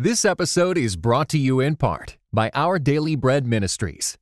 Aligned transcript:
This 0.00 0.24
episode 0.24 0.78
is 0.78 0.94
brought 0.94 1.28
to 1.30 1.38
you 1.38 1.58
in 1.58 1.74
part 1.74 2.18
by 2.32 2.52
Our 2.54 2.78
Daily 2.78 3.16
Bread 3.16 3.44
Ministries. 3.44 4.16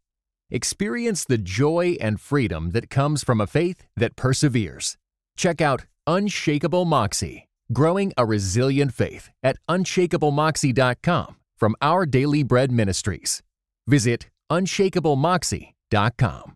Experience 0.51 1.27
the 1.27 1.37
joy 1.37 1.99
and 2.01 2.19
freedom 2.19 2.71
that 2.71 2.89
comes 2.89 3.23
from 3.23 3.43
a 3.43 3.47
faith 3.47 3.85
that 3.95 4.17
perseveres. 4.17 4.97
Check 5.37 5.61
out 5.61 5.85
Unshakable 6.07 6.87
Moxie, 6.87 7.47
growing 7.75 8.15
a 8.17 8.25
resilient 8.25 8.95
faith 8.95 9.29
at 9.43 9.59
unshakablemoxie.com 9.69 11.37
from 11.59 11.77
Our 11.83 12.07
Daily 12.07 12.43
Bread 12.43 12.73
Ministries. 12.73 13.43
Visit 13.87 14.31
unshakablemoxie.com. 14.51 16.56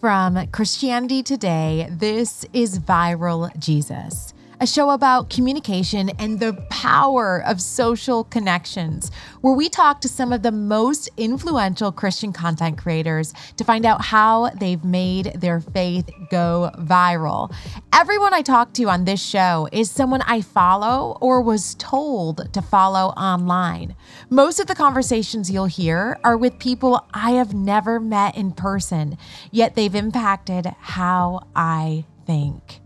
From 0.00 0.46
Christianity 0.48 1.22
Today, 1.22 1.88
this 1.90 2.44
is 2.52 2.80
Viral 2.80 3.50
Jesus, 3.58 4.34
a 4.60 4.66
show 4.66 4.90
about 4.90 5.28
communication 5.28 6.10
and 6.18 6.40
the 6.40 6.54
power 6.70 7.42
of 7.46 7.60
social 7.60 8.24
connections, 8.24 9.10
where 9.42 9.54
we 9.54 9.68
talk 9.68 10.00
to 10.00 10.08
some 10.08 10.32
of 10.32 10.42
the 10.42 10.52
most 10.52 11.10
influential 11.16 11.92
Christian 11.92 12.32
content 12.32 12.78
creators 12.78 13.34
to 13.56 13.64
find 13.64 13.84
out 13.84 14.02
how 14.02 14.50
they've 14.58 14.84
made 14.84 15.26
their 15.34 15.60
faith 15.60 16.08
go 16.30 16.70
viral. 16.78 17.54
Everyone 17.92 18.32
I 18.32 18.42
talk 18.42 18.72
to 18.74 18.84
on 18.84 19.04
this 19.04 19.22
show 19.22 19.68
is 19.72 19.90
someone 19.90 20.22
I 20.22 20.40
follow 20.40 21.18
or 21.20 21.42
was 21.42 21.74
told 21.74 22.52
to 22.54 22.62
follow 22.62 23.08
online. 23.10 23.94
Most 24.30 24.58
of 24.58 24.68
the 24.68 24.74
conversations 24.74 25.50
you'll 25.50 25.66
hear 25.66 26.18
are 26.24 26.36
with 26.36 26.58
people 26.58 27.06
I 27.12 27.32
have 27.32 27.52
never 27.52 28.00
met 28.00 28.36
in 28.36 28.52
person, 28.52 29.18
yet 29.50 29.74
they've 29.74 29.94
impacted 29.94 30.66
how 30.78 31.46
I 31.54 32.06
think. 32.26 32.80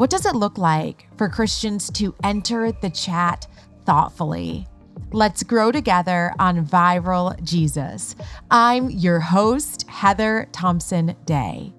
What 0.00 0.08
does 0.08 0.24
it 0.24 0.34
look 0.34 0.56
like 0.56 1.08
for 1.18 1.28
Christians 1.28 1.90
to 1.90 2.14
enter 2.24 2.72
the 2.72 2.88
chat 2.88 3.46
thoughtfully? 3.84 4.66
Let's 5.12 5.42
grow 5.42 5.70
together 5.70 6.32
on 6.38 6.64
Viral 6.64 7.38
Jesus. 7.44 8.16
I'm 8.50 8.88
your 8.88 9.20
host, 9.20 9.86
Heather 9.90 10.48
Thompson 10.52 11.14
Day. 11.26 11.74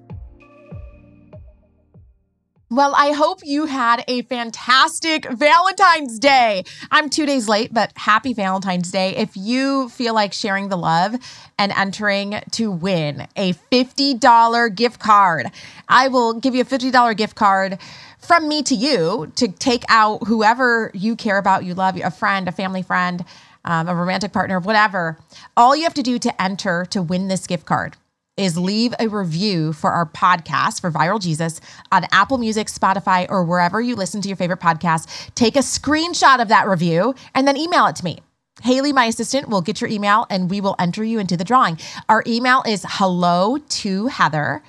Well, 2.72 2.94
I 2.96 3.12
hope 3.12 3.40
you 3.44 3.66
had 3.66 4.06
a 4.08 4.22
fantastic 4.22 5.30
Valentine's 5.30 6.18
Day. 6.20 6.64
I'm 6.90 7.10
two 7.10 7.26
days 7.26 7.50
late, 7.50 7.74
but 7.74 7.92
happy 7.98 8.34
Valentine's 8.34 8.92
Day. 8.92 9.14
If 9.18 9.36
you 9.36 9.90
feel 9.90 10.14
like 10.14 10.32
sharing 10.32 10.70
the 10.70 10.78
love 10.78 11.16
and 11.60 11.74
entering 11.74 12.40
to 12.52 12.72
win 12.72 13.28
a 13.36 13.52
$50 13.74 14.74
gift 14.74 15.02
card, 15.02 15.48
I 15.90 16.08
will 16.08 16.36
give 16.36 16.56
you 16.56 16.62
a 16.62 16.66
$50 16.66 17.18
gift 17.18 17.36
card 17.36 17.78
from 18.22 18.48
me 18.48 18.64
to 18.64 18.76
you 18.76 19.32
to 19.36 19.48
take 19.48 19.84
out 19.90 20.28
whoever 20.28 20.92
you 20.94 21.16
care 21.16 21.38
about, 21.38 21.66
you 21.66 21.74
love, 21.74 21.98
a 21.98 22.12
friend, 22.12 22.48
a 22.48 22.52
family 22.52 22.82
friend, 22.82 23.26
um, 23.66 23.88
a 23.88 23.96
romantic 23.96 24.32
partner, 24.32 24.60
whatever. 24.60 25.18
All 25.58 25.76
you 25.76 25.84
have 25.84 25.94
to 25.96 26.04
do 26.04 26.20
to 26.20 26.42
enter 26.42 26.86
to 26.92 27.02
win 27.02 27.28
this 27.28 27.48
gift 27.48 27.66
card 27.66 27.98
is 28.38 28.58
leave 28.58 28.94
a 29.00 29.08
review 29.08 29.74
for 29.74 29.92
our 29.92 30.06
podcast 30.06 30.82
for 30.82 30.90
Viral 30.90 31.22
Jesus 31.22 31.60
on 31.92 32.06
Apple 32.12 32.38
Music, 32.38 32.68
Spotify, 32.68 33.28
or 33.30 33.44
wherever 33.44 33.82
you 33.82 33.96
listen 33.96 34.22
to 34.22 34.30
your 34.30 34.38
favorite 34.38 34.60
podcast. 34.60 35.32
Take 35.36 35.56
a 35.56 35.60
screenshot 35.60 36.42
of 36.42 36.48
that 36.48 36.68
review 36.68 37.14
and 37.36 37.48
then 37.48 37.58
email 37.58 37.86
it 37.88 37.96
to 37.98 38.06
me. 38.06 38.20
Haley, 38.64 38.94
my 38.94 39.06
assistant, 39.06 39.50
will 39.50 39.62
get 39.62 39.82
your 39.82 39.90
email 39.90 40.28
and 40.30 40.50
we 40.50 40.62
will 40.62 40.76
enter 40.80 41.04
you 41.04 41.20
into 41.20 41.36
the 41.36 41.44
drawing. 41.44 41.80
Our 42.10 42.24
email 42.28 42.64
is 42.66 42.86
hello 42.88 43.58
to 43.58 44.08
Heather 44.08 44.62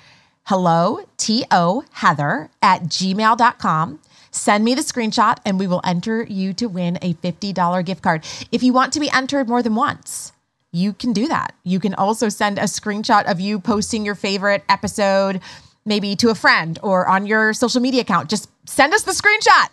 hello, 0.45 0.99
T-O, 1.17 1.83
Heather 1.91 2.49
at 2.61 2.83
gmail.com. 2.83 3.99
Send 4.31 4.65
me 4.65 4.73
the 4.73 4.81
screenshot 4.81 5.37
and 5.45 5.59
we 5.59 5.67
will 5.67 5.81
enter 5.83 6.23
you 6.23 6.53
to 6.53 6.67
win 6.67 6.97
a 7.01 7.13
$50 7.13 7.85
gift 7.85 8.01
card. 8.01 8.25
If 8.51 8.63
you 8.63 8.73
want 8.73 8.93
to 8.93 8.99
be 8.99 9.09
entered 9.11 9.47
more 9.47 9.61
than 9.61 9.75
once, 9.75 10.33
you 10.71 10.91
can 10.91 11.13
do 11.13 11.27
that. 11.27 11.53
You 11.63 11.79
can 11.79 11.93
also 11.93 12.29
send 12.29 12.57
a 12.57 12.63
screenshot 12.63 13.29
of 13.29 13.39
you 13.39 13.59
posting 13.59 14.03
your 14.03 14.15
favorite 14.15 14.63
episode, 14.67 15.39
maybe 15.85 16.15
to 16.15 16.29
a 16.29 16.35
friend 16.35 16.79
or 16.81 17.07
on 17.07 17.27
your 17.27 17.53
social 17.53 17.79
media 17.79 18.01
account. 18.01 18.29
Just 18.29 18.49
send 18.67 18.93
us 18.93 19.03
the 19.03 19.11
screenshot. 19.11 19.69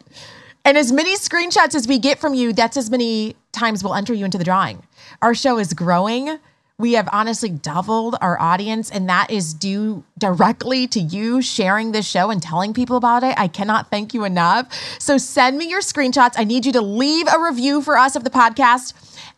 And 0.65 0.77
as 0.77 0.93
many 0.93 1.17
screenshots 1.17 1.75
as 1.75 1.89
we 1.89 1.99
get 1.99 2.19
from 2.19 2.35
you, 2.35 2.53
that's 2.53 2.77
as 2.77 2.91
many 2.91 3.35
times 3.53 3.83
we'll 3.83 3.95
enter 3.95 4.13
you 4.13 4.27
into 4.27 4.37
the 4.37 4.45
drawing. 4.45 4.83
Our 5.23 5.35
show 5.35 5.59
is 5.59 5.73
growing 5.73 6.39
we 6.81 6.95
have 6.95 7.09
honestly 7.13 7.51
doubled 7.51 8.17
our 8.21 8.41
audience, 8.41 8.91
and 8.91 9.09
that 9.09 9.31
is 9.31 9.55
due 9.55 10.03
directly 10.19 10.87
to 10.89 11.01
you 11.01 11.43
sharing 11.43 11.93
this 11.93 12.09
show 12.09 12.31
and 12.31 12.43
telling 12.43 12.73
people 12.73 12.97
about 12.97 13.23
it. 13.23 13.35
I 13.39 13.49
cannot 13.49 13.91
thank 13.91 14.15
you 14.15 14.25
enough. 14.25 14.73
So 14.99 15.19
send 15.19 15.59
me 15.59 15.69
your 15.69 15.81
screenshots. 15.81 16.35
I 16.37 16.45
need 16.45 16.67
you 16.67 16.73
to 16.73 16.81
leave 16.81 17.27
a 17.29 17.39
review 17.39 17.83
for 17.83 17.97
us 17.97 18.17
of 18.17 18.25
the 18.25 18.31
podcast 18.31 18.95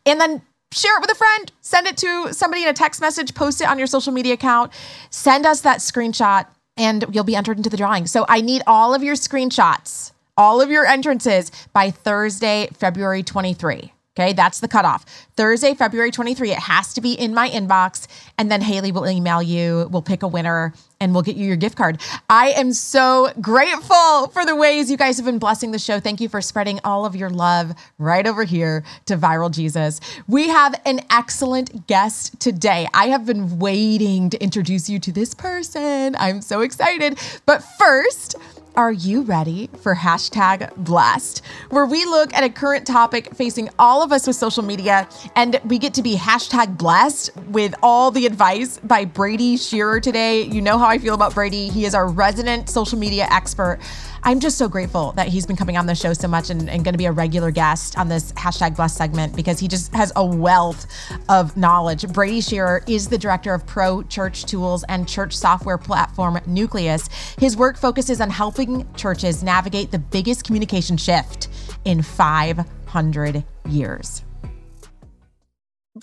and 0.07 0.21
then 0.21 0.43
share 0.73 0.97
it 0.97 1.01
with 1.01 1.11
a 1.11 1.15
friend. 1.15 1.53
Send 1.61 1.87
it 1.87 1.97
to 1.99 2.33
somebody 2.33 2.63
in 2.63 2.69
a 2.69 2.73
text 2.73 3.01
message, 3.01 3.35
post 3.35 3.61
it 3.61 3.69
on 3.69 3.79
your 3.79 3.87
social 3.87 4.13
media 4.13 4.35
account. 4.35 4.73
Send 5.11 5.45
us 5.45 5.61
that 5.63 5.79
screenshot, 5.79 6.47
and 6.77 7.05
you'll 7.13 7.25
be 7.25 7.37
entered 7.37 7.59
into 7.59 7.71
the 7.71 7.77
drawing. 7.77 8.07
So 8.07 8.25
I 8.29 8.41
need 8.41 8.63
all 8.67 8.95
of 8.95 9.03
your 9.03 9.15
screenshots, 9.15 10.13
all 10.37 10.61
of 10.61 10.71
your 10.71 10.87
entrances 10.87 11.53
by 11.73 11.91
Thursday, 11.91 12.69
February 12.73 13.23
23. 13.23 13.92
Okay, 14.19 14.35
that's 14.35 14.61
the 14.61 14.69
cutoff. 14.69 15.07
Thursday, 15.37 15.73
February 15.73 16.11
23. 16.11 16.51
It 16.51 16.59
has 16.59 16.93
to 16.93 17.01
be 17.01 17.15
in 17.15 17.33
my 17.33 17.49
inbox. 17.49 18.07
And 18.37 18.51
then 18.51 18.61
Haley 18.61 18.93
will 18.93 19.09
email 19.09 19.43
you. 19.43 19.89
We'll 19.91 20.03
pick 20.03 20.23
a 20.23 20.29
winner 20.29 20.75
and 21.01 21.15
we'll 21.15 21.23
get 21.23 21.35
you 21.37 21.47
your 21.47 21.57
gift 21.57 21.79
card. 21.79 21.99
I 22.29 22.51
am 22.51 22.75
so 22.75 23.33
grateful 23.41 24.29
for 24.29 24.45
the 24.45 24.55
ways 24.55 24.91
you 24.91 24.99
guys 24.99 25.17
have 25.17 25.25
been 25.25 25.39
blessing 25.39 25.71
the 25.71 25.79
show. 25.79 25.99
Thank 25.99 26.21
you 26.21 26.29
for 26.29 26.43
spreading 26.43 26.79
all 26.85 27.07
of 27.07 27.17
your 27.17 27.31
love 27.31 27.73
right 27.99 28.27
over 28.27 28.45
here 28.45 28.85
to 29.07 29.17
Viral 29.17 29.51
Jesus. 29.51 29.99
We 30.29 30.49
have 30.49 30.79
an 30.85 31.01
excellent 31.11 31.87
guest 31.87 32.39
today. 32.39 32.89
I 32.93 33.07
have 33.07 33.25
been 33.25 33.59
waiting 33.59 34.29
to 34.29 34.43
introduce 34.43 34.91
you 34.91 34.99
to 35.01 35.13
this 35.13 35.33
person. 35.33 36.17
I'm 36.19 36.43
so 36.43 36.61
excited. 36.61 37.19
But 37.47 37.65
first, 37.79 38.37
are 38.75 38.93
you 38.93 39.23
ready 39.23 39.69
for 39.81 39.95
hashtag 39.95 40.75
blessed, 40.77 41.43
where 41.71 41.85
we 41.85 42.05
look 42.05 42.33
at 42.35 42.43
a 42.43 42.49
current 42.49 42.87
topic 42.87 43.35
facing 43.35 43.69
all 43.79 44.03
of 44.03 44.13
us 44.13 44.27
with 44.27 44.37
social 44.37 44.63
media 44.63 45.09
and 45.37 45.61
we 45.65 45.79
get 45.79 45.95
to 45.95 46.03
be 46.03 46.17
hashtag 46.17 46.79
blessed 46.79 47.31
with 47.49 47.75
all 47.83 48.11
the 48.11 48.25
advice 48.25 48.79
by 48.85 49.05
Brady 49.05 49.57
Shearer 49.57 50.01
today? 50.01 50.43
You 50.43 50.63
know 50.63 50.79
how 50.79 50.87
I 50.87 50.99
feel 50.99 51.15
about 51.15 51.35
Brady. 51.35 51.69
He 51.69 51.85
is 51.85 51.95
our 51.95 52.09
resident 52.09 52.69
social 52.69 52.99
media 52.99 53.27
expert. 53.31 53.79
I'm 54.25 54.39
just 54.39 54.57
so 54.57 54.69
grateful 54.69 55.11
that 55.13 55.27
he's 55.27 55.47
been 55.47 55.57
coming 55.57 55.77
on 55.77 55.87
the 55.87 55.97
show 55.97 56.13
so 56.13 56.29
much 56.29 56.49
and, 56.49 56.71
and 56.71 56.85
going 56.85 56.95
to 56.95 56.99
be 56.99 57.07
a 57.07 57.13
regular 57.13 57.51
guest 57.51 57.99
on 57.99 58.09
this 58.09 58.31
hashtag 58.35 58.77
blessed 58.77 58.97
segment 58.97 59.35
because 59.35 59.59
he 59.59 59.67
just 59.67 59.93
has 59.95 60.13
a 60.15 60.25
wealth 60.25 60.87
of 61.29 61.57
knowledge. 61.57 62.07
Brady 62.13 62.41
Shearer 62.41 62.85
is 62.87 63.09
the 63.09 63.19
director 63.19 63.53
of 63.53 63.67
Pro 63.67 64.05
Church 64.05 64.45
Tools 64.45 64.85
and 64.89 65.09
church 65.09 65.37
software 65.37 65.77
platform 65.77 66.39
Nucleus. 66.47 67.09
His 67.39 67.57
work 67.57 67.77
focuses 67.77 68.21
on 68.21 68.31
helping 68.31 68.87
churches 68.95 69.43
navigate 69.43 69.91
the 69.91 69.99
biggest 69.99 70.45
communication 70.45 70.97
shift 70.97 71.49
in 71.85 72.01
500 72.01 73.43
years. 73.69 74.23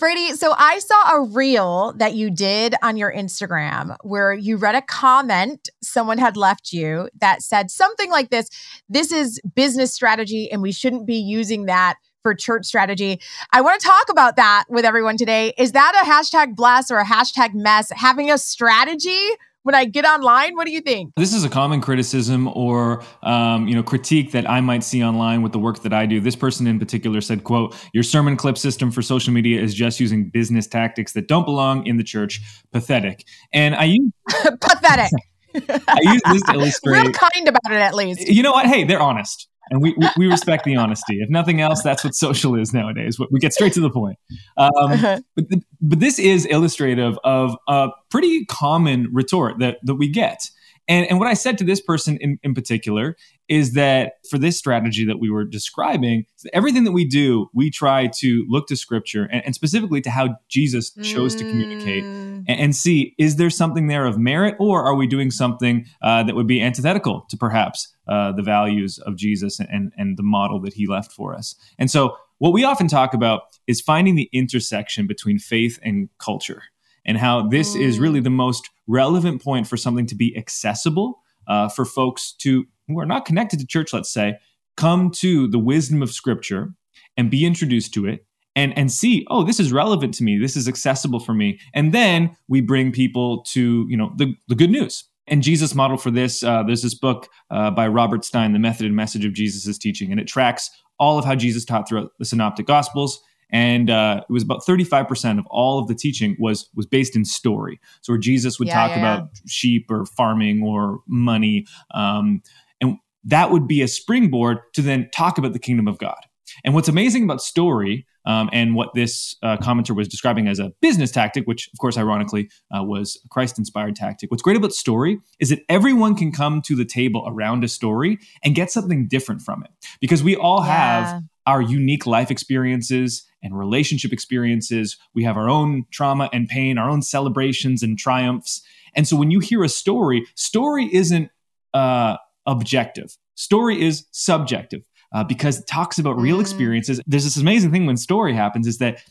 Brady, 0.00 0.32
so 0.32 0.54
I 0.56 0.78
saw 0.78 1.16
a 1.16 1.20
reel 1.20 1.92
that 1.98 2.14
you 2.14 2.30
did 2.30 2.74
on 2.82 2.96
your 2.96 3.12
Instagram 3.12 3.96
where 4.02 4.32
you 4.32 4.56
read 4.56 4.74
a 4.74 4.80
comment 4.80 5.68
someone 5.82 6.16
had 6.16 6.38
left 6.38 6.72
you 6.72 7.10
that 7.20 7.42
said 7.42 7.70
something 7.70 8.10
like 8.10 8.30
this 8.30 8.48
This 8.88 9.12
is 9.12 9.42
business 9.54 9.92
strategy, 9.92 10.50
and 10.50 10.62
we 10.62 10.72
shouldn't 10.72 11.06
be 11.06 11.16
using 11.16 11.66
that 11.66 11.96
for 12.22 12.34
church 12.34 12.64
strategy. 12.64 13.20
I 13.52 13.60
want 13.60 13.78
to 13.78 13.86
talk 13.86 14.08
about 14.08 14.36
that 14.36 14.64
with 14.70 14.86
everyone 14.86 15.18
today. 15.18 15.52
Is 15.58 15.72
that 15.72 15.92
a 16.02 16.10
hashtag 16.10 16.56
bless 16.56 16.90
or 16.90 16.96
a 16.96 17.04
hashtag 17.04 17.52
mess? 17.52 17.92
Having 17.94 18.30
a 18.30 18.38
strategy 18.38 19.28
when 19.62 19.74
I 19.74 19.84
get 19.84 20.04
online? 20.04 20.54
What 20.56 20.66
do 20.66 20.72
you 20.72 20.80
think? 20.80 21.12
This 21.16 21.32
is 21.32 21.44
a 21.44 21.48
common 21.48 21.80
criticism 21.80 22.48
or 22.48 23.02
um, 23.22 23.68
you 23.68 23.74
know 23.74 23.82
critique 23.82 24.32
that 24.32 24.48
I 24.48 24.60
might 24.60 24.82
see 24.84 25.02
online 25.04 25.42
with 25.42 25.52
the 25.52 25.58
work 25.58 25.82
that 25.82 25.92
I 25.92 26.06
do. 26.06 26.20
This 26.20 26.36
person 26.36 26.66
in 26.66 26.78
particular 26.78 27.20
said, 27.20 27.44
"quote 27.44 27.76
Your 27.92 28.02
sermon 28.02 28.36
clip 28.36 28.56
system 28.56 28.90
for 28.90 29.02
social 29.02 29.32
media 29.32 29.60
is 29.60 29.74
just 29.74 30.00
using 30.00 30.30
business 30.30 30.66
tactics 30.66 31.12
that 31.12 31.28
don't 31.28 31.44
belong 31.44 31.86
in 31.86 31.96
the 31.96 32.04
church. 32.04 32.40
Pathetic." 32.72 33.24
And 33.52 33.74
I 33.74 33.84
use 33.84 34.12
pathetic. 34.60 35.12
I 35.88 35.98
use 36.02 36.22
this 36.30 36.42
to 36.42 36.52
illustrate. 36.54 37.02
Real 37.02 37.12
kind 37.12 37.48
about 37.48 37.72
it, 37.72 37.80
at 37.80 37.94
least. 37.94 38.20
You 38.20 38.42
know 38.42 38.52
what? 38.52 38.66
Hey, 38.66 38.84
they're 38.84 39.00
honest 39.00 39.49
and 39.70 39.80
we, 39.80 39.94
we, 39.96 40.08
we, 40.16 40.26
respect 40.26 40.64
the 40.64 40.76
honesty. 40.76 41.18
If 41.20 41.30
nothing 41.30 41.60
else, 41.60 41.82
that's 41.82 42.02
what 42.02 42.14
social 42.14 42.54
is 42.58 42.74
nowadays. 42.74 43.18
We 43.30 43.38
get 43.40 43.52
straight 43.52 43.72
to 43.74 43.80
the 43.80 43.90
point. 43.90 44.18
Um, 44.56 44.70
uh-huh. 44.76 45.20
but, 45.36 45.48
the, 45.48 45.62
but 45.80 46.00
this 46.00 46.18
is 46.18 46.44
illustrative 46.46 47.18
of 47.24 47.56
a 47.68 47.88
pretty 48.10 48.44
common 48.46 49.08
retort 49.12 49.58
that, 49.60 49.78
that 49.84 49.94
we 49.94 50.08
get. 50.08 50.50
And, 50.90 51.06
and 51.08 51.18
what 51.20 51.28
I 51.28 51.34
said 51.34 51.56
to 51.58 51.64
this 51.64 51.80
person 51.80 52.18
in, 52.20 52.40
in 52.42 52.52
particular 52.52 53.16
is 53.48 53.74
that 53.74 54.14
for 54.28 54.38
this 54.38 54.58
strategy 54.58 55.04
that 55.04 55.20
we 55.20 55.30
were 55.30 55.44
describing, 55.44 56.26
everything 56.52 56.82
that 56.82 56.90
we 56.90 57.04
do, 57.04 57.48
we 57.54 57.70
try 57.70 58.08
to 58.18 58.44
look 58.48 58.66
to 58.68 58.76
scripture 58.76 59.28
and, 59.30 59.44
and 59.44 59.54
specifically 59.54 60.00
to 60.00 60.10
how 60.10 60.36
Jesus 60.48 60.90
chose 61.02 61.34
mm. 61.34 61.38
to 61.38 61.44
communicate 61.44 62.02
mm. 62.02 62.44
and, 62.48 62.60
and, 62.60 62.76
see 62.76 63.14
is 63.18 63.36
there 63.36 63.50
something 63.50 63.86
there 63.86 64.04
of 64.04 64.18
merit 64.18 64.56
or 64.58 64.84
are 64.84 64.96
we 64.96 65.06
doing 65.06 65.30
something 65.30 65.86
uh, 66.02 66.24
that 66.24 66.34
would 66.34 66.46
be 66.48 66.60
antithetical 66.60 67.24
to 67.28 67.36
perhaps 67.36 67.94
uh, 68.10 68.32
the 68.32 68.42
values 68.42 68.98
of 68.98 69.16
Jesus 69.16 69.60
and, 69.60 69.92
and 69.96 70.18
the 70.18 70.22
model 70.22 70.60
that 70.60 70.74
he 70.74 70.86
left 70.86 71.12
for 71.12 71.34
us? 71.34 71.54
And 71.78 71.90
so, 71.90 72.16
what 72.38 72.52
we 72.52 72.64
often 72.64 72.88
talk 72.88 73.14
about 73.14 73.42
is 73.66 73.80
finding 73.80 74.14
the 74.16 74.28
intersection 74.32 75.06
between 75.06 75.38
faith 75.38 75.78
and 75.82 76.08
culture 76.18 76.62
and 77.04 77.18
how 77.18 77.48
this 77.48 77.74
mm. 77.74 77.80
is 77.80 77.98
really 77.98 78.20
the 78.20 78.30
most 78.30 78.70
relevant 78.86 79.42
point 79.42 79.66
for 79.66 79.76
something 79.76 80.06
to 80.06 80.14
be 80.14 80.36
accessible 80.36 81.20
uh, 81.46 81.68
for 81.68 81.84
folks 81.84 82.32
to 82.38 82.66
who 82.88 82.98
are 82.98 83.06
not 83.06 83.24
connected 83.24 83.60
to 83.60 83.66
church, 83.66 83.92
let's 83.92 84.10
say, 84.10 84.38
come 84.76 85.10
to 85.10 85.46
the 85.48 85.58
wisdom 85.58 86.02
of 86.02 86.10
Scripture 86.10 86.74
and 87.16 87.30
be 87.30 87.44
introduced 87.44 87.92
to 87.94 88.06
it 88.06 88.24
and 88.56 88.76
and 88.76 88.90
see 88.90 89.26
oh 89.30 89.42
this 89.44 89.60
is 89.60 89.72
relevant 89.72 90.14
to 90.14 90.24
me 90.24 90.38
this 90.38 90.56
is 90.56 90.66
accessible 90.68 91.20
for 91.20 91.34
me 91.34 91.58
and 91.74 91.92
then 91.92 92.36
we 92.48 92.60
bring 92.60 92.90
people 92.90 93.42
to 93.42 93.86
you 93.88 93.96
know 93.96 94.12
the, 94.16 94.34
the 94.48 94.54
good 94.54 94.70
news 94.70 95.04
and 95.30 95.42
jesus 95.42 95.74
model 95.74 95.96
for 95.96 96.10
this 96.10 96.42
uh, 96.42 96.62
there's 96.62 96.82
this 96.82 96.94
book 96.94 97.28
uh, 97.50 97.70
by 97.70 97.88
robert 97.88 98.24
stein 98.24 98.52
the 98.52 98.58
method 98.58 98.84
and 98.84 98.94
message 98.94 99.24
of 99.24 99.32
jesus' 99.32 99.78
teaching. 99.78 100.10
And 100.10 100.20
it 100.20 100.26
tracks 100.26 100.70
all 100.98 101.18
of 101.18 101.24
how 101.24 101.34
jesus 101.34 101.64
taught 101.64 101.88
throughout 101.88 102.10
the 102.18 102.24
synoptic 102.24 102.66
gospels. 102.66 103.20
And 103.52 103.90
uh, 103.90 104.22
it 104.28 104.32
was 104.32 104.44
about 104.44 104.62
35% 104.64 105.40
of 105.40 105.44
all 105.50 105.80
of 105.80 105.88
the 105.88 105.94
teaching 105.94 106.36
was 106.38 106.68
was 106.76 106.86
based 106.86 107.16
in 107.16 107.24
story. 107.24 107.80
So 108.02 108.12
where 108.12 108.20
jesus 108.20 108.58
would 108.58 108.68
yeah, 108.68 108.74
talk 108.74 108.90
yeah, 108.90 108.98
about 108.98 109.22
yeah. 109.22 109.40
sheep 109.48 109.86
or 109.90 110.06
farming 110.06 110.62
or 110.62 111.00
money 111.08 111.66
um, 111.94 112.42
and 112.80 112.96
that 113.24 113.50
would 113.50 113.66
be 113.66 113.82
a 113.82 113.88
springboard 113.88 114.58
to 114.74 114.82
then 114.82 115.08
talk 115.14 115.36
about 115.36 115.52
the 115.52 115.58
kingdom 115.58 115.88
of 115.88 115.98
god 115.98 116.26
and 116.64 116.74
what's 116.74 116.88
amazing 116.88 117.24
about 117.24 117.42
story 117.42 118.06
um, 118.26 118.50
and 118.52 118.74
what 118.74 118.94
this 118.94 119.36
uh, 119.42 119.56
commenter 119.56 119.94
was 119.94 120.08
describing 120.08 120.46
as 120.46 120.58
a 120.58 120.72
business 120.80 121.10
tactic, 121.10 121.46
which 121.46 121.68
of 121.72 121.78
course, 121.78 121.96
ironically, 121.96 122.50
uh, 122.76 122.82
was 122.82 123.20
a 123.24 123.28
Christ 123.28 123.58
inspired 123.58 123.96
tactic. 123.96 124.30
What's 124.30 124.42
great 124.42 124.56
about 124.56 124.72
story 124.72 125.18
is 125.38 125.48
that 125.48 125.60
everyone 125.68 126.14
can 126.14 126.32
come 126.32 126.62
to 126.62 126.76
the 126.76 126.84
table 126.84 127.24
around 127.26 127.64
a 127.64 127.68
story 127.68 128.18
and 128.44 128.54
get 128.54 128.70
something 128.70 129.08
different 129.08 129.42
from 129.42 129.64
it 129.64 129.70
because 130.00 130.22
we 130.22 130.36
all 130.36 130.64
yeah. 130.64 131.04
have 131.06 131.22
our 131.46 131.62
unique 131.62 132.06
life 132.06 132.30
experiences 132.30 133.26
and 133.42 133.58
relationship 133.58 134.12
experiences. 134.12 134.98
We 135.14 135.24
have 135.24 135.36
our 135.36 135.48
own 135.48 135.86
trauma 135.90 136.28
and 136.32 136.48
pain, 136.48 136.78
our 136.78 136.90
own 136.90 137.02
celebrations 137.02 137.82
and 137.82 137.98
triumphs. 137.98 138.62
And 138.94 139.08
so 139.08 139.16
when 139.16 139.30
you 139.30 139.40
hear 139.40 139.64
a 139.64 139.68
story, 139.68 140.26
story 140.34 140.92
isn't 140.92 141.30
uh, 141.72 142.18
objective, 142.46 143.16
story 143.34 143.80
is 143.80 144.06
subjective 144.10 144.86
uh, 145.12 145.24
because 145.24 145.60
it 145.60 145.66
talks 145.66 145.98
about 145.98 146.16
real 146.18 146.38
mm. 146.38 146.42
experiences. 146.42 147.00
There's 147.06 147.24
this 147.24 147.36
amazing 147.36 147.72
thing 147.72 147.86
when 147.86 147.96
story 147.96 148.34
happens 148.34 148.66
is 148.66 148.78
that 148.78 149.02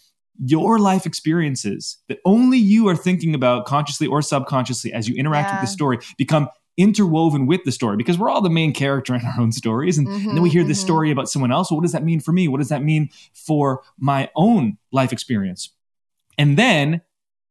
your 0.46 0.80
life 0.80 1.06
experiences 1.06 1.98
that 2.08 2.20
only 2.24 2.58
you 2.58 2.88
are 2.88 2.96
thinking 2.96 3.36
about 3.36 3.66
consciously 3.66 4.08
or 4.08 4.22
subconsciously 4.22 4.94
as 4.94 5.10
you 5.10 5.16
interact 5.16 5.50
yeah. 5.50 5.56
with 5.56 5.70
the 5.70 5.74
story 5.74 6.00
become 6.18 6.48
interwoven 6.78 7.46
with 7.46 7.62
the 7.66 7.74
story 7.74 7.98
because 7.98 8.18
we're 8.18 8.30
all 8.30 8.42
the 8.42 8.50
main 8.50 8.74
character 8.74 9.14
in 9.14 9.22
our 9.26 9.42
own 9.42 9.52
stories. 9.52 9.98
And, 9.98 10.08
mm-hmm, 10.08 10.30
and 10.30 10.38
then 10.38 10.42
we 10.42 10.50
hear 10.50 10.62
mm-hmm. 10.62 10.70
this 10.70 10.80
story 10.80 11.12
about 11.12 11.28
someone 11.28 11.52
else. 11.52 11.70
Well, 11.70 11.78
what 11.78 11.84
does 11.84 11.92
that 11.92 12.06
mean 12.06 12.22
for 12.22 12.32
me? 12.32 12.48
What 12.48 12.60
does 12.60 12.70
that 12.70 12.82
mean 12.82 13.10
for 13.34 13.82
my 13.98 14.30
own 14.36 14.78
life 14.94 15.12
experience? 15.12 15.70
And 16.38 16.58
then 16.58 17.02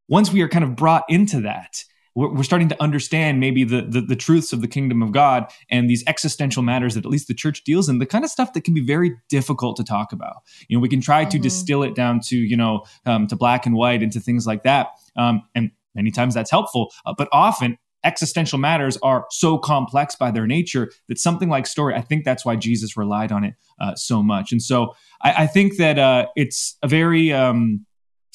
once 0.08 0.32
we 0.32 0.40
are 0.40 0.48
kind 0.48 0.64
of 0.64 0.74
brought 0.74 1.04
into 1.10 1.42
that, 1.42 1.84
we're, 2.18 2.34
we're 2.34 2.42
starting 2.42 2.68
to 2.68 2.82
understand 2.82 3.38
maybe 3.38 3.62
the, 3.62 3.82
the, 3.82 4.00
the 4.00 4.16
truths 4.16 4.52
of 4.52 4.60
the 4.60 4.66
kingdom 4.66 5.02
of 5.04 5.12
God 5.12 5.46
and 5.70 5.88
these 5.88 6.02
existential 6.08 6.64
matters 6.64 6.94
that 6.94 7.04
at 7.04 7.10
least 7.10 7.28
the 7.28 7.34
church 7.34 7.62
deals 7.62 7.88
in, 7.88 8.00
the 8.00 8.06
kind 8.06 8.24
of 8.24 8.30
stuff 8.30 8.54
that 8.54 8.64
can 8.64 8.74
be 8.74 8.80
very 8.80 9.16
difficult 9.28 9.76
to 9.76 9.84
talk 9.84 10.12
about. 10.12 10.38
You 10.66 10.76
know, 10.76 10.80
we 10.80 10.88
can 10.88 11.00
try 11.00 11.22
mm-hmm. 11.22 11.30
to 11.30 11.38
distill 11.38 11.84
it 11.84 11.94
down 11.94 12.18
to 12.24 12.36
you 12.36 12.56
know 12.56 12.84
um, 13.06 13.28
to 13.28 13.36
black 13.36 13.66
and 13.66 13.76
white 13.76 14.02
into 14.02 14.18
things 14.18 14.46
like 14.48 14.64
that, 14.64 14.88
um, 15.16 15.42
and 15.54 15.70
many 15.94 16.10
times 16.10 16.34
that's 16.34 16.50
helpful. 16.50 16.92
Uh, 17.06 17.14
but 17.16 17.28
often 17.30 17.78
existential 18.04 18.58
matters 18.58 18.96
are 19.02 19.26
so 19.30 19.58
complex 19.58 20.16
by 20.16 20.30
their 20.30 20.46
nature 20.46 20.90
that 21.08 21.18
something 21.18 21.48
like 21.48 21.66
story, 21.66 21.94
I 21.94 22.00
think 22.00 22.24
that's 22.24 22.44
why 22.44 22.56
Jesus 22.56 22.96
relied 22.96 23.32
on 23.32 23.44
it 23.44 23.54
uh, 23.80 23.94
so 23.94 24.22
much. 24.22 24.52
And 24.52 24.62
so 24.62 24.94
I, 25.22 25.44
I 25.44 25.46
think 25.46 25.76
that 25.76 25.98
uh, 25.98 26.26
it's 26.36 26.76
a 26.82 26.88
very 26.88 27.32
um, 27.32 27.86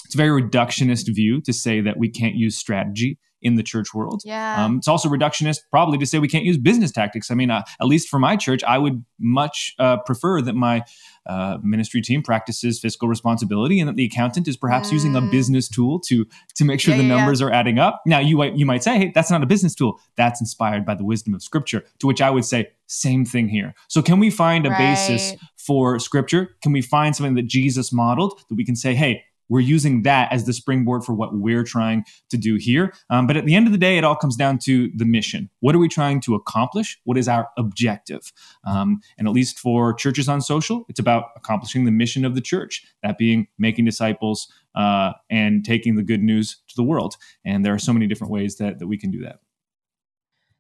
it's 0.06 0.16
a 0.16 0.18
very 0.18 0.42
reductionist 0.42 1.14
view 1.14 1.42
to 1.42 1.54
say 1.54 1.82
that 1.82 1.98
we 1.98 2.10
can't 2.10 2.36
use 2.36 2.58
strategy 2.58 3.18
in 3.44 3.56
the 3.56 3.64
church 3.64 3.94
world. 3.94 4.22
Yeah. 4.26 4.64
Um, 4.64 4.78
it's 4.78 4.88
also 4.88 5.10
reductionist, 5.10 5.60
probably, 5.70 5.98
to 5.98 6.06
say 6.06 6.18
we 6.18 6.30
can't 6.30 6.46
use 6.46 6.58
business 6.58 6.92
tactics. 6.92 7.30
I 7.30 7.36
mean, 7.36 7.52
uh, 7.52 7.64
at 7.80 7.88
least 7.88 8.08
for 8.08 8.18
my 8.18 8.38
church, 8.38 8.64
I 8.64 8.78
would 8.78 9.04
much 9.20 9.76
uh, 9.78 9.98
prefer 9.98 10.42
that 10.42 10.56
my 10.56 10.84
uh, 11.26 11.58
ministry 11.62 12.02
team 12.02 12.24
practices 12.24 12.80
fiscal 12.80 13.08
responsibility 13.08 13.80
and 13.80 13.88
that 13.90 13.96
the 13.96 14.06
accountant 14.06 14.48
is 14.48 14.58
perhaps 14.58 14.90
mm. 14.90 14.94
using 14.94 15.16
a 15.16 15.22
mm. 15.22 15.30
business 15.30 15.68
tool 15.70 16.00
to 16.00 16.26
to 16.56 16.66
make 16.66 16.80
sure 16.80 16.94
yeah, 16.94 17.02
the 17.02 17.08
yeah, 17.08 17.16
numbers 17.16 17.42
yeah. 17.42 17.48
are 17.48 17.52
adding 17.52 17.80
up. 17.80 18.02
Now, 18.06 18.20
you 18.20 18.38
might 18.38 18.56
you 18.56 18.66
might 18.66 18.84
say, 18.84 18.98
hey, 18.98 19.12
that's 19.14 19.30
not 19.30 19.44
a 19.44 19.46
business 19.46 19.76
tool. 19.76 20.00
That's 20.16 20.40
inspired 20.40 20.86
by 20.86 20.96
the 20.96 21.06
wisdom 21.06 21.34
of 21.34 21.44
Scripture. 21.44 21.84
To 22.00 22.08
which 22.08 22.22
I 22.22 22.30
would 22.30 22.46
say, 22.46 22.70
same 22.88 23.26
thing 23.26 23.50
here. 23.50 23.76
So, 23.90 24.02
can 24.02 24.20
we 24.20 24.30
find 24.30 24.66
a 24.66 24.70
right. 24.70 24.78
basis 24.78 25.34
for 25.58 26.00
Scripture? 26.00 26.56
Can 26.62 26.72
we 26.72 26.82
find 26.82 27.16
something 27.16 27.36
that 27.36 27.48
Jesus 27.48 27.92
modeled 27.92 28.40
that 28.50 28.56
we 28.56 28.66
can 28.66 28.76
say, 28.76 28.96
hey, 28.96 29.24
we're 29.50 29.60
using 29.60 30.04
that 30.04 30.32
as 30.32 30.46
the 30.46 30.54
springboard 30.54 31.04
for 31.04 31.14
what 31.14 31.34
we're 31.34 31.64
trying 31.64 32.04
to 32.30 32.38
do 32.38 32.56
here. 32.56 32.94
Um, 33.10 33.28
but 33.28 33.38
at 33.38 33.46
the 33.46 33.56
end 33.56 33.68
of 33.68 33.72
the 33.72 33.78
day, 33.78 33.98
it 33.98 34.04
all 34.04 34.16
comes 34.16 34.36
down 34.36 34.58
to 34.60 34.90
the 34.96 35.06
mission. 35.06 35.50
What 35.60 35.76
are 35.76 35.80
we 35.80 35.88
trying 35.88 36.22
to 36.22 36.36
accomplish? 36.36 37.00
What 37.04 37.18
is 37.18 37.28
our 37.28 37.50
objective? 37.58 38.32
Um, 38.66 39.00
and 39.18 39.28
at 39.28 39.34
least 39.34 39.60
for 39.60 39.94
churches 39.94 40.28
on 40.30 40.42
social, 40.42 40.86
it's 40.90 41.00
about 41.00 41.26
accomplishing 41.36 41.86
the 41.86 41.92
mission 41.92 42.26
of 42.26 42.36
the 42.36 42.42
church, 42.42 42.86
that 43.04 43.18
being 43.18 43.48
making 43.58 43.86
disciples 43.86 44.52
uh, 44.76 45.14
and 45.30 45.64
taking 45.64 45.96
the 45.96 46.04
good 46.04 46.22
news 46.22 46.62
to 46.70 46.76
the 46.76 46.84
world. 46.84 47.16
And 47.46 47.66
there 47.66 47.74
are 47.74 47.80
so 47.80 47.94
many 47.94 48.08
different 48.08 48.32
ways 48.32 48.58
that, 48.58 48.80
that 48.80 48.88
we 48.88 48.98
can 48.98 49.12
do 49.12 49.22
that. 49.24 49.40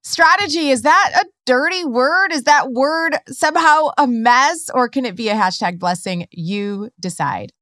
Strategy, 0.05 0.69
is 0.69 0.81
that 0.81 1.13
a 1.23 1.25
dirty 1.45 1.85
word? 1.85 2.33
Is 2.33 2.43
that 2.43 2.71
word 2.71 3.15
somehow 3.29 3.91
a 3.97 4.05
mess 4.05 4.69
or 4.73 4.89
can 4.89 5.05
it 5.05 5.15
be 5.15 5.29
a 5.29 5.33
hashtag 5.33 5.79
blessing? 5.79 6.27
You 6.29 6.89
decide. 6.99 7.53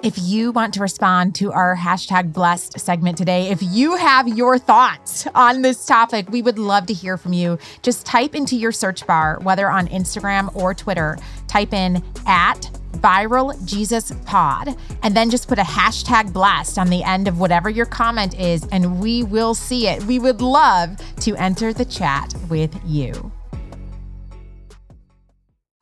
If 0.00 0.16
you 0.16 0.52
want 0.52 0.74
to 0.74 0.80
respond 0.80 1.34
to 1.36 1.50
our 1.50 1.74
hashtag 1.76 2.32
blessed 2.32 2.78
segment 2.78 3.18
today, 3.18 3.48
if 3.48 3.60
you 3.60 3.96
have 3.96 4.28
your 4.28 4.56
thoughts 4.56 5.26
on 5.34 5.62
this 5.62 5.84
topic, 5.84 6.30
we 6.30 6.40
would 6.40 6.56
love 6.56 6.86
to 6.86 6.94
hear 6.94 7.16
from 7.16 7.32
you. 7.32 7.58
Just 7.82 8.06
type 8.06 8.36
into 8.36 8.54
your 8.54 8.70
search 8.70 9.04
bar, 9.08 9.40
whether 9.42 9.68
on 9.68 9.88
Instagram 9.88 10.54
or 10.54 10.72
Twitter, 10.72 11.18
type 11.48 11.72
in 11.72 12.04
at 12.26 12.70
viral 12.92 13.52
Jesus 13.66 14.12
pod, 14.24 14.76
and 15.02 15.16
then 15.16 15.30
just 15.30 15.48
put 15.48 15.58
a 15.58 15.62
hashtag 15.62 16.32
blessed 16.32 16.78
on 16.78 16.90
the 16.90 17.02
end 17.02 17.26
of 17.26 17.40
whatever 17.40 17.68
your 17.68 17.86
comment 17.86 18.38
is, 18.38 18.64
and 18.70 19.00
we 19.00 19.24
will 19.24 19.52
see 19.52 19.88
it. 19.88 20.04
We 20.04 20.20
would 20.20 20.40
love 20.40 20.96
to 21.22 21.34
enter 21.34 21.72
the 21.72 21.84
chat 21.84 22.32
with 22.48 22.72
you. 22.86 23.32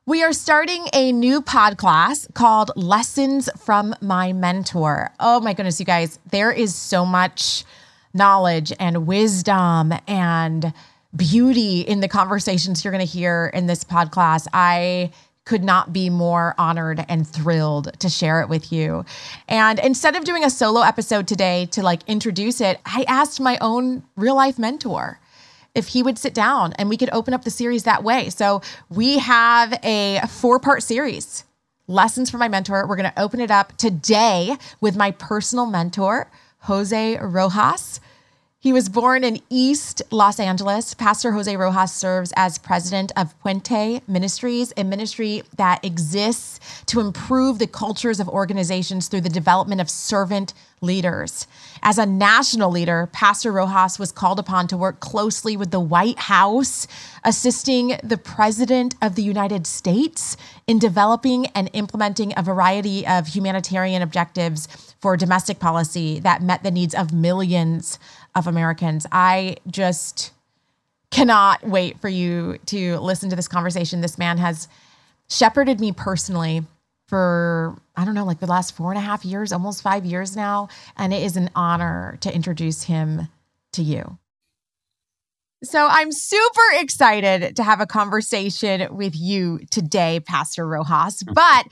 We 0.07 0.23
are 0.23 0.31
starting 0.31 0.87
a 0.93 1.11
new 1.11 1.41
pod 1.41 1.77
class 1.77 2.29
called 2.33 2.71
Lessons 2.77 3.49
from 3.59 3.93
My 3.99 4.31
Mentor. 4.31 5.11
Oh 5.19 5.41
my 5.41 5.51
goodness, 5.51 5.81
you 5.81 5.85
guys, 5.85 6.17
there 6.31 6.49
is 6.49 6.73
so 6.73 7.05
much 7.05 7.65
knowledge 8.13 8.71
and 8.79 9.05
wisdom 9.05 9.91
and 10.07 10.71
beauty 11.13 11.81
in 11.81 11.99
the 11.99 12.07
conversations 12.07 12.85
you're 12.85 12.93
going 12.93 13.05
to 13.05 13.11
hear 13.11 13.51
in 13.53 13.67
this 13.67 13.83
pod 13.83 14.11
class. 14.11 14.47
I 14.53 15.11
could 15.43 15.65
not 15.65 15.91
be 15.91 16.09
more 16.09 16.55
honored 16.57 17.03
and 17.09 17.27
thrilled 17.27 17.91
to 17.99 18.07
share 18.07 18.39
it 18.39 18.47
with 18.47 18.71
you. 18.71 19.03
And 19.49 19.77
instead 19.77 20.15
of 20.15 20.23
doing 20.23 20.45
a 20.45 20.49
solo 20.49 20.83
episode 20.83 21.27
today 21.27 21.65
to 21.71 21.83
like 21.83 22.03
introduce 22.07 22.61
it, 22.61 22.79
I 22.85 23.03
asked 23.09 23.41
my 23.41 23.57
own 23.59 24.03
real 24.15 24.35
life 24.35 24.57
mentor 24.57 25.19
if 25.77 25.89
he 25.89 26.01
would 26.01 26.17
sit 26.17 26.33
down 26.33 26.73
and 26.73 26.89
we 26.89 26.97
could 26.97 27.09
open 27.13 27.33
up 27.33 27.43
the 27.43 27.51
series 27.51 27.83
that 27.83 28.03
way. 28.03 28.29
So 28.29 28.61
we 28.89 29.19
have 29.19 29.79
a 29.83 30.21
four 30.27 30.59
part 30.59 30.81
series, 30.81 31.43
Lessons 31.87 32.29
from 32.31 32.39
My 32.39 32.49
Mentor. 32.49 32.87
We're 32.87 32.95
going 32.95 33.11
to 33.11 33.21
open 33.21 33.39
it 33.39 33.51
up 33.51 33.77
today 33.77 34.57
with 34.81 34.97
my 34.97 35.11
personal 35.11 35.67
mentor, 35.67 36.31
Jose 36.61 37.17
Rojas. 37.19 37.99
He 38.59 38.73
was 38.73 38.89
born 38.89 39.23
in 39.23 39.39
East 39.51 40.01
Los 40.09 40.39
Angeles. 40.39 40.95
Pastor 40.95 41.31
Jose 41.31 41.55
Rojas 41.55 41.93
serves 41.93 42.33
as 42.35 42.57
president 42.57 43.11
of 43.15 43.39
Puente 43.39 44.01
Ministries, 44.07 44.73
a 44.75 44.83
ministry 44.83 45.43
that 45.57 45.85
exists 45.85 46.59
to 46.87 46.99
improve 46.99 47.59
the 47.59 47.67
cultures 47.67 48.19
of 48.19 48.27
organizations 48.27 49.09
through 49.09 49.21
the 49.21 49.29
development 49.29 49.79
of 49.79 49.91
servant 49.91 50.55
leaders. 50.81 51.45
As 51.83 51.99
a 51.99 52.05
national 52.07 52.71
leader, 52.71 53.09
Pastor 53.11 53.51
Rojas 53.51 53.99
was 53.99 54.11
called 54.11 54.39
upon 54.39 54.67
to 54.67 54.77
work 54.77 54.99
closely 54.99 55.55
with 55.55 55.69
the 55.69 55.79
White 55.79 56.17
House, 56.17 56.87
assisting 57.23 57.99
the 58.03 58.17
President 58.17 58.95
of 59.03 59.13
the 59.13 59.23
United 59.23 59.67
States 59.67 60.35
in 60.65 60.79
developing 60.79 61.45
and 61.47 61.69
implementing 61.73 62.33
a 62.35 62.41
variety 62.41 63.05
of 63.05 63.27
humanitarian 63.27 64.01
objectives 64.01 64.67
for 64.99 65.15
domestic 65.15 65.59
policy 65.59 66.19
that 66.19 66.41
met 66.41 66.63
the 66.63 66.71
needs 66.71 66.95
of 66.95 67.13
millions 67.13 67.99
of 68.37 68.45
Americans. 68.47 69.07
I 69.11 69.57
just 69.67 70.31
cannot 71.09 71.67
wait 71.67 71.99
for 71.99 72.07
you 72.07 72.59
to 72.67 72.99
listen 72.99 73.29
to 73.31 73.35
this 73.35 73.47
conversation. 73.47 74.01
This 74.01 74.17
man 74.17 74.37
has 74.37 74.67
shepherded 75.27 75.79
me 75.79 75.91
personally 75.91 76.63
for, 77.07 77.75
I 77.95 78.05
don't 78.05 78.13
know, 78.13 78.25
like 78.25 78.39
the 78.39 78.47
last 78.47 78.75
four 78.75 78.91
and 78.91 78.97
a 78.97 79.01
half 79.01 79.25
years, 79.25 79.51
almost 79.51 79.81
five 79.81 80.05
years 80.05 80.35
now. 80.35 80.69
And 80.95 81.13
it 81.13 81.23
is 81.23 81.35
an 81.35 81.49
honor 81.55 82.17
to 82.21 82.33
introduce 82.33 82.83
him 82.83 83.27
to 83.73 83.81
you. 83.81 84.19
So 85.63 85.87
I'm 85.89 86.11
super 86.11 86.61
excited 86.73 87.55
to 87.55 87.63
have 87.63 87.81
a 87.81 87.87
conversation 87.87 88.95
with 88.95 89.13
you 89.15 89.59
today, 89.71 90.19
Pastor 90.19 90.67
Rojas. 90.67 91.23
But 91.23 91.65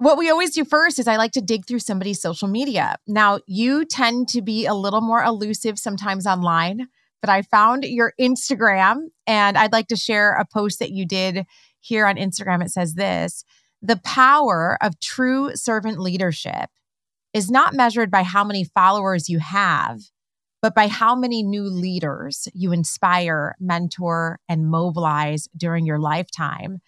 what 0.00 0.16
we 0.16 0.30
always 0.30 0.54
do 0.54 0.64
first 0.64 0.98
is 0.98 1.06
I 1.06 1.16
like 1.16 1.32
to 1.32 1.42
dig 1.42 1.66
through 1.66 1.80
somebody's 1.80 2.22
social 2.22 2.48
media. 2.48 2.96
Now, 3.06 3.40
you 3.46 3.84
tend 3.84 4.28
to 4.28 4.40
be 4.40 4.64
a 4.64 4.72
little 4.72 5.02
more 5.02 5.22
elusive 5.22 5.78
sometimes 5.78 6.26
online, 6.26 6.88
but 7.20 7.28
I 7.28 7.42
found 7.42 7.84
your 7.84 8.14
Instagram 8.18 9.08
and 9.26 9.58
I'd 9.58 9.72
like 9.72 9.88
to 9.88 9.96
share 9.96 10.32
a 10.32 10.46
post 10.46 10.78
that 10.78 10.90
you 10.90 11.06
did 11.06 11.44
here 11.80 12.06
on 12.06 12.16
Instagram. 12.16 12.64
It 12.64 12.70
says 12.70 12.94
this 12.94 13.44
The 13.82 14.00
power 14.02 14.78
of 14.80 14.98
true 15.00 15.54
servant 15.54 16.00
leadership 16.00 16.70
is 17.34 17.50
not 17.50 17.74
measured 17.74 18.10
by 18.10 18.22
how 18.22 18.42
many 18.42 18.64
followers 18.64 19.28
you 19.28 19.38
have 19.38 20.00
but 20.62 20.74
by 20.74 20.88
how 20.88 21.14
many 21.14 21.42
new 21.42 21.62
leaders 21.62 22.48
you 22.54 22.72
inspire, 22.72 23.54
mentor, 23.58 24.38
and 24.48 24.68
mobilize 24.68 25.48
during 25.56 25.86
your 25.86 25.98
lifetime. 25.98 26.80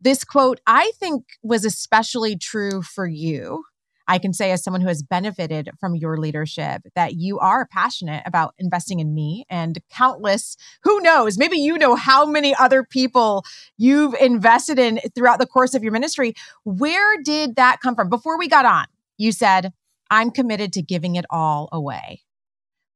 This 0.00 0.24
quote, 0.24 0.60
I 0.66 0.92
think, 0.98 1.24
was 1.42 1.64
especially 1.64 2.36
true 2.36 2.82
for 2.82 3.06
you. 3.06 3.64
I 4.10 4.18
can 4.18 4.32
say, 4.32 4.52
as 4.52 4.64
someone 4.64 4.80
who 4.80 4.88
has 4.88 5.02
benefited 5.02 5.68
from 5.78 5.94
your 5.94 6.16
leadership, 6.16 6.82
that 6.94 7.16
you 7.16 7.38
are 7.40 7.66
passionate 7.66 8.22
about 8.24 8.54
investing 8.58 9.00
in 9.00 9.14
me 9.14 9.44
and 9.50 9.78
countless, 9.90 10.56
who 10.82 11.00
knows, 11.00 11.36
maybe 11.36 11.58
you 11.58 11.76
know 11.76 11.94
how 11.94 12.24
many 12.24 12.54
other 12.54 12.82
people 12.82 13.44
you've 13.76 14.14
invested 14.14 14.78
in 14.78 14.98
throughout 15.14 15.38
the 15.38 15.46
course 15.46 15.74
of 15.74 15.82
your 15.82 15.92
ministry. 15.92 16.32
Where 16.64 17.22
did 17.22 17.56
that 17.56 17.80
come 17.82 17.94
from? 17.94 18.08
Before 18.08 18.38
we 18.38 18.48
got 18.48 18.64
on, 18.64 18.86
you 19.18 19.30
said, 19.30 19.74
I'm 20.10 20.30
committed 20.30 20.72
to 20.72 20.82
giving 20.82 21.16
it 21.16 21.26
all 21.28 21.68
away. 21.70 22.22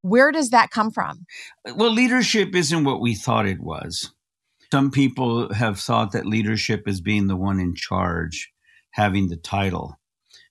Where 0.01 0.33
does 0.33 0.49
that 0.51 0.71
come 0.71 0.91
from? 0.91 1.27
Well, 1.77 1.93
leadership 1.93 2.55
isn't 2.55 2.85
what 2.85 3.03
we 3.03 3.15
thought 3.15 3.47
it 3.47 3.61
was. 3.61 4.13
Some 4.73 4.91
people 4.91 5.53
have 5.53 5.79
thought 5.79 6.13
that 6.13 6.25
leadership 6.25 6.89
is 6.89 7.03
being 7.03 7.27
the 7.27 7.37
one 7.37 7.61
in 7.61 7.75
charge, 7.75 8.51
having 8.93 9.29
the 9.29 9.37
title. 9.37 10.01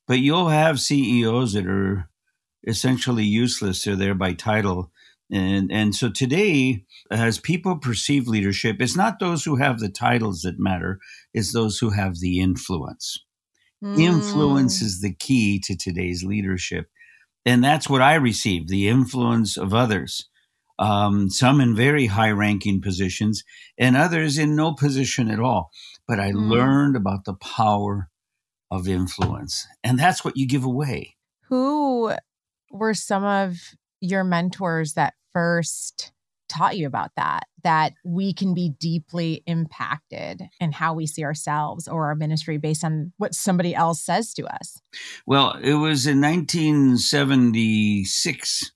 But 0.08 0.20
you'll 0.20 0.50
have 0.50 0.80
CEOs 0.80 1.54
that 1.54 1.66
are 1.66 2.08
essentially 2.68 3.24
useless. 3.24 3.84
They're 3.84 3.96
there 3.96 4.14
by 4.14 4.34
title. 4.34 4.92
And, 5.32 5.72
and 5.72 5.96
so 5.96 6.08
today, 6.12 6.86
as 7.10 7.40
people 7.40 7.80
perceive 7.80 8.28
leadership, 8.28 8.76
it's 8.80 8.96
not 8.96 9.18
those 9.18 9.44
who 9.44 9.56
have 9.56 9.80
the 9.80 9.90
titles 9.90 10.42
that 10.42 10.60
matter, 10.60 11.00
it's 11.34 11.52
those 11.52 11.80
who 11.80 11.90
have 11.90 12.20
the 12.20 12.42
influence. 12.42 13.26
Mm. 13.84 14.00
Influence 14.00 14.84
is 14.84 15.02
the 15.02 15.16
key 15.16 15.60
to 15.62 15.76
today's 15.76 16.24
leadership. 16.24 16.92
And 17.44 17.64
that's 17.64 17.90
what 17.90 18.04
I 18.04 18.14
received 18.14 18.70
the 18.70 18.88
influence 18.88 19.58
of 19.58 19.74
others, 19.74 20.30
um, 20.82 21.30
some 21.30 21.62
in 21.62 21.76
very 21.76 22.08
high 22.08 22.32
ranking 22.32 22.82
positions 22.82 23.44
and 23.78 23.96
others 23.96 24.40
in 24.40 24.56
no 24.56 24.74
position 24.74 25.30
at 25.30 25.40
all. 25.40 25.70
But 26.08 26.20
I 26.20 26.32
mm. 26.32 26.50
learned 26.50 26.96
about 26.96 27.26
the 27.26 27.36
power 27.36 28.10
of 28.72 28.88
influence. 28.88 29.68
And 29.84 30.00
that's 30.00 30.26
what 30.26 30.38
you 30.38 30.48
give 30.48 30.66
away. 30.66 31.18
Who 31.50 32.14
were 32.72 32.96
some 32.96 33.24
of 33.24 33.58
your 34.00 34.24
mentors 34.24 34.94
that 34.94 35.14
first 35.34 36.12
taught 36.50 36.78
you 36.78 36.88
about 36.88 37.12
that 37.16 37.44
that 37.64 37.94
we 38.04 38.34
can 38.34 38.54
be 38.54 38.74
deeply 38.78 39.42
impacted 39.46 40.42
in 40.60 40.74
how 40.74 40.94
we 40.94 41.08
see 41.08 41.24
ourselves 41.24 41.88
or 41.88 42.08
our 42.08 42.16
ministry 42.16 42.58
based 42.58 42.84
on 42.84 43.14
what 43.18 43.34
somebody 43.34 43.74
else 43.74 44.02
says 44.02 44.34
to 44.34 44.46
us 44.46 44.82
well 45.26 45.58
it 45.64 45.76
was 45.76 46.06
in 46.06 46.20
1976 46.20 48.74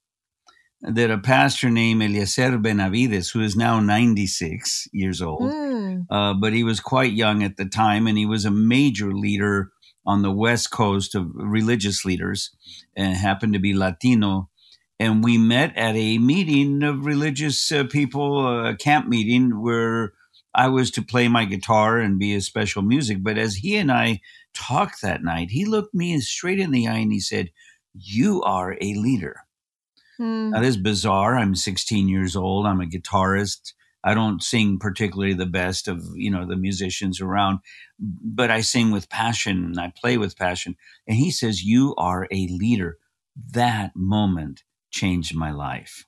that 0.87 1.11
a 1.11 1.17
pastor 1.17 1.69
named 1.69 2.03
Eliezer 2.03 2.57
Benavides, 2.57 3.29
who 3.29 3.41
is 3.41 3.55
now 3.55 3.79
96 3.79 4.87
years 4.93 5.21
old, 5.21 5.41
mm. 5.41 6.05
uh, 6.09 6.33
but 6.33 6.53
he 6.53 6.63
was 6.63 6.79
quite 6.79 7.13
young 7.13 7.43
at 7.43 7.57
the 7.57 7.65
time, 7.65 8.07
and 8.07 8.17
he 8.17 8.25
was 8.25 8.45
a 8.45 8.51
major 8.51 9.11
leader 9.13 9.71
on 10.05 10.21
the 10.21 10.31
West 10.31 10.71
Coast 10.71 11.15
of 11.15 11.31
religious 11.33 12.05
leaders 12.05 12.51
and 12.95 13.15
happened 13.15 13.53
to 13.53 13.59
be 13.59 13.73
Latino 13.73 14.49
and 14.99 15.23
we 15.23 15.37
met 15.37 15.75
at 15.75 15.95
a 15.95 16.17
meeting 16.17 16.81
of 16.83 17.05
religious 17.05 17.71
uh, 17.71 17.83
people, 17.83 18.65
a 18.65 18.75
camp 18.75 19.07
meeting 19.07 19.61
where 19.61 20.13
I 20.53 20.69
was 20.69 20.89
to 20.91 21.01
play 21.01 21.27
my 21.27 21.43
guitar 21.45 21.99
and 21.99 22.17
be 22.17 22.33
a 22.33 22.41
special 22.41 22.81
music. 22.81 23.17
But 23.21 23.37
as 23.37 23.55
he 23.55 23.75
and 23.75 23.91
I 23.91 24.21
talked 24.53 25.01
that 25.01 25.23
night, 25.23 25.51
he 25.51 25.65
looked 25.65 25.93
me 25.93 26.17
straight 26.21 26.59
in 26.59 26.71
the 26.71 26.87
eye 26.87 26.99
and 26.99 27.11
he 27.11 27.19
said, 27.19 27.51
"You 27.93 28.41
are 28.43 28.77
a 28.79 28.93
leader." 28.93 29.44
Mm. 30.19 30.51
That 30.53 30.63
is 30.63 30.77
bizarre. 30.77 31.35
I'm 31.35 31.55
16 31.55 32.07
years 32.07 32.35
old. 32.35 32.65
I'm 32.65 32.81
a 32.81 32.85
guitarist. 32.85 33.73
I 34.03 34.13
don't 34.13 34.43
sing 34.43 34.77
particularly 34.77 35.33
the 35.33 35.47
best 35.47 35.87
of 35.87 36.05
you 36.15 36.29
know 36.29 36.45
the 36.45 36.55
musicians 36.55 37.19
around, 37.19 37.59
but 37.99 38.51
I 38.51 38.61
sing 38.61 38.91
with 38.91 39.09
passion 39.09 39.65
and 39.65 39.79
I 39.79 39.91
play 39.95 40.17
with 40.17 40.37
passion. 40.37 40.75
And 41.07 41.17
he 41.17 41.31
says, 41.31 41.63
"You 41.63 41.95
are 41.97 42.27
a 42.31 42.47
leader." 42.47 42.99
That 43.51 43.95
moment 43.95 44.63
changed 44.91 45.35
my 45.35 45.51
life. 45.51 46.05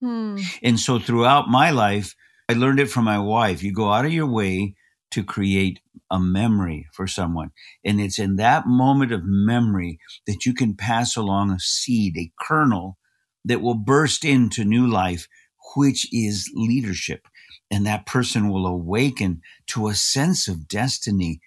Hmm. 0.00 0.36
And 0.62 0.78
so 0.78 0.98
throughout 0.98 1.48
my 1.48 1.70
life, 1.70 2.14
I 2.48 2.52
learned 2.52 2.80
it 2.80 2.90
from 2.90 3.04
my 3.04 3.18
wife. 3.18 3.62
You 3.62 3.72
go 3.72 3.90
out 3.90 4.04
of 4.04 4.12
your 4.12 4.26
way 4.26 4.74
to 5.12 5.24
create 5.24 5.80
a 6.10 6.18
memory 6.18 6.86
for 6.92 7.06
someone. 7.06 7.50
And 7.84 8.00
it's 8.00 8.18
in 8.18 8.36
that 8.36 8.66
moment 8.66 9.12
of 9.12 9.22
memory 9.24 9.98
that 10.26 10.44
you 10.44 10.54
can 10.54 10.74
pass 10.74 11.16
along 11.16 11.50
a 11.50 11.60
seed, 11.60 12.16
a 12.16 12.32
kernel 12.38 12.98
that 13.44 13.60
will 13.60 13.74
burst 13.74 14.24
into 14.24 14.64
new 14.64 14.86
life, 14.86 15.28
which 15.76 16.12
is 16.12 16.50
leadership. 16.54 17.26
And 17.70 17.86
that 17.86 18.06
person 18.06 18.50
will 18.50 18.66
awaken 18.66 19.40
to 19.68 19.88
a 19.88 19.94
sense 19.94 20.48
of 20.48 20.68
destiny. 20.68 21.40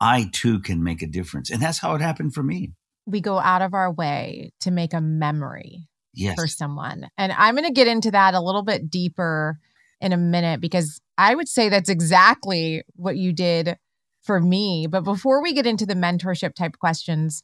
I 0.00 0.30
too 0.32 0.60
can 0.60 0.82
make 0.82 1.02
a 1.02 1.06
difference. 1.06 1.50
And 1.50 1.60
that's 1.60 1.78
how 1.78 1.94
it 1.94 2.00
happened 2.00 2.34
for 2.34 2.42
me. 2.42 2.72
We 3.06 3.20
go 3.20 3.38
out 3.38 3.62
of 3.62 3.74
our 3.74 3.92
way 3.92 4.52
to 4.60 4.70
make 4.70 4.94
a 4.94 5.00
memory 5.00 5.88
yes. 6.14 6.36
for 6.36 6.46
someone. 6.46 7.08
And 7.18 7.32
I'm 7.32 7.54
going 7.54 7.66
to 7.66 7.72
get 7.72 7.88
into 7.88 8.10
that 8.12 8.34
a 8.34 8.40
little 8.40 8.62
bit 8.62 8.90
deeper 8.90 9.58
in 10.00 10.12
a 10.12 10.16
minute 10.16 10.60
because 10.60 11.00
I 11.18 11.34
would 11.34 11.48
say 11.48 11.68
that's 11.68 11.88
exactly 11.88 12.82
what 12.94 13.16
you 13.16 13.32
did 13.32 13.76
for 14.22 14.40
me. 14.40 14.86
But 14.88 15.04
before 15.04 15.42
we 15.42 15.52
get 15.52 15.66
into 15.66 15.86
the 15.86 15.94
mentorship 15.94 16.54
type 16.54 16.78
questions, 16.78 17.42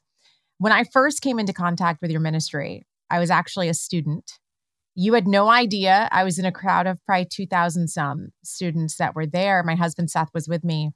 when 0.58 0.72
I 0.72 0.84
first 0.84 1.22
came 1.22 1.38
into 1.38 1.52
contact 1.52 2.02
with 2.02 2.10
your 2.10 2.20
ministry, 2.20 2.84
I 3.10 3.18
was 3.18 3.30
actually 3.30 3.68
a 3.68 3.74
student. 3.74 4.32
You 4.94 5.14
had 5.14 5.26
no 5.26 5.48
idea 5.48 6.08
I 6.10 6.24
was 6.24 6.38
in 6.38 6.44
a 6.44 6.52
crowd 6.52 6.86
of 6.86 6.98
probably 7.06 7.26
2,000 7.30 7.88
some 7.88 8.28
students 8.42 8.96
that 8.96 9.14
were 9.14 9.26
there. 9.26 9.62
My 9.62 9.76
husband 9.76 10.10
Seth 10.10 10.30
was 10.34 10.48
with 10.48 10.64
me, 10.64 10.90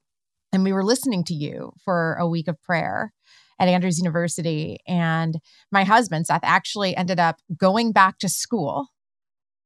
and 0.53 0.65
we 0.65 0.73
were 0.73 0.85
listening 0.85 1.25
to 1.25 1.35
you 1.35 1.73
for 1.85 2.15
a 2.15 2.29
week 2.29 2.49
of 2.49 2.61
prayer 2.63 3.13
at 3.61 3.69
Andrews 3.69 3.99
University. 3.99 4.79
And 4.87 5.37
my 5.71 5.85
husband, 5.85 6.27
Seth, 6.27 6.41
actually 6.43 6.97
ended 6.97 7.21
up 7.21 7.37
going 7.57 7.93
back 7.93 8.19
to 8.19 8.29
school 8.29 8.89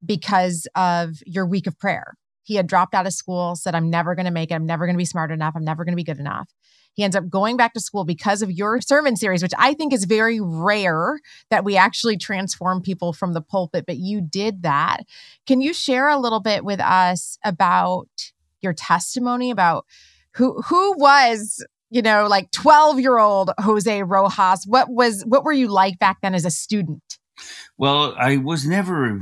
because 0.04 0.66
of 0.76 1.16
your 1.24 1.46
week 1.46 1.66
of 1.66 1.78
prayer. 1.78 2.14
He 2.46 2.54
had 2.54 2.66
dropped 2.66 2.94
out 2.94 3.06
of 3.06 3.12
school, 3.12 3.56
said, 3.56 3.74
I'm 3.74 3.90
never 3.90 4.14
going 4.14 4.26
to 4.26 4.32
make 4.32 4.50
it. 4.50 4.54
I'm 4.54 4.66
never 4.66 4.86
going 4.86 4.94
to 4.94 4.98
be 4.98 5.04
smart 5.04 5.30
enough. 5.30 5.54
I'm 5.56 5.64
never 5.64 5.84
going 5.84 5.92
to 5.92 5.96
be 5.96 6.04
good 6.04 6.18
enough. 6.20 6.48
He 6.94 7.02
ends 7.02 7.16
up 7.16 7.28
going 7.28 7.56
back 7.56 7.74
to 7.74 7.80
school 7.80 8.04
because 8.04 8.40
of 8.40 8.50
your 8.50 8.80
sermon 8.80 9.16
series, 9.16 9.42
which 9.42 9.52
I 9.58 9.74
think 9.74 9.92
is 9.92 10.04
very 10.04 10.40
rare 10.40 11.18
that 11.50 11.64
we 11.64 11.76
actually 11.76 12.16
transform 12.16 12.80
people 12.80 13.12
from 13.12 13.34
the 13.34 13.42
pulpit, 13.42 13.84
but 13.84 13.98
you 13.98 14.20
did 14.22 14.62
that. 14.62 15.00
Can 15.46 15.60
you 15.60 15.74
share 15.74 16.08
a 16.08 16.18
little 16.18 16.40
bit 16.40 16.64
with 16.64 16.80
us 16.80 17.36
about 17.44 18.08
your 18.62 18.72
testimony 18.72 19.50
about 19.50 19.84
who 20.36 20.62
who 20.62 20.96
was 20.96 21.62
you 21.90 22.02
know, 22.02 22.26
like 22.28 22.50
12 22.50 23.00
year 23.00 23.18
old 23.18 23.50
Jose 23.58 24.02
Rojas? 24.02 24.66
What 24.66 24.90
was, 24.90 25.22
what 25.26 25.44
were 25.44 25.52
you 25.52 25.68
like 25.68 25.98
back 25.98 26.20
then 26.20 26.34
as 26.34 26.44
a 26.44 26.50
student? 26.50 27.18
Well, 27.76 28.14
I 28.18 28.38
was 28.38 28.66
never 28.66 29.20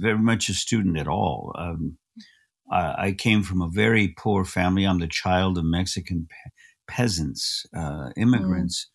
very 0.00 0.18
much 0.18 0.48
a 0.48 0.54
student 0.54 0.96
at 0.98 1.08
all. 1.08 1.54
Um, 1.58 1.98
I, 2.70 3.06
I, 3.06 3.12
came 3.12 3.42
from 3.42 3.62
a 3.62 3.68
very 3.68 4.14
poor 4.16 4.44
family. 4.44 4.84
I'm 4.84 4.98
the 4.98 5.06
child 5.06 5.58
of 5.58 5.64
Mexican 5.64 6.26
pe- 6.28 6.50
peasants, 6.88 7.66
uh, 7.76 8.10
immigrants. 8.16 8.88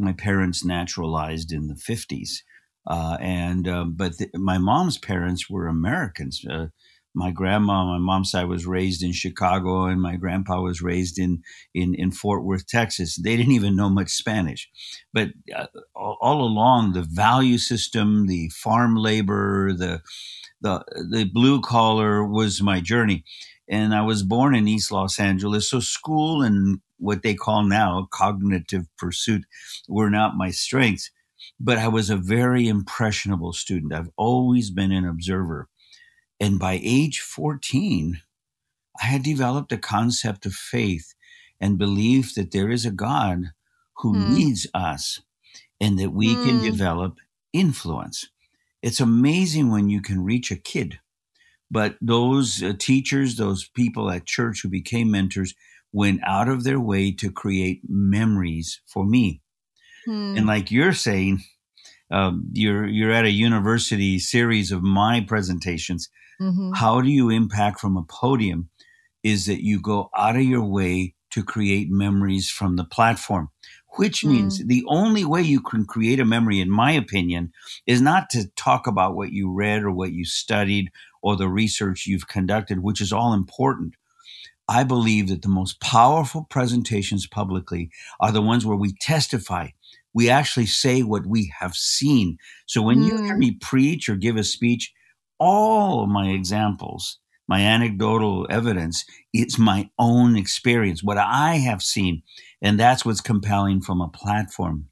Mm. 0.00 0.06
My 0.06 0.12
parents 0.12 0.64
naturalized 0.64 1.52
in 1.52 1.68
the 1.68 1.74
50s. 1.74 2.42
Uh, 2.86 3.18
and, 3.20 3.68
um, 3.68 3.94
but 3.96 4.16
the, 4.18 4.30
my 4.34 4.58
mom's 4.58 4.96
parents 4.98 5.50
were 5.50 5.66
Americans. 5.66 6.42
Uh, 6.48 6.68
my 7.14 7.30
grandma 7.32 7.84
my 7.84 7.98
mom's 7.98 8.30
side 8.30 8.48
was 8.48 8.66
raised 8.66 9.02
in 9.02 9.12
Chicago, 9.12 9.86
and 9.86 10.00
my 10.00 10.16
grandpa 10.16 10.60
was 10.60 10.80
raised 10.80 11.18
in 11.18 11.42
in, 11.74 11.94
in 11.94 12.12
Fort 12.12 12.44
Worth, 12.44 12.66
Texas. 12.66 13.16
They 13.16 13.36
didn't 13.36 13.52
even 13.52 13.76
know 13.76 13.90
much 13.90 14.10
Spanish, 14.10 14.68
but 15.12 15.30
uh, 15.54 15.66
all 15.96 16.42
along 16.44 16.92
the 16.92 17.02
value 17.02 17.58
system, 17.58 18.26
the 18.26 18.50
farm 18.50 18.94
labor, 18.94 19.72
the 19.72 20.00
the 20.60 20.84
the 21.10 21.24
blue 21.24 21.60
collar 21.60 22.24
was 22.24 22.62
my 22.62 22.80
journey. 22.80 23.24
And 23.70 23.94
I 23.94 24.02
was 24.02 24.22
born 24.22 24.54
in 24.54 24.66
East 24.66 24.90
Los 24.90 25.20
Angeles, 25.20 25.68
so 25.68 25.80
school 25.80 26.42
and 26.42 26.80
what 26.98 27.22
they 27.22 27.34
call 27.34 27.64
now 27.64 28.08
cognitive 28.10 28.86
pursuit 28.96 29.44
were 29.86 30.10
not 30.10 30.36
my 30.36 30.50
strengths. 30.50 31.10
But 31.60 31.78
I 31.78 31.88
was 31.88 32.08
a 32.08 32.16
very 32.16 32.66
impressionable 32.66 33.52
student. 33.52 33.92
I've 33.92 34.10
always 34.16 34.70
been 34.70 34.92
an 34.92 35.06
observer. 35.06 35.68
And 36.40 36.58
by 36.58 36.80
age 36.82 37.20
14, 37.20 38.20
I 39.00 39.04
had 39.04 39.22
developed 39.22 39.72
a 39.72 39.78
concept 39.78 40.46
of 40.46 40.54
faith 40.54 41.14
and 41.60 41.78
belief 41.78 42.34
that 42.34 42.52
there 42.52 42.70
is 42.70 42.86
a 42.86 42.90
God 42.90 43.52
who 43.96 44.14
mm. 44.14 44.30
needs 44.30 44.66
us 44.74 45.20
and 45.80 45.98
that 45.98 46.10
we 46.10 46.34
mm. 46.34 46.44
can 46.44 46.58
hmm. 46.58 46.64
develop 46.64 47.18
influence. 47.52 48.28
It's 48.82 49.00
amazing 49.00 49.70
when 49.70 49.88
you 49.88 50.00
can 50.00 50.24
reach 50.24 50.50
a 50.50 50.56
kid. 50.56 51.00
But 51.70 51.96
those 52.00 52.62
uh, 52.62 52.72
teachers, 52.78 53.36
those 53.36 53.68
people 53.68 54.10
at 54.10 54.26
church 54.26 54.62
who 54.62 54.68
became 54.68 55.10
mentors, 55.10 55.54
went 55.92 56.20
out 56.24 56.48
of 56.48 56.64
their 56.64 56.80
way 56.80 57.12
to 57.12 57.30
create 57.30 57.82
memories 57.88 58.80
for 58.86 59.04
me. 59.04 59.42
Hmm. 60.06 60.34
And 60.36 60.46
like 60.46 60.70
you're 60.70 60.92
saying, 60.92 61.42
um, 62.10 62.48
you're 62.52 62.86
you're 62.86 63.12
at 63.12 63.26
a 63.26 63.30
university 63.30 64.18
series 64.18 64.72
of 64.72 64.82
my 64.82 65.24
presentations. 65.26 66.08
Mm-hmm. 66.40 66.72
How 66.74 67.00
do 67.00 67.10
you 67.10 67.30
impact 67.30 67.80
from 67.80 67.96
a 67.96 68.04
podium? 68.04 68.70
Is 69.22 69.46
that 69.46 69.62
you 69.62 69.80
go 69.80 70.08
out 70.16 70.36
of 70.36 70.42
your 70.42 70.64
way 70.64 71.14
to 71.30 71.44
create 71.44 71.90
memories 71.90 72.48
from 72.48 72.76
the 72.76 72.84
platform, 72.84 73.50
which 73.96 74.22
mm. 74.22 74.30
means 74.30 74.64
the 74.64 74.84
only 74.86 75.24
way 75.24 75.42
you 75.42 75.60
can 75.60 75.84
create 75.84 76.20
a 76.20 76.24
memory, 76.24 76.60
in 76.60 76.70
my 76.70 76.92
opinion, 76.92 77.52
is 77.86 78.00
not 78.00 78.30
to 78.30 78.48
talk 78.56 78.86
about 78.86 79.14
what 79.14 79.32
you 79.32 79.52
read 79.52 79.82
or 79.82 79.90
what 79.90 80.12
you 80.12 80.24
studied 80.24 80.90
or 81.22 81.36
the 81.36 81.48
research 81.48 82.06
you've 82.06 82.28
conducted, 82.28 82.80
which 82.80 83.00
is 83.00 83.12
all 83.12 83.32
important. 83.32 83.94
I 84.68 84.84
believe 84.84 85.28
that 85.28 85.42
the 85.42 85.48
most 85.48 85.80
powerful 85.80 86.46
presentations 86.50 87.26
publicly 87.26 87.90
are 88.20 88.32
the 88.32 88.42
ones 88.42 88.66
where 88.66 88.76
we 88.76 88.92
testify. 89.00 89.68
We 90.12 90.28
actually 90.28 90.66
say 90.66 91.02
what 91.02 91.26
we 91.26 91.52
have 91.58 91.74
seen. 91.74 92.38
So 92.66 92.82
when 92.82 92.98
mm. 92.98 93.06
you 93.06 93.22
hear 93.22 93.34
mm. 93.34 93.38
me 93.38 93.50
preach 93.52 94.08
or 94.08 94.16
give 94.16 94.36
a 94.36 94.44
speech, 94.44 94.92
all 95.38 96.02
of 96.02 96.10
my 96.10 96.28
examples, 96.28 97.18
my 97.48 97.60
anecdotal 97.60 98.46
evidence, 98.50 99.04
it's 99.32 99.58
my 99.58 99.88
own 99.98 100.36
experience, 100.36 101.02
what 101.02 101.18
I 101.18 101.54
have 101.54 101.82
seen. 101.82 102.22
And 102.60 102.78
that's 102.78 103.04
what's 103.04 103.20
compelling 103.20 103.80
from 103.80 104.00
a 104.00 104.08
platform. 104.08 104.88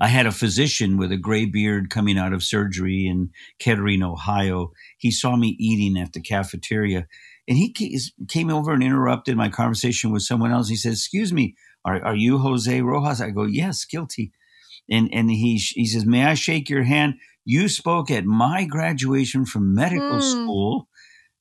I 0.00 0.08
had 0.08 0.26
a 0.26 0.32
physician 0.32 0.96
with 0.96 1.12
a 1.12 1.18
gray 1.18 1.44
beard 1.44 1.90
coming 1.90 2.16
out 2.16 2.32
of 2.32 2.42
surgery 2.42 3.06
in 3.06 3.30
Kettering, 3.58 4.02
Ohio. 4.02 4.72
He 4.96 5.10
saw 5.10 5.36
me 5.36 5.56
eating 5.58 6.00
at 6.00 6.12
the 6.12 6.20
cafeteria 6.20 7.06
and 7.48 7.58
he 7.58 8.00
came 8.28 8.50
over 8.50 8.72
and 8.72 8.82
interrupted 8.82 9.36
my 9.36 9.48
conversation 9.48 10.10
with 10.10 10.22
someone 10.22 10.52
else. 10.52 10.68
He 10.68 10.76
says, 10.76 10.94
Excuse 10.94 11.32
me, 11.32 11.54
are, 11.84 12.04
are 12.04 12.16
you 12.16 12.38
Jose 12.38 12.80
Rojas? 12.80 13.20
I 13.20 13.30
go, 13.30 13.44
Yes, 13.44 13.84
guilty. 13.84 14.32
And, 14.88 15.08
and 15.12 15.30
he, 15.30 15.56
he 15.56 15.86
says, 15.86 16.06
May 16.06 16.24
I 16.24 16.34
shake 16.34 16.68
your 16.68 16.84
hand? 16.84 17.14
You 17.44 17.68
spoke 17.68 18.10
at 18.10 18.24
my 18.24 18.64
graduation 18.64 19.46
from 19.46 19.74
medical 19.74 20.18
mm. 20.18 20.30
school 20.30 20.88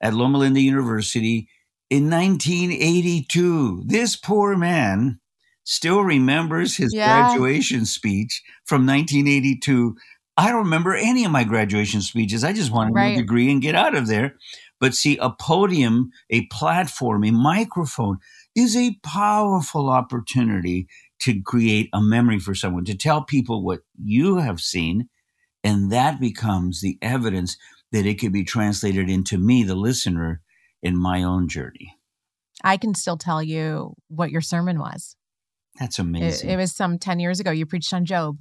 at 0.05 0.13
Loma 0.13 0.38
Linda 0.38 0.62
University 0.62 1.50
in 1.89 2.12
1982. 2.12 3.85
This 3.88 4.15
poor 4.15 4.55
man 4.55 5.19
still 5.63 6.01
remembers 6.01 6.77
his 6.77 6.93
yeah. 6.93 7.29
graduation 7.29 7.85
speech 7.85 8.43
from 8.65 8.85
1982. 8.85 9.95
I 10.38 10.50
don't 10.50 10.65
remember 10.65 10.93
any 10.93 11.25
of 11.25 11.31
my 11.31 11.43
graduation 11.43 12.01
speeches. 12.01 12.43
I 12.43 12.53
just 12.53 12.71
wanted 12.71 12.93
right. 12.93 13.13
a 13.13 13.21
degree 13.21 13.51
and 13.51 13.63
get 13.63 13.74
out 13.74 13.95
of 13.95 14.05
there. 14.05 14.35
But 14.79 14.93
see, 14.93 15.17
a 15.17 15.31
podium, 15.31 16.12
a 16.29 16.45
platform, 16.51 17.24
a 17.24 17.31
microphone 17.31 18.19
is 18.55 18.77
a 18.77 19.00
powerful 19.03 19.89
opportunity 19.89 20.88
to 21.21 21.41
create 21.41 21.89
a 21.93 22.01
memory 22.01 22.38
for 22.38 22.53
someone, 22.53 22.85
to 22.85 22.95
tell 22.95 23.24
people 23.24 23.63
what 23.63 23.79
you 24.00 24.38
have 24.38 24.59
seen. 24.59 25.09
And 25.63 25.91
that 25.91 26.19
becomes 26.19 26.81
the 26.81 27.00
evidence 27.01 27.57
that 27.95 28.05
it 28.05 28.19
could 28.19 28.31
be 28.31 28.43
translated 28.43 29.09
into 29.09 29.37
me, 29.37 29.63
the 29.63 29.75
listener, 29.75 30.41
in 30.83 30.95
my 30.95 31.23
own 31.23 31.47
journey. 31.47 31.97
I 32.63 32.77
can 32.77 32.93
still 32.93 33.17
tell 33.17 33.41
you 33.41 33.95
what 34.07 34.31
your 34.31 34.41
sermon 34.41 34.79
was. 34.79 35.15
That's 35.79 36.00
amazing. 36.00 36.50
It, 36.50 36.53
it 36.53 36.57
was 36.57 36.75
some 36.75 37.00
10 37.00 37.20
years 37.20 37.39
ago. 37.39 37.51
You 37.51 37.65
preached 37.65 37.93
on 37.93 38.05
Job. 38.05 38.37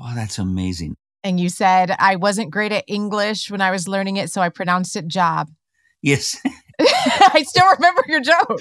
Oh, 0.00 0.12
that's 0.14 0.38
amazing 0.38 0.96
and 1.26 1.40
you 1.40 1.48
said 1.48 1.90
I 1.98 2.14
wasn't 2.14 2.52
great 2.52 2.70
at 2.70 2.84
English 2.86 3.50
when 3.50 3.60
I 3.60 3.72
was 3.72 3.88
learning 3.88 4.16
it, 4.16 4.30
so 4.30 4.40
I 4.40 4.48
pronounced 4.48 4.96
it 4.96 5.08
job. 5.08 5.50
Yes. 6.02 6.40
I 6.80 7.42
still 7.44 7.64
remember 7.72 8.04
your 8.06 8.20
joke. 8.20 8.60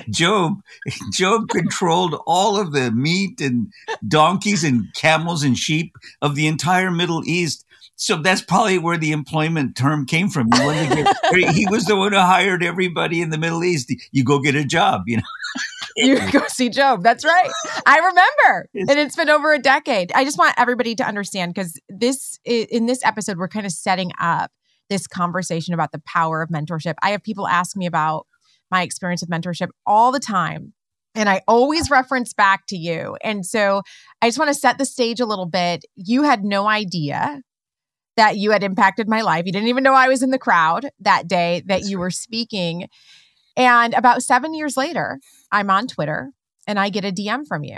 Job, 0.10 0.54
Job 1.12 1.48
controlled 1.48 2.20
all 2.26 2.58
of 2.58 2.72
the 2.72 2.90
meat 2.90 3.40
and 3.40 3.70
donkeys 4.08 4.64
and 4.64 4.92
camels 4.94 5.44
and 5.44 5.56
sheep 5.56 5.92
of 6.20 6.34
the 6.34 6.48
entire 6.48 6.90
Middle 6.90 7.22
East. 7.24 7.64
So 7.96 8.16
that's 8.16 8.42
probably 8.42 8.78
where 8.78 8.96
the 8.96 9.12
employment 9.12 9.76
term 9.76 10.06
came 10.06 10.28
from. 10.28 10.48
Get, 10.48 11.06
he 11.54 11.66
was 11.68 11.84
the 11.84 11.96
one 11.96 12.12
who 12.12 12.18
hired 12.18 12.62
everybody 12.62 13.20
in 13.20 13.30
the 13.30 13.38
Middle 13.38 13.62
East. 13.62 13.92
You 14.10 14.24
go 14.24 14.40
get 14.40 14.54
a 14.54 14.64
job, 14.64 15.02
you 15.06 15.18
know 15.18 15.22
you 15.96 16.32
go 16.32 16.42
see 16.48 16.68
Job. 16.68 17.02
That's 17.02 17.24
right. 17.24 17.50
I 17.86 17.98
remember. 17.98 18.68
and 18.74 18.98
it's 18.98 19.16
been 19.16 19.30
over 19.30 19.52
a 19.52 19.58
decade. 19.58 20.12
I 20.14 20.24
just 20.24 20.38
want 20.38 20.54
everybody 20.56 20.94
to 20.96 21.04
understand 21.04 21.54
because 21.54 21.78
this 21.88 22.38
in 22.44 22.86
this 22.86 23.04
episode 23.04 23.38
we're 23.38 23.48
kind 23.48 23.66
of 23.66 23.72
setting 23.72 24.10
up 24.20 24.50
this 24.88 25.06
conversation 25.06 25.74
about 25.74 25.92
the 25.92 26.02
power 26.06 26.42
of 26.42 26.50
mentorship. 26.50 26.94
I 27.02 27.10
have 27.10 27.22
people 27.22 27.46
ask 27.46 27.76
me 27.76 27.86
about 27.86 28.26
my 28.70 28.82
experience 28.82 29.22
with 29.22 29.30
mentorship 29.30 29.68
all 29.86 30.12
the 30.12 30.20
time. 30.20 30.72
And 31.14 31.28
I 31.28 31.42
always 31.46 31.90
reference 31.90 32.32
back 32.32 32.62
to 32.68 32.76
you. 32.76 33.16
And 33.22 33.44
so 33.44 33.82
I 34.22 34.28
just 34.28 34.38
want 34.38 34.48
to 34.48 34.54
set 34.54 34.78
the 34.78 34.86
stage 34.86 35.20
a 35.20 35.26
little 35.26 35.46
bit. 35.46 35.84
You 35.94 36.22
had 36.22 36.42
no 36.42 36.66
idea 36.66 37.42
that 38.16 38.36
you 38.36 38.50
had 38.50 38.62
impacted 38.62 39.08
my 39.08 39.22
life. 39.22 39.46
You 39.46 39.52
didn't 39.52 39.68
even 39.68 39.82
know 39.82 39.94
I 39.94 40.08
was 40.08 40.22
in 40.22 40.30
the 40.30 40.38
crowd 40.38 40.90
that 41.00 41.28
day 41.28 41.62
that 41.66 41.82
you 41.84 41.98
were 41.98 42.10
speaking. 42.10 42.88
And 43.56 43.94
about 43.94 44.22
seven 44.22 44.54
years 44.54 44.76
later, 44.76 45.18
I'm 45.50 45.70
on 45.70 45.86
Twitter 45.86 46.32
and 46.66 46.78
I 46.78 46.90
get 46.90 47.04
a 47.04 47.12
DM 47.12 47.46
from 47.46 47.64
you. 47.64 47.76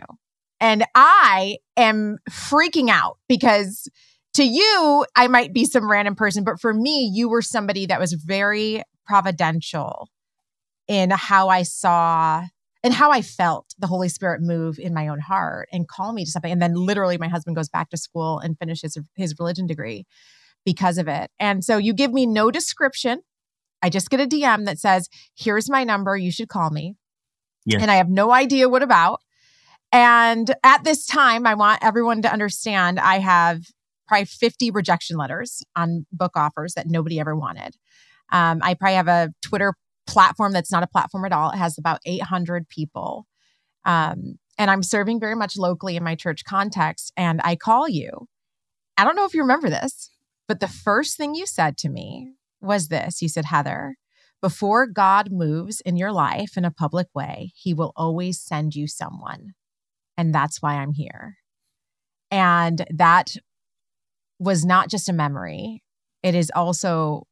And 0.60 0.84
I 0.94 1.58
am 1.76 2.18
freaking 2.30 2.88
out 2.88 3.18
because 3.28 3.88
to 4.34 4.44
you, 4.44 5.04
I 5.16 5.28
might 5.28 5.52
be 5.52 5.64
some 5.64 5.90
random 5.90 6.14
person, 6.14 6.44
but 6.44 6.60
for 6.60 6.74
me, 6.74 7.10
you 7.12 7.28
were 7.28 7.42
somebody 7.42 7.86
that 7.86 8.00
was 8.00 8.12
very 8.12 8.82
providential 9.06 10.08
in 10.88 11.10
how 11.10 11.48
I 11.48 11.62
saw 11.62 12.44
and 12.84 12.94
how 12.94 13.10
I 13.10 13.22
felt 13.22 13.74
the 13.78 13.88
Holy 13.88 14.08
Spirit 14.08 14.40
move 14.40 14.78
in 14.78 14.94
my 14.94 15.08
own 15.08 15.18
heart 15.18 15.68
and 15.72 15.88
call 15.88 16.12
me 16.12 16.24
to 16.24 16.30
something. 16.30 16.52
And 16.52 16.62
then 16.62 16.74
literally, 16.74 17.18
my 17.18 17.28
husband 17.28 17.56
goes 17.56 17.68
back 17.68 17.90
to 17.90 17.96
school 17.96 18.38
and 18.38 18.56
finishes 18.56 18.96
his 19.16 19.34
religion 19.40 19.66
degree 19.66 20.06
because 20.64 20.98
of 20.98 21.08
it. 21.08 21.30
And 21.40 21.64
so 21.64 21.78
you 21.78 21.92
give 21.92 22.12
me 22.12 22.26
no 22.26 22.52
description 22.52 23.22
I 23.84 23.90
just 23.90 24.08
get 24.08 24.18
a 24.18 24.26
DM 24.26 24.64
that 24.64 24.78
says, 24.78 25.10
here's 25.36 25.68
my 25.68 25.84
number. 25.84 26.16
You 26.16 26.32
should 26.32 26.48
call 26.48 26.70
me. 26.70 26.94
Yes. 27.66 27.82
And 27.82 27.90
I 27.90 27.96
have 27.96 28.08
no 28.08 28.32
idea 28.32 28.66
what 28.66 28.82
about. 28.82 29.20
And 29.92 30.54
at 30.64 30.84
this 30.84 31.04
time, 31.04 31.46
I 31.46 31.54
want 31.54 31.84
everyone 31.84 32.22
to 32.22 32.32
understand 32.32 32.98
I 32.98 33.18
have 33.18 33.60
probably 34.08 34.24
50 34.24 34.70
rejection 34.70 35.18
letters 35.18 35.62
on 35.76 36.06
book 36.10 36.32
offers 36.34 36.72
that 36.74 36.86
nobody 36.86 37.20
ever 37.20 37.36
wanted. 37.36 37.76
Um, 38.32 38.60
I 38.62 38.72
probably 38.72 38.96
have 38.96 39.08
a 39.08 39.34
Twitter 39.42 39.74
platform 40.06 40.52
that's 40.52 40.72
not 40.72 40.82
a 40.82 40.88
platform 40.88 41.24
at 41.24 41.32
all. 41.32 41.50
It 41.50 41.56
has 41.56 41.78
about 41.78 42.00
800 42.04 42.68
people. 42.68 43.26
Um, 43.84 44.38
and 44.58 44.70
I'm 44.70 44.82
serving 44.82 45.20
very 45.20 45.34
much 45.34 45.56
locally 45.56 45.96
in 45.96 46.04
my 46.04 46.14
church 46.14 46.44
context. 46.44 47.12
And 47.16 47.40
I 47.44 47.56
call 47.56 47.88
you. 47.88 48.28
I 48.96 49.04
don't 49.04 49.16
know 49.16 49.24
if 49.24 49.34
you 49.34 49.42
remember 49.42 49.68
this, 49.68 50.10
but 50.46 50.60
the 50.60 50.68
first 50.68 51.16
thing 51.16 51.34
you 51.34 51.46
said 51.46 51.76
to 51.78 51.88
me 51.88 52.34
was 52.60 52.88
this 52.88 53.20
You 53.20 53.28
said, 53.28 53.46
Heather, 53.46 53.96
before 54.40 54.86
God 54.86 55.32
moves 55.32 55.80
in 55.80 55.96
your 55.96 56.12
life 56.12 56.56
in 56.56 56.64
a 56.64 56.70
public 56.70 57.08
way, 57.14 57.52
he 57.56 57.74
will 57.74 57.92
always 57.96 58.40
send 58.40 58.74
you 58.74 58.86
someone. 58.86 59.54
And 60.16 60.34
that's 60.34 60.62
why 60.62 60.74
I'm 60.74 60.92
here. 60.92 61.36
And 62.30 62.84
that 62.90 63.36
was 64.38 64.64
not 64.64 64.90
just 64.90 65.08
a 65.08 65.12
memory, 65.12 65.82
it 66.22 66.34
is 66.34 66.50
also 66.54 67.26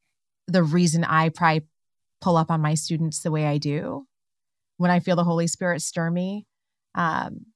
the 0.46 0.62
reason 0.62 1.04
I 1.04 1.28
probably 1.28 1.66
pull 2.22 2.36
up 2.36 2.50
on 2.50 2.62
my 2.62 2.74
students 2.74 3.20
the 3.20 3.30
way 3.30 3.46
I 3.46 3.58
do 3.58 4.06
when 4.78 4.90
I 4.90 5.00
feel 5.00 5.16
the 5.16 5.24
Holy 5.24 5.46
Spirit 5.46 5.82
stir 5.82 6.10
me. 6.10 6.46
Um, 6.94 7.46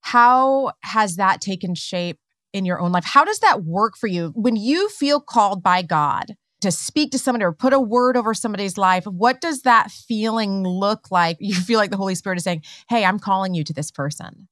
how 0.00 0.72
has 0.82 1.16
that 1.16 1.40
taken 1.40 1.74
shape 1.74 2.18
in 2.52 2.64
your 2.64 2.80
own 2.80 2.92
life. 2.92 3.04
How 3.04 3.24
does 3.24 3.40
that 3.40 3.64
work 3.64 3.96
for 3.96 4.06
you 4.06 4.32
when 4.34 4.56
you 4.56 4.88
feel 4.88 5.20
called 5.20 5.62
by 5.62 5.82
God 5.82 6.36
to 6.60 6.70
speak 6.70 7.10
to 7.12 7.18
somebody 7.18 7.44
or 7.44 7.52
put 7.52 7.72
a 7.72 7.80
word 7.80 8.16
over 8.16 8.34
somebody's 8.34 8.78
life? 8.78 9.04
What 9.06 9.40
does 9.40 9.62
that 9.62 9.90
feeling 9.90 10.62
look 10.62 11.10
like? 11.10 11.36
You 11.40 11.54
feel 11.54 11.78
like 11.78 11.90
the 11.90 11.96
Holy 11.96 12.14
Spirit 12.14 12.38
is 12.38 12.44
saying, 12.44 12.62
Hey, 12.88 13.04
I'm 13.04 13.18
calling 13.18 13.54
you 13.54 13.64
to 13.64 13.72
this 13.72 13.90
person. 13.90 14.48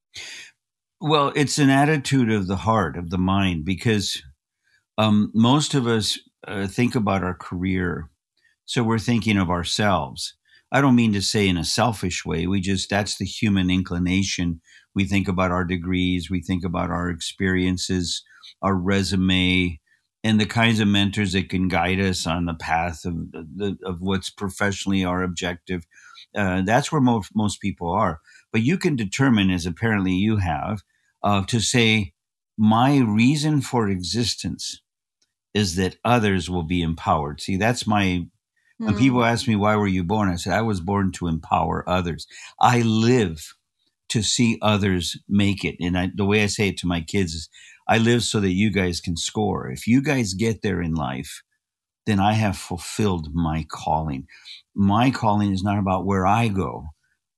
Well, 1.01 1.33
it's 1.35 1.59
an 1.59 1.71
attitude 1.71 2.31
of 2.31 2.47
the 2.47 2.57
heart, 2.57 2.97
of 2.97 3.11
the 3.11 3.19
mind, 3.19 3.65
because 3.65 4.23
um, 4.99 5.31
most 5.35 5.75
of 5.75 5.87
us 5.87 6.19
uh, 6.46 6.66
think 6.66 6.94
about 6.94 7.22
our 7.22 7.35
career. 7.35 8.11
So 8.64 8.83
we're 8.83 8.98
thinking 8.98 9.37
of 9.37 9.50
ourselves. 9.50 10.35
I 10.72 10.81
don't 10.81 10.94
mean 10.94 11.12
to 11.14 11.22
say 11.22 11.48
in 11.48 11.57
a 11.57 11.64
selfish 11.64 12.24
way. 12.24 12.46
We 12.46 12.61
just, 12.61 12.88
that's 12.88 13.18
the 13.18 13.24
human 13.24 13.70
inclination. 13.70 14.61
We 14.94 15.05
think 15.05 15.29
about 15.29 15.50
our 15.50 15.64
degrees, 15.64 16.31
we 16.31 16.42
think 16.42 16.64
about 16.64 16.90
our 16.90 17.11
experiences, 17.11 18.22
our 18.62 18.74
resume, 18.74 19.81
and 20.22 20.40
the 20.40 20.46
kinds 20.46 20.81
of 20.81 20.88
mentors 20.88 21.33
that 21.33 21.48
can 21.48 21.68
guide 21.68 21.98
us 21.98 22.26
on 22.26 22.44
the 22.44 22.55
path 22.55 23.05
of, 23.05 23.33
the, 23.33 23.76
of 23.85 23.96
what's 24.00 24.31
professionally 24.31 25.05
our 25.05 25.22
objective. 25.22 25.87
Uh, 26.35 26.62
that's 26.62 26.92
where 26.92 27.00
most, 27.00 27.31
most 27.35 27.61
people 27.61 27.90
are. 27.90 28.20
But 28.53 28.62
you 28.62 28.79
can 28.79 28.96
determine, 28.96 29.50
as 29.50 29.66
apparently 29.66 30.12
you 30.12 30.37
have, 30.37 30.83
uh, 31.22 31.44
to 31.46 31.61
say, 31.61 32.12
my 32.59 32.98
reason 32.98 33.62
for 33.62 33.88
existence 33.88 34.83
is 35.55 35.77
that 35.77 35.97
others 36.05 36.49
will 36.49 36.63
be 36.63 36.83
empowered. 36.83 37.41
See, 37.41 37.57
that's 37.57 37.87
my 37.87 38.27
when 38.79 38.97
people 38.97 39.19
hmm. 39.19 39.27
ask 39.27 39.47
me, 39.47 39.57
why 39.57 39.77
were 39.77 39.87
you 39.87 40.03
born? 40.03 40.31
I 40.31 40.37
said, 40.37 40.55
I 40.55 40.63
was 40.63 40.81
born 40.81 41.13
to 41.13 41.29
empower 41.29 41.87
others. 41.87 42.27
I 42.59 42.81
live 42.81 43.55
to 44.09 44.23
see 44.23 44.59
others 44.63 45.19
make 45.29 45.65
it. 45.65 45.77
And 45.81 45.99
I, 45.99 46.11
the 46.15 46.25
way 46.25 46.43
I 46.43 46.47
say 46.47 46.69
it 46.69 46.79
to 46.79 46.87
my 46.87 47.03
kids 47.03 47.35
is, 47.35 47.49
I 47.87 47.99
live 47.99 48.23
so 48.23 48.41
that 48.41 48.53
you 48.53 48.71
guys 48.71 49.01
can 49.01 49.17
score. 49.17 49.71
If 49.71 49.87
you 49.87 50.01
guys 50.01 50.33
get 50.33 50.63
there 50.63 50.81
in 50.81 50.95
life, 50.95 51.43
then 52.07 52.21
I 52.21 52.33
have 52.33 52.57
fulfilled 52.57 53.29
my 53.35 53.67
calling. 53.71 54.27
My 54.75 55.11
calling 55.11 55.53
is 55.53 55.63
not 55.63 55.79
about 55.79 56.07
where 56.07 56.27
I 56.27 56.49
go, 56.49 56.87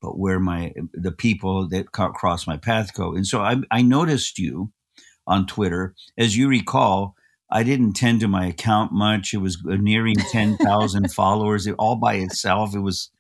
but 0.01 0.19
where 0.19 0.39
my 0.39 0.73
the 0.93 1.13
people 1.13 1.69
that 1.71 1.93
cross 1.93 2.47
my 2.47 2.57
path 2.57 2.95
go. 2.95 3.15
And 3.15 3.27
so 3.27 3.41
I, 3.41 3.57
I 3.71 3.83
noticed 3.83 4.39
you 4.39 4.71
on 5.27 5.47
Twitter, 5.47 5.95
as 6.17 6.37
you 6.37 6.49
recall, 6.49 7.17
I 7.53 7.63
didn't 7.65 7.93
tend 7.93 8.21
to 8.21 8.29
my 8.29 8.47
account 8.47 8.93
much. 8.93 9.35
It 9.35 9.39
was 9.39 9.63
nearing 9.65 10.17
10,000 10.17 11.13
followers 11.15 11.67
it, 11.67 11.75
all 11.79 11.97
by 11.97 12.15
itself. 12.15 12.75
It 12.75 12.81
was 12.81 13.11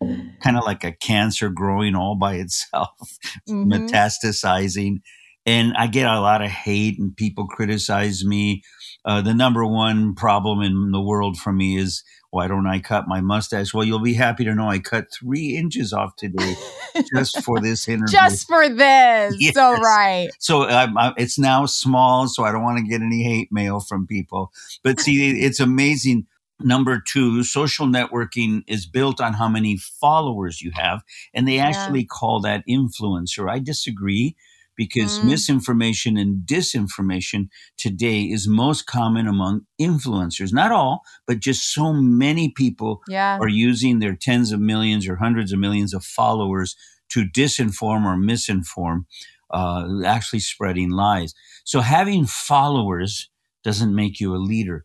kind 0.40 0.56
of 0.56 0.64
like 0.64 0.84
a 0.84 0.92
cancer 0.92 1.50
growing 1.50 1.94
all 1.94 2.14
by 2.14 2.36
itself, 2.36 3.18
mm-hmm. 3.48 3.70
metastasizing. 3.70 5.02
And 5.44 5.74
I 5.76 5.86
get 5.86 6.06
a 6.06 6.20
lot 6.20 6.40
of 6.40 6.50
hate 6.50 6.98
and 6.98 7.14
people 7.14 7.46
criticize 7.46 8.24
me. 8.24 8.62
Uh, 9.04 9.20
the 9.20 9.34
number 9.34 9.64
one 9.64 10.14
problem 10.14 10.62
in 10.62 10.92
the 10.92 11.00
world 11.00 11.36
for 11.36 11.52
me 11.52 11.76
is 11.76 12.04
why 12.30 12.46
don't 12.46 12.66
I 12.66 12.78
cut 12.78 13.06
my 13.06 13.20
mustache? 13.20 13.74
Well, 13.74 13.84
you'll 13.84 13.98
be 13.98 14.14
happy 14.14 14.44
to 14.44 14.54
know 14.54 14.68
I 14.68 14.78
cut 14.78 15.12
three 15.12 15.56
inches 15.56 15.92
off 15.92 16.16
today 16.16 16.54
just 17.14 17.42
for 17.42 17.60
this 17.60 17.86
interview. 17.88 18.18
Just 18.18 18.46
for 18.46 18.68
this. 18.70 19.34
Yes. 19.38 19.54
So, 19.54 19.74
right. 19.74 20.30
So 20.38 20.68
um, 20.70 20.96
I, 20.96 21.12
it's 21.18 21.38
now 21.38 21.66
small, 21.66 22.28
so 22.28 22.44
I 22.44 22.52
don't 22.52 22.62
want 22.62 22.78
to 22.78 22.84
get 22.84 23.02
any 23.02 23.22
hate 23.22 23.48
mail 23.52 23.80
from 23.80 24.06
people. 24.06 24.50
But 24.82 24.98
see, 24.98 25.42
it's 25.42 25.60
amazing. 25.60 26.26
Number 26.58 27.02
two, 27.04 27.42
social 27.42 27.86
networking 27.86 28.62
is 28.68 28.86
built 28.86 29.20
on 29.20 29.34
how 29.34 29.48
many 29.48 29.76
followers 29.76 30.62
you 30.62 30.70
have, 30.74 31.02
and 31.34 31.46
they 31.46 31.58
actually 31.58 32.04
call 32.04 32.40
that 32.42 32.64
influencer. 32.68 33.50
I 33.50 33.58
disagree 33.58 34.36
because 34.76 35.18
mm. 35.18 35.24
misinformation 35.24 36.16
and 36.16 36.46
disinformation 36.46 37.48
today 37.76 38.22
is 38.22 38.48
most 38.48 38.86
common 38.86 39.26
among 39.26 39.62
influencers. 39.80 40.52
Not 40.52 40.72
all, 40.72 41.02
but 41.26 41.40
just 41.40 41.72
so 41.72 41.92
many 41.92 42.50
people 42.50 43.00
yeah. 43.08 43.38
are 43.38 43.48
using 43.48 43.98
their 43.98 44.16
tens 44.16 44.52
of 44.52 44.60
millions 44.60 45.08
or 45.08 45.16
hundreds 45.16 45.52
of 45.52 45.58
millions 45.58 45.94
of 45.94 46.04
followers 46.04 46.76
to 47.10 47.24
disinform 47.24 48.04
or 48.04 48.16
misinform, 48.16 49.04
uh, 49.50 49.86
actually 50.04 50.40
spreading 50.40 50.90
lies. 50.90 51.34
So 51.64 51.80
having 51.80 52.24
followers 52.24 53.28
doesn't 53.62 53.94
make 53.94 54.18
you 54.18 54.34
a 54.34 54.38
leader. 54.38 54.84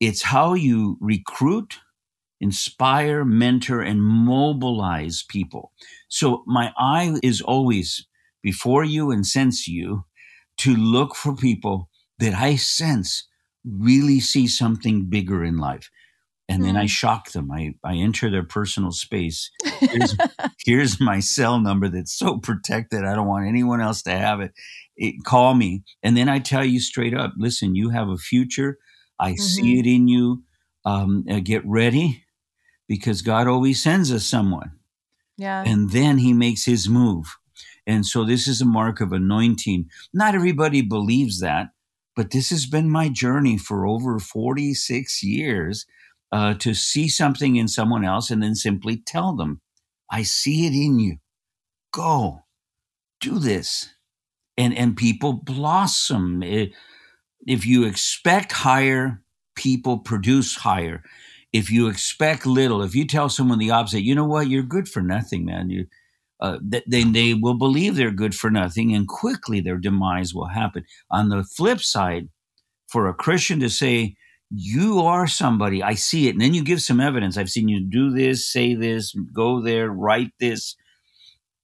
It's 0.00 0.22
how 0.22 0.54
you 0.54 0.96
recruit, 1.00 1.78
inspire, 2.40 3.24
mentor, 3.24 3.80
and 3.82 4.02
mobilize 4.02 5.24
people. 5.28 5.72
So 6.08 6.42
my 6.46 6.72
eye 6.78 7.18
is 7.22 7.40
always 7.40 8.06
before 8.42 8.84
you 8.84 9.10
and 9.10 9.26
sense 9.26 9.66
you 9.68 10.04
to 10.58 10.74
look 10.74 11.14
for 11.14 11.34
people 11.34 11.88
that 12.18 12.34
I 12.34 12.56
sense 12.56 13.26
really 13.64 14.20
see 14.20 14.46
something 14.46 15.08
bigger 15.08 15.44
in 15.44 15.58
life. 15.58 15.90
And 16.50 16.64
then 16.64 16.78
I 16.78 16.82
hmm. 16.82 16.86
shock 16.86 17.32
them. 17.32 17.52
I, 17.52 17.74
I 17.84 17.96
enter 17.96 18.30
their 18.30 18.42
personal 18.42 18.90
space. 18.90 19.50
Here's, 19.80 20.16
here's, 20.64 21.00
my 21.00 21.20
cell 21.20 21.60
number 21.60 21.88
that's 21.88 22.16
so 22.16 22.38
protected. 22.38 23.04
I 23.04 23.14
don't 23.14 23.26
want 23.26 23.46
anyone 23.46 23.82
else 23.82 24.00
to 24.04 24.12
have 24.12 24.40
it. 24.40 24.52
it. 24.96 25.24
Call 25.24 25.52
me. 25.54 25.82
And 26.02 26.16
then 26.16 26.30
I 26.30 26.38
tell 26.38 26.64
you 26.64 26.80
straight 26.80 27.14
up 27.14 27.34
listen, 27.36 27.74
you 27.74 27.90
have 27.90 28.08
a 28.08 28.16
future. 28.16 28.78
I 29.20 29.32
mm-hmm. 29.32 29.42
see 29.42 29.78
it 29.78 29.86
in 29.86 30.08
you. 30.08 30.44
Um, 30.86 31.26
uh, 31.30 31.40
get 31.40 31.66
ready 31.66 32.24
because 32.88 33.20
God 33.20 33.46
always 33.46 33.82
sends 33.82 34.10
us 34.10 34.24
someone. 34.24 34.72
Yeah. 35.36 35.62
And 35.66 35.90
then 35.90 36.18
he 36.18 36.32
makes 36.32 36.64
his 36.64 36.88
move. 36.88 37.36
And 37.88 38.04
so 38.04 38.22
this 38.22 38.46
is 38.46 38.60
a 38.60 38.66
mark 38.66 39.00
of 39.00 39.12
anointing. 39.12 39.86
Not 40.12 40.34
everybody 40.34 40.82
believes 40.82 41.40
that, 41.40 41.68
but 42.14 42.30
this 42.30 42.50
has 42.50 42.66
been 42.66 42.90
my 42.90 43.08
journey 43.08 43.56
for 43.56 43.86
over 43.86 44.18
46 44.18 45.22
years 45.24 45.86
uh, 46.30 46.52
to 46.54 46.74
see 46.74 47.08
something 47.08 47.56
in 47.56 47.66
someone 47.66 48.04
else 48.04 48.30
and 48.30 48.42
then 48.42 48.54
simply 48.54 48.98
tell 48.98 49.34
them, 49.34 49.62
I 50.10 50.22
see 50.22 50.66
it 50.66 50.74
in 50.74 50.98
you. 50.98 51.16
Go, 51.90 52.42
do 53.22 53.38
this. 53.38 53.88
And, 54.58 54.76
and 54.76 54.94
people 54.94 55.32
blossom. 55.32 56.42
If 56.42 57.64
you 57.64 57.84
expect 57.84 58.52
higher, 58.52 59.22
people 59.54 59.98
produce 59.98 60.56
higher. 60.56 61.02
If 61.54 61.70
you 61.70 61.88
expect 61.88 62.44
little, 62.44 62.82
if 62.82 62.94
you 62.94 63.06
tell 63.06 63.30
someone 63.30 63.58
the 63.58 63.70
opposite, 63.70 64.02
you 64.02 64.14
know 64.14 64.26
what, 64.26 64.48
you're 64.48 64.62
good 64.62 64.88
for 64.88 65.00
nothing, 65.00 65.46
man. 65.46 65.70
You, 65.70 65.86
uh, 66.40 66.58
then 66.62 67.12
they 67.12 67.34
will 67.34 67.58
believe 67.58 67.96
they're 67.96 68.10
good 68.10 68.34
for 68.34 68.50
nothing 68.50 68.94
and 68.94 69.08
quickly 69.08 69.60
their 69.60 69.76
demise 69.76 70.34
will 70.34 70.48
happen. 70.48 70.84
On 71.10 71.28
the 71.28 71.44
flip 71.44 71.80
side, 71.80 72.28
for 72.88 73.08
a 73.08 73.14
Christian 73.14 73.60
to 73.60 73.68
say, 73.68 74.14
you 74.50 75.00
are 75.00 75.26
somebody, 75.26 75.82
I 75.82 75.94
see 75.94 76.28
it, 76.28 76.32
and 76.32 76.40
then 76.40 76.54
you 76.54 76.64
give 76.64 76.80
some 76.80 77.00
evidence. 77.00 77.36
I've 77.36 77.50
seen 77.50 77.68
you 77.68 77.80
do 77.80 78.10
this, 78.10 78.50
say 78.50 78.74
this, 78.74 79.14
go 79.34 79.60
there, 79.60 79.90
write 79.90 80.32
this. 80.40 80.74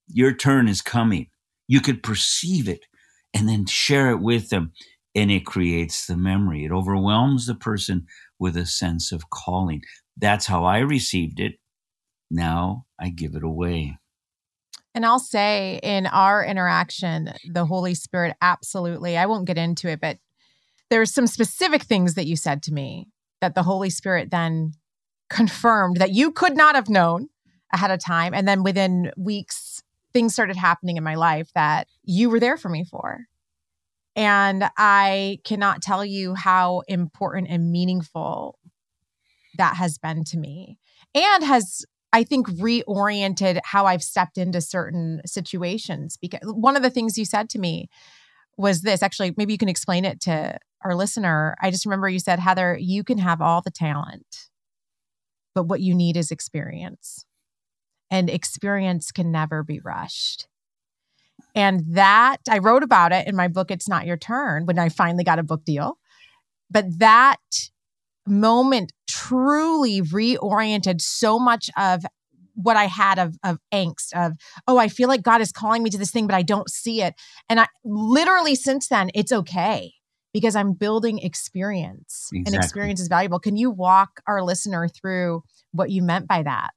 Your 0.07 0.33
turn 0.33 0.67
is 0.67 0.81
coming. 0.81 1.27
You 1.67 1.81
could 1.81 2.03
perceive 2.03 2.69
it 2.69 2.85
and 3.33 3.49
then 3.49 3.65
share 3.65 4.11
it 4.11 4.21
with 4.21 4.49
them, 4.49 4.71
and 5.15 5.31
it 5.31 5.47
creates 5.47 6.05
the 6.05 6.15
memory. 6.15 6.63
It 6.63 6.71
overwhelms 6.71 7.47
the 7.47 7.55
person 7.55 8.05
with 8.39 8.55
a 8.55 8.67
sense 8.67 9.11
of 9.11 9.29
calling. 9.31 9.81
That's 10.15 10.45
how 10.45 10.63
I 10.63 10.79
received 10.79 11.39
it. 11.39 11.55
Now 12.29 12.85
I 12.99 13.09
give 13.09 13.35
it 13.35 13.43
away. 13.43 13.97
And 14.95 15.05
I'll 15.05 15.19
say 15.19 15.79
in 15.83 16.07
our 16.07 16.43
interaction, 16.43 17.33
the 17.47 17.65
Holy 17.65 17.93
Spirit 17.93 18.35
absolutely, 18.41 19.17
I 19.17 19.25
won't 19.25 19.45
get 19.45 19.57
into 19.57 19.89
it, 19.89 19.99
but 19.99 20.17
there 20.89 20.99
there's 20.99 21.13
some 21.13 21.27
specific 21.27 21.83
things 21.83 22.15
that 22.15 22.25
you 22.25 22.37
said 22.37 22.63
to 22.63 22.73
me 22.73 23.09
that 23.41 23.55
the 23.55 23.63
Holy 23.63 23.89
Spirit 23.89 24.31
then 24.31 24.71
confirmed 25.29 25.97
that 25.97 26.13
you 26.13 26.31
could 26.31 26.55
not 26.55 26.75
have 26.75 26.89
known 26.89 27.27
ahead 27.73 27.91
of 27.91 27.99
time. 27.99 28.33
And 28.33 28.47
then 28.47 28.63
within 28.63 29.11
weeks, 29.17 29.83
things 30.13 30.33
started 30.33 30.55
happening 30.55 30.95
in 30.95 31.03
my 31.03 31.15
life 31.15 31.49
that 31.55 31.87
you 32.03 32.29
were 32.29 32.39
there 32.39 32.55
for 32.55 32.69
me 32.69 32.85
for. 32.85 33.25
And 34.15 34.69
I 34.77 35.39
cannot 35.43 35.81
tell 35.81 36.05
you 36.05 36.35
how 36.35 36.83
important 36.87 37.49
and 37.49 37.71
meaningful 37.71 38.57
that 39.57 39.75
has 39.75 39.97
been 39.97 40.23
to 40.23 40.37
me 40.37 40.77
and 41.13 41.43
has 41.43 41.85
I 42.15 42.23
think 42.23 42.47
reoriented 42.47 43.59
how 43.65 43.87
I've 43.87 44.01
stepped 44.01 44.37
into 44.37 44.61
certain 44.61 45.19
situations. 45.25 46.15
Because 46.15 46.39
one 46.45 46.77
of 46.77 46.81
the 46.81 46.89
things 46.89 47.17
you 47.17 47.25
said 47.25 47.49
to 47.49 47.59
me 47.59 47.89
was 48.57 48.83
this 48.83 49.03
actually, 49.03 49.33
maybe 49.35 49.51
you 49.51 49.57
can 49.57 49.67
explain 49.67 50.05
it 50.05 50.21
to 50.21 50.57
our 50.81 50.95
listener. 50.95 51.57
I 51.61 51.71
just 51.71 51.85
remember 51.85 52.07
you 52.07 52.19
said, 52.19 52.39
Heather, 52.39 52.77
you 52.79 53.03
can 53.03 53.17
have 53.17 53.41
all 53.41 53.61
the 53.61 53.69
talent, 53.69 54.47
but 55.53 55.67
what 55.67 55.81
you 55.81 55.93
need 55.93 56.15
is 56.15 56.31
experience. 56.31 57.25
And 58.09 58.29
experience 58.29 59.11
can 59.11 59.29
never 59.29 59.61
be 59.61 59.81
rushed. 59.81 60.47
And 61.53 61.83
that 61.95 62.37
I 62.49 62.59
wrote 62.59 62.83
about 62.83 63.11
it 63.11 63.27
in 63.27 63.35
my 63.35 63.49
book, 63.49 63.71
It's 63.71 63.89
Not 63.89 64.05
Your 64.05 64.15
Turn, 64.15 64.65
when 64.65 64.79
I 64.79 64.87
finally 64.87 65.25
got 65.25 65.39
a 65.39 65.43
book 65.43 65.65
deal. 65.65 65.97
But 66.71 66.97
that 66.99 67.41
moment 68.27 68.91
truly 69.07 70.01
reoriented 70.01 71.01
so 71.01 71.39
much 71.39 71.69
of 71.77 72.03
what 72.55 72.77
I 72.77 72.85
had 72.85 73.19
of, 73.19 73.37
of 73.43 73.59
angst 73.73 74.13
of, 74.15 74.33
oh, 74.67 74.77
I 74.77 74.87
feel 74.87 75.09
like 75.09 75.21
God 75.21 75.41
is 75.41 75.51
calling 75.51 75.83
me 75.83 75.89
to 75.89 75.97
this 75.97 76.11
thing, 76.11 76.25
but 76.25 76.35
I 76.35 76.41
don't 76.41 76.69
see 76.69 77.01
it. 77.01 77.13
And 77.49 77.59
I 77.59 77.67
literally 77.83 78.55
since 78.55 78.87
then, 78.87 79.11
it's 79.13 79.31
okay 79.31 79.93
because 80.33 80.55
I'm 80.55 80.73
building 80.73 81.19
experience 81.19 82.29
Exactly. 82.33 82.43
and 82.45 82.55
experience 82.55 82.99
is 82.99 83.07
valuable. 83.07 83.39
Can 83.39 83.55
you 83.55 83.71
walk 83.71 84.21
our 84.27 84.41
listener 84.41 84.87
through 84.87 85.43
what 85.71 85.91
you 85.91 86.01
meant 86.01 86.27
by 86.27 86.43
that? 86.43 86.71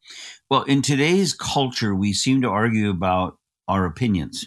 Well, 0.50 0.62
in 0.64 0.82
today's 0.82 1.32
culture, 1.34 1.94
we 1.94 2.12
seem 2.12 2.42
to 2.42 2.48
argue 2.48 2.90
about 2.90 3.38
our 3.66 3.84
opinions. 3.84 4.46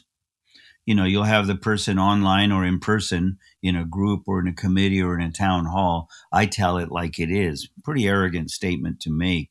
You 0.86 0.96
know, 0.96 1.06
you'll 1.06 1.24
have 1.24 1.48
the 1.48 1.56
person 1.56 2.00
online 2.00 2.52
or 2.52 2.66
in 2.66 2.80
person 2.80 3.38
in 3.64 3.76
a 3.76 3.86
group 3.86 4.24
or 4.28 4.40
in 4.40 4.48
a 4.48 4.54
committee 4.54 5.02
or 5.02 5.18
in 5.20 5.26
a 5.26 5.32
town 5.32 5.66
hall. 5.66 6.10
I 6.32 6.46
tell 6.46 6.78
it 6.78 6.92
like 6.92 7.20
it 7.20 7.32
is. 7.32 7.70
Pretty 7.84 8.08
arrogant 8.08 8.52
statement 8.52 9.00
to 9.02 9.12
make 9.12 9.50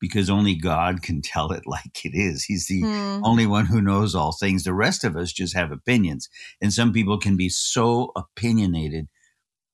because 0.00 0.28
only 0.30 0.54
God 0.54 1.02
can 1.02 1.22
tell 1.22 1.52
it 1.52 1.66
like 1.66 2.04
it 2.04 2.12
is. 2.14 2.44
He's 2.44 2.66
the 2.66 2.82
Hmm. 2.82 3.20
only 3.24 3.46
one 3.46 3.66
who 3.66 3.80
knows 3.80 4.14
all 4.14 4.32
things. 4.32 4.64
The 4.64 4.74
rest 4.74 5.04
of 5.04 5.16
us 5.16 5.32
just 5.32 5.54
have 5.56 5.72
opinions. 5.72 6.28
And 6.60 6.72
some 6.72 6.92
people 6.92 7.18
can 7.18 7.36
be 7.36 7.48
so 7.48 8.12
opinionated, 8.16 9.08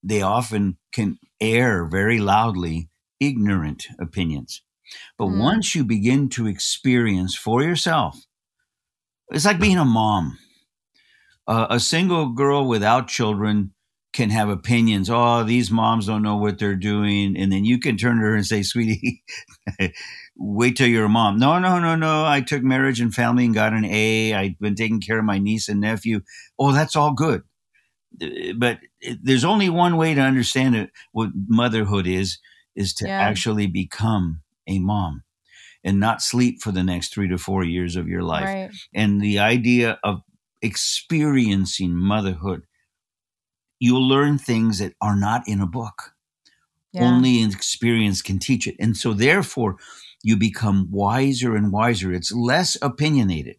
they 0.02 0.22
often 0.22 0.78
can 0.92 1.18
air 1.40 1.86
very 1.86 2.18
loudly 2.18 2.88
ignorant 3.20 3.86
opinions. 4.00 4.62
But 5.18 5.26
Mm. 5.28 5.38
once 5.38 5.74
you 5.74 5.84
begin 5.84 6.28
to 6.30 6.46
experience 6.46 7.36
for 7.36 7.62
yourself, 7.62 8.18
it's 9.30 9.44
like 9.44 9.60
being 9.60 9.78
a 9.78 9.84
mom. 9.84 10.38
Uh, 11.46 11.66
a 11.70 11.80
single 11.80 12.28
girl 12.30 12.66
without 12.68 13.08
children 13.08 13.72
can 14.12 14.30
have 14.30 14.48
opinions. 14.48 15.08
Oh, 15.10 15.42
these 15.42 15.70
moms 15.70 16.06
don't 16.06 16.22
know 16.22 16.36
what 16.36 16.58
they're 16.58 16.76
doing. 16.76 17.36
And 17.36 17.50
then 17.50 17.64
you 17.64 17.78
can 17.78 17.96
turn 17.96 18.16
to 18.16 18.22
her 18.22 18.34
and 18.34 18.46
say, 18.46 18.62
sweetie, 18.62 19.22
wait 20.36 20.76
till 20.76 20.86
you're 20.86 21.06
a 21.06 21.08
mom. 21.08 21.38
No, 21.38 21.58
no, 21.58 21.78
no, 21.78 21.96
no. 21.96 22.24
I 22.24 22.40
took 22.42 22.62
marriage 22.62 23.00
and 23.00 23.12
family 23.14 23.44
and 23.46 23.54
got 23.54 23.72
an 23.72 23.84
A. 23.86 24.34
I've 24.34 24.58
been 24.58 24.74
taking 24.74 25.00
care 25.00 25.18
of 25.18 25.24
my 25.24 25.38
niece 25.38 25.68
and 25.68 25.80
nephew. 25.80 26.20
Oh, 26.58 26.72
that's 26.72 26.94
all 26.96 27.12
good. 27.14 27.42
Uh, 28.22 28.52
But 28.56 28.78
there's 29.22 29.44
only 29.44 29.68
one 29.70 29.96
way 29.96 30.14
to 30.14 30.20
understand 30.20 30.76
it, 30.76 30.90
what 31.12 31.30
motherhood 31.48 32.06
is, 32.06 32.38
is 32.76 32.94
to 32.94 33.06
Yeah. 33.06 33.20
actually 33.20 33.66
become 33.66 34.42
a 34.66 34.78
mom 34.78 35.22
and 35.82 35.98
not 35.98 36.22
sleep 36.22 36.62
for 36.62 36.70
the 36.70 36.84
next 36.84 37.12
three 37.12 37.28
to 37.28 37.38
four 37.38 37.64
years 37.64 37.96
of 37.96 38.08
your 38.08 38.22
life 38.22 38.44
Right. 38.44 38.70
and 38.94 39.20
the 39.20 39.38
idea 39.38 39.98
of 40.04 40.22
experiencing 40.62 41.94
motherhood, 41.94 42.62
you'll 43.78 44.06
learn 44.06 44.38
things 44.38 44.78
that 44.78 44.94
are 45.00 45.16
not 45.16 45.42
in 45.46 45.60
a 45.60 45.66
book. 45.66 46.14
Yeah. 46.92 47.04
Only 47.04 47.42
an 47.42 47.50
experience 47.50 48.22
can 48.22 48.38
teach 48.38 48.66
it. 48.66 48.76
And 48.78 48.96
so, 48.96 49.12
therefore, 49.12 49.76
you 50.22 50.36
become 50.36 50.88
wiser 50.90 51.56
and 51.56 51.72
wiser. 51.72 52.12
It's 52.12 52.32
less 52.32 52.76
opinionated 52.80 53.56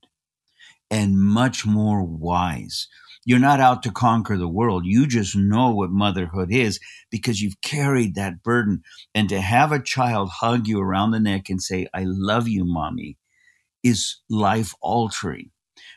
and 0.89 1.19
much 1.19 1.65
more 1.65 2.03
wise. 2.03 2.87
You're 3.25 3.39
not 3.39 3.59
out 3.59 3.83
to 3.83 3.91
conquer 3.91 4.37
the 4.37 4.47
world. 4.47 4.85
You 4.85 5.07
just 5.07 5.35
know 5.35 5.71
what 5.71 5.89
motherhood 5.89 6.51
is 6.51 6.79
because 7.09 7.41
you've 7.41 7.61
carried 7.61 8.15
that 8.15 8.43
burden. 8.43 8.83
And 9.15 9.29
to 9.29 9.39
have 9.41 9.71
a 9.71 9.81
child 9.81 10.29
hug 10.29 10.67
you 10.67 10.79
around 10.79 11.11
the 11.11 11.19
neck 11.19 11.49
and 11.49 11.61
say, 11.61 11.87
I 11.93 12.03
love 12.05 12.47
you, 12.47 12.65
mommy, 12.65 13.17
is 13.81 14.21
life 14.29 14.73
altering. 14.81 15.51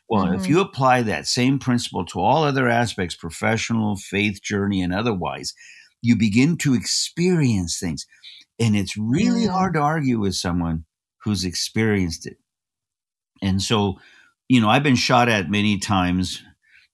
Well, 0.09 0.33
if 0.33 0.49
Mhm. 0.49 0.51
you 0.51 0.61
apply 0.61 1.03
that 1.03 1.27
same 1.27 1.59
principle 1.59 2.05
to 2.07 2.21
all 2.21 2.45
other 2.45 2.69
aspects, 2.69 3.17
professional, 3.17 3.97
faith 3.97 4.43
journey, 4.43 4.83
and 4.83 4.95
otherwise, 4.95 5.55
you 6.03 6.17
begin 6.17 6.57
to 6.59 6.75
experience 6.75 7.79
things. 7.79 8.07
And 8.59 8.77
it's 8.77 8.97
really 8.97 9.47
Mhm. 9.47 9.51
hard 9.53 9.75
to 9.75 9.81
argue 9.81 10.21
with 10.21 10.35
someone 10.37 10.85
who's 11.25 11.45
experienced 11.45 12.27
it. 12.27 12.39
And 13.43 13.61
so, 13.63 13.99
you 14.49 14.61
know, 14.61 14.69
I've 14.69 14.83
been 14.83 14.97
shot 14.97 15.29
at 15.29 15.51
many 15.51 15.79
times, 15.79 16.43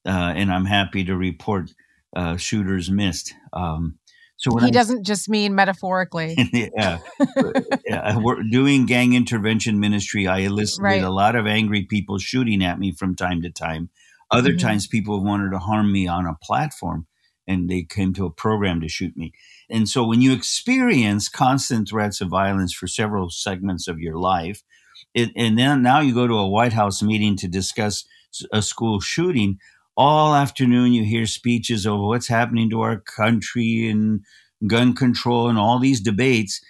uh, 0.06 0.32
and 0.36 0.52
I'm 0.52 0.64
happy 0.64 1.04
to 1.04 1.16
report 1.16 1.72
uh, 2.14 2.36
shooters 2.36 2.90
missed. 2.90 3.34
Um, 3.54 3.98
so 4.42 4.56
he 4.58 4.66
I 4.66 4.70
doesn't 4.70 5.04
just 5.06 5.28
mean 5.28 5.54
metaphorically. 5.54 6.34
yeah. 6.52 6.98
yeah, 7.86 8.18
we're 8.18 8.42
doing 8.42 8.86
gang 8.86 9.14
intervention 9.14 9.78
ministry. 9.80 10.26
I 10.26 10.38
elicited 10.40 10.82
Right. 10.82 11.02
a 11.02 11.10
lot 11.10 11.36
of 11.36 11.46
angry 11.46 11.82
people 11.84 12.18
shooting 12.18 12.62
at 12.64 12.78
me 12.78 12.92
from 12.92 13.14
time 13.14 13.40
to 13.42 13.50
time. 13.50 13.88
Other 14.30 14.54
Mhm. 14.54 14.60
times, 14.60 14.86
people 14.86 15.18
have 15.18 15.24
wanted 15.26 15.50
to 15.50 15.58
harm 15.58 15.92
me 15.92 16.08
on 16.08 16.26
a 16.26 16.34
platform, 16.42 17.06
and 17.46 17.68
they 17.70 17.82
came 17.84 18.12
to 18.14 18.24
a 18.26 18.30
program 18.30 18.80
to 18.80 18.88
shoot 18.88 19.16
me. 19.16 19.32
And 19.70 19.88
so, 19.88 20.04
when 20.04 20.20
you 20.22 20.32
experience 20.32 21.28
constant 21.28 21.88
threats 21.88 22.20
of 22.20 22.28
violence 22.28 22.72
for 22.72 22.86
several 22.86 23.30
segments 23.30 23.86
of 23.88 23.98
your 24.00 24.16
life, 24.18 24.62
it, 25.14 25.30
and 25.36 25.58
then 25.58 25.82
now 25.82 26.00
you 26.00 26.14
go 26.14 26.26
to 26.26 26.38
a 26.38 26.48
White 26.48 26.72
House 26.72 27.02
meeting 27.02 27.36
to 27.36 27.48
discuss 27.48 28.04
a 28.52 28.62
school 28.62 28.98
shooting. 29.00 29.58
All 29.96 30.34
afternoon, 30.34 30.92
you 30.92 31.04
hear 31.04 31.26
speeches 31.26 31.86
over 31.86 32.04
what's 32.04 32.28
happening 32.28 32.70
to 32.70 32.80
our 32.80 32.98
country 33.00 33.88
and 33.88 34.20
gun 34.66 34.94
control 34.94 35.48
and 35.48 35.58
all 35.58 35.78
these 35.78 36.00
debates. 36.00 36.60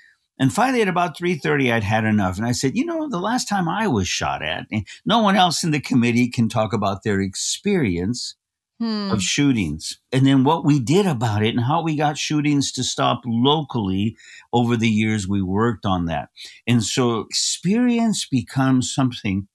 And 0.41 0.53
finally, 0.53 0.83
at 0.83 0.89
about 0.89 1.17
three 1.17 1.37
thirty, 1.37 1.71
I'd 1.71 1.85
had 1.85 2.05
enough, 2.05 2.37
and 2.37 2.47
I 2.47 2.53
said, 2.53 2.77
"You 2.77 2.85
know, 2.85 3.09
the 3.09 3.21
last 3.21 3.49
time 3.49 3.69
I 3.69 3.87
was 3.87 4.09
shot 4.09 4.43
at, 4.43 4.67
and 4.73 4.85
no 5.07 5.21
one 5.21 5.37
else 5.37 5.63
in 5.63 5.71
the 5.71 5.81
committee 5.81 6.29
can 6.29 6.49
talk 6.49 6.73
about 6.73 7.03
their 7.05 7.21
experience 7.21 8.35
Hmm. 8.81 9.13
of 9.13 9.23
shootings, 9.23 10.01
and 10.11 10.27
then 10.27 10.43
what 10.43 10.65
we 10.65 10.81
did 10.81 11.07
about 11.07 11.45
it, 11.45 11.55
and 11.55 11.65
how 11.65 11.83
we 11.83 11.95
got 11.95 12.19
shootings 12.19 12.73
to 12.73 12.83
stop 12.83 13.21
locally 13.25 14.17
over 14.53 14.77
the 14.77 14.89
years 14.89 15.29
we 15.29 15.41
worked 15.41 15.87
on 15.87 16.07
that. 16.07 16.31
And 16.67 16.83
so, 16.83 17.21
experience 17.21 18.27
becomes 18.29 18.93
something 18.93 19.47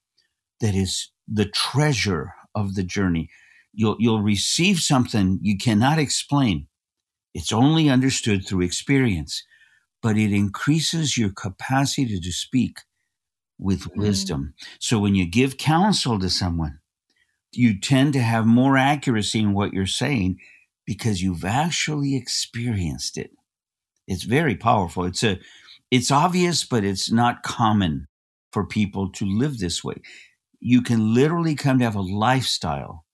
that 0.61 0.75
is 0.75 1.11
the 1.27 1.45
treasure 1.45 2.35
of 2.55 2.75
the 2.75 2.83
journey. 2.83 3.29
You'll 3.77 3.97
you'll 3.99 4.23
receive 4.23 4.79
something 4.81 5.39
you 5.43 5.57
cannot 5.57 5.99
explain. 5.99 6.67
It's 7.35 7.53
only 7.53 7.89
understood 7.89 8.47
through 8.47 8.63
experience, 8.63 9.43
but 10.03 10.17
it 10.17 10.33
increases 10.33 11.17
your 11.17 11.31
capacity 11.31 12.19
to 12.19 12.33
speak 12.33 12.79
with 13.59 13.83
Mm. 13.93 13.97
wisdom. 13.97 14.55
So 14.79 14.99
when 14.99 15.15
you 15.15 15.27
give 15.27 15.57
counsel 15.57 16.19
to 16.19 16.29
someone, 16.29 16.79
you 17.53 17.79
tend 17.79 18.13
to 18.13 18.21
have 18.21 18.45
more 18.47 18.77
accuracy 18.77 19.39
in 19.39 19.53
what 19.53 19.73
you're 19.73 19.87
saying 19.87 20.39
because 20.85 21.23
you've 21.23 21.45
actually 21.45 22.15
experienced 22.15 23.17
it. 23.17 23.31
It's 24.07 24.23
very 24.23 24.55
powerful. 24.57 25.05
It's 25.05 25.23
a 25.23 25.39
it's 25.91 26.11
obvious, 26.11 26.65
but 26.65 26.85
it's 26.85 27.11
not 27.11 27.43
common 27.43 28.07
for 28.53 28.65
people 28.67 29.09
to 29.13 29.25
live 29.25 29.59
this 29.59 29.83
way. 29.83 29.95
You 30.61 30.83
can 30.83 31.13
literally 31.15 31.55
come 31.55 31.79
to 31.79 31.85
have 31.85 31.95
a 31.95 32.01
lifestyle 32.01 33.05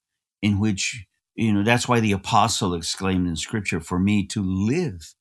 in 0.44 0.60
which, 0.60 1.08
you 1.36 1.54
know, 1.54 1.64
that's 1.64 1.88
why 1.88 2.02
the 2.02 2.12
apostle 2.12 2.76
exclaimed 2.76 3.28
in 3.28 3.36
scripture, 3.38 3.80
for 3.80 3.98
me 3.98 4.28
to 4.28 4.44
live 4.44 5.16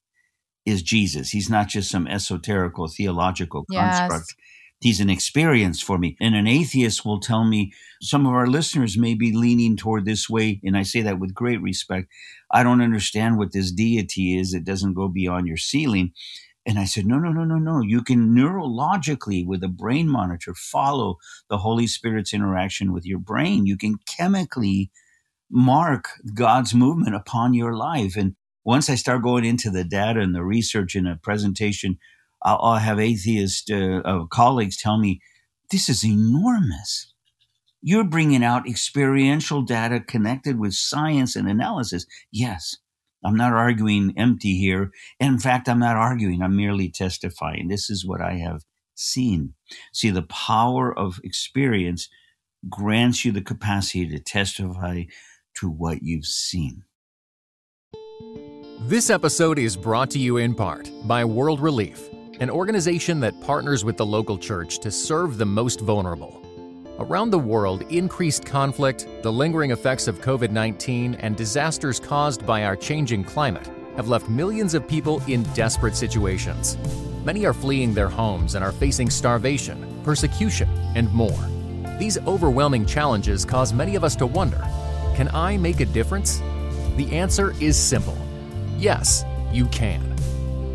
is 0.66 0.82
Jesus. 0.82 1.30
He's 1.30 1.48
not 1.48 1.68
just 1.68 1.90
some 1.90 2.06
esoterical 2.06 2.92
theological 2.92 3.64
Yes. 3.70 4.00
construct. 4.00 4.34
He's 4.80 5.00
an 5.00 5.08
experience 5.10 5.80
for 5.80 5.96
me. 5.96 6.16
And 6.20 6.34
an 6.34 6.48
atheist 6.48 7.04
will 7.04 7.20
tell 7.20 7.44
me, 7.44 7.72
some 8.00 8.26
of 8.26 8.32
our 8.32 8.48
listeners 8.48 8.98
may 8.98 9.14
be 9.14 9.32
leaning 9.32 9.76
toward 9.76 10.04
this 10.04 10.28
way, 10.28 10.60
and 10.64 10.76
I 10.76 10.82
say 10.82 11.02
that 11.02 11.20
with 11.20 11.32
great 11.32 11.62
respect. 11.62 12.08
I 12.50 12.64
don't 12.64 12.82
understand 12.82 13.38
what 13.38 13.52
this 13.52 13.70
deity 13.70 14.36
is. 14.36 14.54
It 14.54 14.64
doesn't 14.64 14.94
go 14.94 15.06
beyond 15.08 15.46
your 15.46 15.56
ceiling. 15.56 16.12
And 16.66 16.80
I 16.80 16.84
said, 16.84 17.06
no, 17.06 17.18
no, 17.18 17.30
no, 17.30 17.44
no, 17.44 17.58
no. 17.58 17.80
You 17.80 18.02
can 18.02 18.34
neurologically, 18.34 19.46
with 19.46 19.62
a 19.62 19.68
brain 19.68 20.08
monitor, 20.08 20.52
follow 20.54 21.18
the 21.48 21.58
Holy 21.58 21.86
Spirit's 21.86 22.34
interaction 22.34 22.92
with 22.92 23.06
your 23.06 23.20
brain. 23.20 23.66
You 23.66 23.76
can 23.76 23.96
chemically 24.06 24.90
mark 25.52 26.08
God's 26.34 26.74
movement 26.74 27.14
upon 27.14 27.52
your 27.52 27.74
life. 27.76 28.16
And 28.16 28.34
once 28.64 28.88
I 28.88 28.94
start 28.94 29.22
going 29.22 29.44
into 29.44 29.70
the 29.70 29.84
data 29.84 30.20
and 30.20 30.34
the 30.34 30.42
research 30.42 30.96
in 30.96 31.06
a 31.06 31.16
presentation, 31.16 31.98
I'll, 32.42 32.58
I'll 32.62 32.78
have 32.78 32.98
atheist 32.98 33.70
uh, 33.70 34.00
uh, 34.04 34.24
colleagues 34.26 34.76
tell 34.76 34.98
me, 34.98 35.20
this 35.70 35.88
is 35.88 36.04
enormous. 36.04 37.12
You're 37.82 38.04
bringing 38.04 38.42
out 38.42 38.68
experiential 38.68 39.62
data 39.62 40.00
connected 40.00 40.58
with 40.58 40.72
science 40.72 41.36
and 41.36 41.48
analysis. 41.48 42.06
Yes, 42.30 42.76
I'm 43.24 43.36
not 43.36 43.52
arguing 43.52 44.14
empty 44.16 44.56
here. 44.56 44.90
In 45.20 45.38
fact, 45.38 45.68
I'm 45.68 45.80
not 45.80 45.96
arguing, 45.96 46.42
I'm 46.42 46.56
merely 46.56 46.88
testifying. 46.90 47.68
This 47.68 47.90
is 47.90 48.06
what 48.06 48.20
I 48.20 48.34
have 48.34 48.62
seen. 48.94 49.54
See, 49.92 50.10
the 50.10 50.22
power 50.22 50.96
of 50.96 51.20
experience 51.24 52.08
grants 52.68 53.24
you 53.24 53.32
the 53.32 53.42
capacity 53.42 54.06
to 54.08 54.18
testify 54.20 55.04
to 55.56 55.70
what 55.70 56.02
you've 56.02 56.26
seen. 56.26 56.84
This 58.80 59.10
episode 59.10 59.58
is 59.58 59.76
brought 59.76 60.10
to 60.10 60.18
you 60.18 60.38
in 60.38 60.54
part 60.54 60.90
by 61.04 61.24
World 61.24 61.60
Relief, 61.60 62.08
an 62.40 62.50
organization 62.50 63.20
that 63.20 63.40
partners 63.40 63.84
with 63.84 63.96
the 63.96 64.04
local 64.04 64.36
church 64.36 64.80
to 64.80 64.90
serve 64.90 65.38
the 65.38 65.46
most 65.46 65.80
vulnerable. 65.80 66.42
Around 66.98 67.30
the 67.30 67.38
world, 67.38 67.82
increased 67.90 68.44
conflict, 68.44 69.06
the 69.22 69.32
lingering 69.32 69.70
effects 69.70 70.08
of 70.08 70.20
COVID 70.20 70.50
19, 70.50 71.14
and 71.14 71.36
disasters 71.36 72.00
caused 72.00 72.44
by 72.44 72.64
our 72.64 72.76
changing 72.76 73.24
climate 73.24 73.70
have 73.96 74.08
left 74.08 74.28
millions 74.28 74.74
of 74.74 74.88
people 74.88 75.22
in 75.28 75.42
desperate 75.54 75.96
situations. 75.96 76.76
Many 77.24 77.46
are 77.46 77.54
fleeing 77.54 77.94
their 77.94 78.08
homes 78.08 78.56
and 78.56 78.64
are 78.64 78.72
facing 78.72 79.10
starvation, 79.10 80.00
persecution, 80.02 80.68
and 80.96 81.12
more. 81.12 81.46
These 81.98 82.18
overwhelming 82.26 82.84
challenges 82.84 83.44
cause 83.44 83.72
many 83.72 83.94
of 83.94 84.02
us 84.02 84.16
to 84.16 84.26
wonder 84.26 84.66
can 85.14 85.28
I 85.34 85.56
make 85.56 85.80
a 85.80 85.86
difference? 85.86 86.42
The 86.96 87.10
answer 87.12 87.54
is 87.60 87.76
simple 87.76 88.16
yes, 88.78 89.24
you 89.52 89.66
can. 89.66 90.00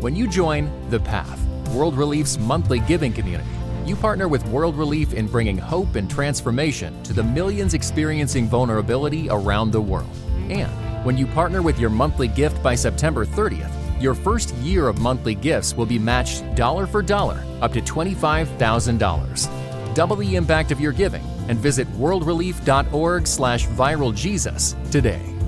When 0.00 0.16
you 0.16 0.28
join 0.28 0.70
The 0.88 1.00
Path, 1.00 1.44
World 1.68 1.96
Relief's 1.96 2.38
monthly 2.38 2.80
giving 2.80 3.12
community, 3.12 3.50
you 3.84 3.96
partner 3.96 4.28
with 4.28 4.46
World 4.46 4.76
Relief 4.76 5.12
in 5.12 5.26
bringing 5.26 5.58
hope 5.58 5.94
and 5.94 6.10
transformation 6.10 7.02
to 7.02 7.12
the 7.12 7.22
millions 7.22 7.74
experiencing 7.74 8.46
vulnerability 8.46 9.28
around 9.28 9.72
the 9.72 9.80
world. 9.80 10.08
And 10.48 10.70
when 11.04 11.18
you 11.18 11.26
partner 11.26 11.60
with 11.60 11.78
your 11.78 11.90
monthly 11.90 12.28
gift 12.28 12.62
by 12.62 12.74
September 12.74 13.26
30th, 13.26 13.70
your 14.00 14.14
first 14.14 14.54
year 14.56 14.88
of 14.88 15.00
monthly 15.00 15.34
gifts 15.34 15.74
will 15.74 15.86
be 15.86 15.98
matched 15.98 16.54
dollar 16.54 16.86
for 16.86 17.02
dollar 17.02 17.44
up 17.60 17.74
to 17.74 17.82
$25,000. 17.82 19.94
Double 19.94 20.16
the 20.16 20.36
impact 20.36 20.70
of 20.70 20.80
your 20.80 20.92
giving 20.92 21.24
and 21.48 21.58
visit 21.58 21.88
worldrelief.org 21.94 23.26
slash 23.26 23.66
viraljesus 23.66 24.90
today. 24.90 25.38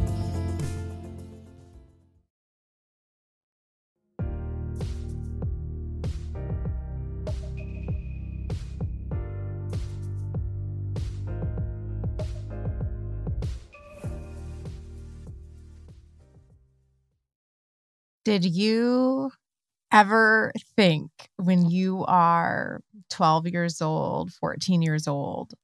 Did 18.30 18.44
you 18.44 19.32
ever 19.90 20.52
think 20.76 21.10
when 21.36 21.68
you 21.68 22.04
are 22.06 22.80
12 23.08 23.48
years 23.48 23.82
old, 23.82 24.32
14 24.34 24.82
years 24.82 25.08
old, 25.08 25.54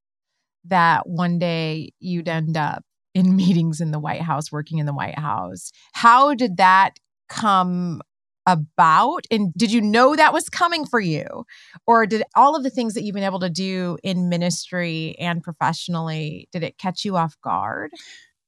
that 0.68 1.09
one 1.09 1.38
day 1.38 1.90
you'd 2.00 2.29
end 2.29 2.57
up 2.57 2.85
in 3.14 3.37
meetings 3.37 3.81
in 3.81 3.90
the 3.90 3.98
White 3.98 4.22
House, 4.22 4.52
working 4.52 4.79
in 4.79 4.87
the 4.87 4.94
White 4.94 5.18
House? 5.18 5.72
How 5.92 6.35
did 6.35 6.57
that 6.59 6.98
come 7.29 8.02
about? 8.46 9.26
And 9.31 9.52
did 9.55 9.72
you 9.72 9.81
know 9.81 10.14
that 10.14 10.33
was 10.33 10.48
coming 10.48 10.87
for 10.87 11.00
you? 11.00 11.44
Or 11.87 12.07
did 12.07 12.22
all 12.35 12.55
of 12.55 12.62
the 12.62 12.70
things 12.70 12.94
that 12.94 13.02
you've 13.02 13.14
been 13.14 13.24
able 13.24 13.40
to 13.40 13.50
do 13.50 13.98
in 14.02 14.29
ministry 14.29 15.16
and 15.18 15.42
professionally, 15.42 16.48
did 16.52 16.62
it 16.62 16.79
catch 16.79 17.05
you 17.05 17.16
off 17.16 17.37
guard? 17.42 17.90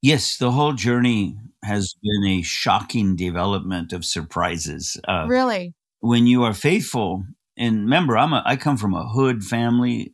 Yes, 0.01 0.37
the 0.37 0.53
whole 0.53 0.75
journey 0.75 1.37
has 1.65 1.95
been 2.01 2.31
a 2.31 2.43
shocking 2.43 3.17
development 3.17 3.93
of 3.93 4.05
surprises. 4.05 4.97
Uh, 5.09 5.27
really? 5.29 5.75
When 5.99 6.29
you 6.29 6.45
are 6.45 6.55
faithful, 6.55 7.25
and 7.57 7.81
remember, 7.81 8.17
I'm 8.17 8.33
a, 8.33 8.43
I 8.47 8.55
come 8.55 8.77
from 8.77 8.95
a 8.95 9.09
hood 9.09 9.43
family, 9.43 10.13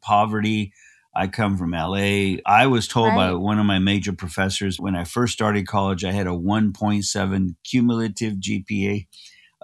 poverty. 0.00 0.72
I 1.14 1.26
come 1.26 1.58
from 1.58 1.72
LA. 1.72 2.36
I 2.46 2.66
was 2.66 2.88
told 2.88 3.08
right. 3.08 3.16
by 3.16 3.34
one 3.34 3.58
of 3.58 3.66
my 3.66 3.78
major 3.78 4.12
professors 4.12 4.80
when 4.80 4.96
I 4.96 5.04
first 5.04 5.34
started 5.34 5.66
college, 5.66 6.04
I 6.04 6.12
had 6.12 6.26
a 6.26 6.30
1.7 6.30 7.54
cumulative 7.64 8.34
GPA. 8.34 9.06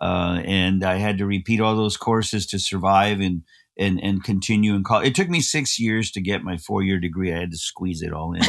Uh, 0.00 0.40
and 0.44 0.84
I 0.84 0.96
had 0.96 1.18
to 1.18 1.26
repeat 1.26 1.61
all 1.61 1.74
those 1.74 1.96
courses 1.96 2.46
to 2.46 2.58
survive 2.58 3.20
and 3.20 3.42
and 3.79 4.03
and 4.03 4.25
continue 4.25 4.75
in 4.75 4.83
college. 4.83 5.09
It 5.09 5.14
took 5.14 5.29
me 5.29 5.41
six 5.41 5.79
years 5.79 6.11
to 6.12 6.21
get 6.21 6.43
my 6.43 6.57
four 6.57 6.83
year 6.83 6.99
degree. 6.99 7.33
I 7.33 7.38
had 7.38 7.51
to 7.53 7.57
squeeze 7.57 8.03
it 8.03 8.12
all 8.12 8.35
in. 8.35 8.43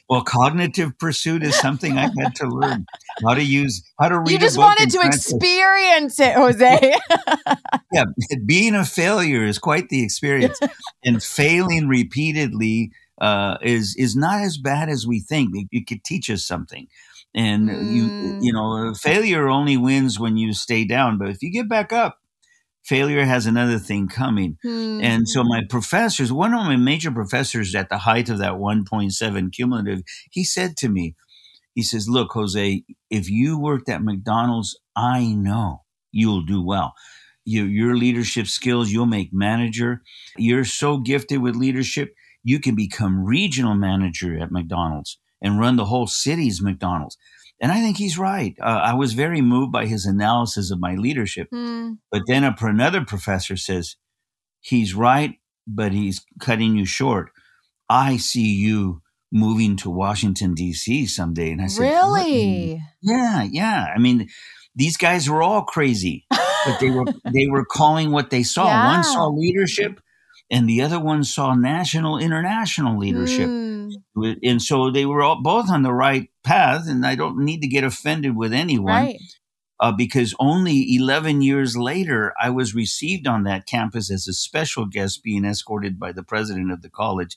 well, 0.09 0.23
cognitive 0.23 0.97
pursuit 0.99 1.43
is 1.43 1.55
something 1.55 1.97
I 1.97 2.11
had 2.17 2.35
to 2.35 2.47
learn 2.47 2.85
how 3.23 3.33
to 3.33 3.43
use 3.43 3.83
how 3.99 4.09
to 4.09 4.19
read. 4.19 4.31
You 4.31 4.39
just 4.39 4.57
wanted 4.57 4.91
to 4.91 5.01
experience 5.01 6.19
it, 6.19 6.35
Jose. 6.35 6.93
yeah, 7.91 8.05
being 8.45 8.75
a 8.75 8.85
failure 8.85 9.43
is 9.43 9.57
quite 9.57 9.89
the 9.89 10.03
experience, 10.03 10.59
and 11.03 11.21
failing 11.21 11.87
repeatedly 11.87 12.91
uh, 13.19 13.57
is 13.61 13.95
is 13.97 14.15
not 14.15 14.41
as 14.41 14.57
bad 14.57 14.89
as 14.89 15.07
we 15.07 15.19
think. 15.19 15.49
It, 15.55 15.67
it 15.71 15.87
could 15.87 16.03
teach 16.03 16.29
us 16.29 16.45
something 16.45 16.87
and 17.35 17.67
mm. 17.67 17.91
you 17.91 18.39
you 18.41 18.53
know 18.53 18.93
failure 18.93 19.49
only 19.49 19.75
wins 19.75 20.19
when 20.19 20.37
you 20.37 20.53
stay 20.53 20.85
down 20.85 21.17
but 21.17 21.29
if 21.29 21.41
you 21.41 21.51
get 21.51 21.67
back 21.67 21.91
up 21.91 22.19
failure 22.83 23.23
has 23.25 23.45
another 23.45 23.79
thing 23.79 24.07
coming. 24.07 24.57
Hmm. 24.61 24.99
And 25.01 25.27
so 25.27 25.43
my 25.43 25.61
professors, 25.69 26.31
one 26.31 26.53
of 26.53 26.65
my 26.65 26.75
major 26.75 27.11
professors 27.11 27.73
at 27.75 27.89
the 27.89 27.99
height 27.99 28.29
of 28.29 28.39
that 28.39 28.53
1.7 28.53 29.51
cumulative, 29.51 30.01
he 30.31 30.43
said 30.43 30.77
to 30.77 30.89
me, 30.89 31.15
he 31.73 31.81
says, 31.81 32.07
look, 32.07 32.31
Jose, 32.33 32.83
if 33.09 33.29
you 33.29 33.59
worked 33.59 33.89
at 33.89 34.03
McDonald's, 34.03 34.79
I 34.95 35.33
know 35.33 35.81
you'll 36.11 36.45
do 36.45 36.63
well. 36.63 36.93
Your, 37.45 37.65
your 37.65 37.97
leadership 37.97 38.47
skills, 38.47 38.91
you'll 38.91 39.05
make 39.05 39.33
manager. 39.33 40.01
You're 40.37 40.65
so 40.65 40.97
gifted 40.97 41.41
with 41.41 41.55
leadership, 41.55 42.13
you 42.43 42.59
can 42.59 42.75
become 42.75 43.25
regional 43.25 43.73
manager 43.73 44.37
at 44.39 44.51
McDonald's 44.51 45.17
and 45.41 45.59
run 45.59 45.75
the 45.77 45.85
whole 45.85 46.07
city's 46.07 46.61
McDonald's. 46.61 47.17
And 47.63 47.71
I 47.71 47.79
think 47.79 47.95
he's 47.95 48.17
right. 48.17 48.57
Uh, 48.61 48.81
I 48.83 48.93
was 48.93 49.13
very 49.13 49.39
moved 49.39 49.71
by 49.71 49.85
his 49.85 50.05
analysis 50.05 50.69
of 50.69 50.81
my 50.81 50.95
leadership. 50.95 51.47
Mm. 51.53 51.97
But 52.11 52.23
then 52.27 52.43
a, 52.43 52.53
another 52.59 53.05
professor 53.05 53.55
says, 53.55 53.95
he's 54.59 54.93
right, 54.93 55.35
but 55.65 55.93
he's 55.93 56.25
cutting 56.41 56.75
you 56.75 56.85
short. 56.85 57.29
I 57.89 58.17
see 58.17 58.53
you 58.53 59.01
moving 59.31 59.77
to 59.77 59.89
Washington, 59.89 60.55
D.C. 60.55 61.05
someday. 61.05 61.51
And 61.51 61.61
I 61.61 61.67
said, 61.67 61.83
Really? 61.83 62.81
Yeah, 63.01 63.43
yeah. 63.43 63.87
I 63.95 63.97
mean, 63.97 64.27
these 64.75 64.97
guys 64.97 65.29
were 65.29 65.41
all 65.41 65.63
crazy, 65.63 66.25
but 66.29 66.79
they 66.81 66.89
were 66.89 67.05
they 67.33 67.47
were 67.47 67.63
calling 67.63 68.11
what 68.11 68.29
they 68.29 68.43
saw. 68.43 68.65
Yeah. 68.65 68.87
One 68.95 69.03
saw 69.05 69.27
leadership, 69.27 70.01
and 70.53 70.69
the 70.69 70.83
other 70.83 70.99
one 70.99 71.23
saw 71.23 71.55
national, 71.55 72.19
international 72.19 72.99
leadership. 72.99 73.49
Mm. 73.49 74.37
And 74.43 74.61
so 74.61 74.91
they 74.91 75.03
were 75.03 75.23
all, 75.23 75.41
both 75.41 75.67
on 75.67 75.81
the 75.81 75.91
right 75.91 76.29
path, 76.43 76.87
and 76.87 77.03
I 77.03 77.15
don't 77.15 77.43
need 77.43 77.61
to 77.61 77.67
get 77.67 77.83
offended 77.83 78.37
with 78.37 78.53
anyone. 78.53 78.93
Right. 78.93 79.19
Uh, 79.79 79.91
because 79.91 80.35
only 80.39 80.95
11 80.95 81.41
years 81.41 81.75
later, 81.75 82.35
I 82.39 82.51
was 82.51 82.75
received 82.75 83.25
on 83.25 83.45
that 83.45 83.65
campus 83.65 84.11
as 84.11 84.27
a 84.27 84.33
special 84.33 84.85
guest, 84.85 85.23
being 85.23 85.43
escorted 85.43 85.99
by 85.99 86.11
the 86.11 86.21
president 86.21 86.71
of 86.71 86.83
the 86.83 86.89
college. 86.89 87.35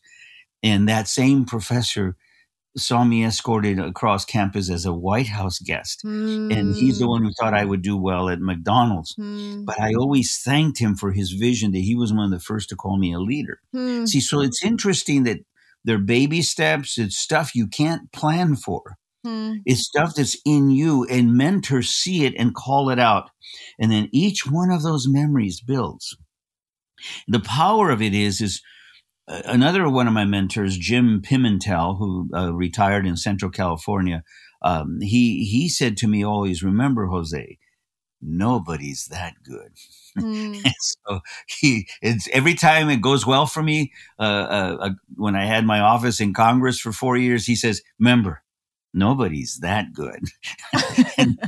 And 0.62 0.87
that 0.87 1.09
same 1.09 1.46
professor 1.46 2.16
saw 2.76 3.04
me 3.04 3.24
escorted 3.24 3.78
across 3.78 4.24
campus 4.24 4.70
as 4.70 4.84
a 4.84 4.92
White 4.92 5.28
House 5.28 5.58
guest. 5.58 6.02
Mm. 6.04 6.56
And 6.56 6.74
he's 6.74 6.98
the 6.98 7.08
one 7.08 7.22
who 7.22 7.32
thought 7.32 7.54
I 7.54 7.64
would 7.64 7.82
do 7.82 7.96
well 7.96 8.28
at 8.28 8.40
McDonald's. 8.40 9.14
Mm. 9.16 9.64
But 9.64 9.80
I 9.80 9.94
always 9.94 10.38
thanked 10.38 10.78
him 10.78 10.94
for 10.94 11.12
his 11.12 11.32
vision 11.32 11.72
that 11.72 11.78
he 11.78 11.96
was 11.96 12.12
one 12.12 12.24
of 12.24 12.30
the 12.30 12.44
first 12.44 12.68
to 12.68 12.76
call 12.76 12.98
me 12.98 13.12
a 13.12 13.18
leader. 13.18 13.60
Mm. 13.74 14.06
See, 14.08 14.20
so 14.20 14.40
it's 14.40 14.64
interesting 14.64 15.24
that 15.24 15.38
they're 15.84 15.98
baby 15.98 16.42
steps, 16.42 16.98
it's 16.98 17.16
stuff 17.16 17.54
you 17.54 17.68
can't 17.68 18.10
plan 18.12 18.56
for. 18.56 18.96
Hmm. 19.24 19.54
It's 19.64 19.84
stuff 19.84 20.14
that's 20.14 20.36
in 20.44 20.70
you, 20.70 21.04
and 21.04 21.34
mentors 21.34 21.88
see 21.88 22.24
it 22.24 22.34
and 22.36 22.54
call 22.54 22.90
it 22.90 22.98
out. 22.98 23.30
And 23.78 23.90
then 23.90 24.08
each 24.12 24.46
one 24.46 24.70
of 24.70 24.82
those 24.82 25.08
memories 25.08 25.60
builds. 25.60 26.16
The 27.28 27.40
power 27.40 27.90
of 27.90 28.00
it 28.00 28.14
is, 28.14 28.40
is 28.40 28.62
another 29.28 29.88
one 29.88 30.06
of 30.06 30.12
my 30.14 30.24
mentors, 30.24 30.76
Jim 30.78 31.20
Pimentel, 31.22 31.98
who 31.98 32.28
uh, 32.34 32.52
retired 32.52 33.06
in 33.06 33.16
Central 33.16 33.50
California, 33.50 34.22
um, 34.62 35.00
he 35.00 35.44
he 35.44 35.68
said 35.68 35.96
to 35.98 36.08
me 36.08 36.24
always, 36.24 36.62
"Remember, 36.62 37.06
Jose, 37.06 37.58
nobody's 38.20 39.06
that 39.06 39.34
good." 39.42 39.72
Mm. 40.16 40.66
so 40.80 41.20
he, 41.46 41.86
it's 42.00 42.26
every 42.32 42.54
time 42.54 42.88
it 42.88 43.02
goes 43.02 43.26
well 43.26 43.44
for 43.44 43.62
me. 43.62 43.92
Uh, 44.18 44.22
uh, 44.22 44.76
uh, 44.80 44.90
when 45.14 45.36
I 45.36 45.44
had 45.44 45.66
my 45.66 45.80
office 45.80 46.20
in 46.20 46.32
Congress 46.32 46.80
for 46.80 46.90
four 46.90 47.18
years, 47.18 47.44
he 47.44 47.54
says, 47.54 47.82
"Remember, 47.98 48.42
nobody's 48.94 49.58
that 49.58 49.92
good." 49.92 50.20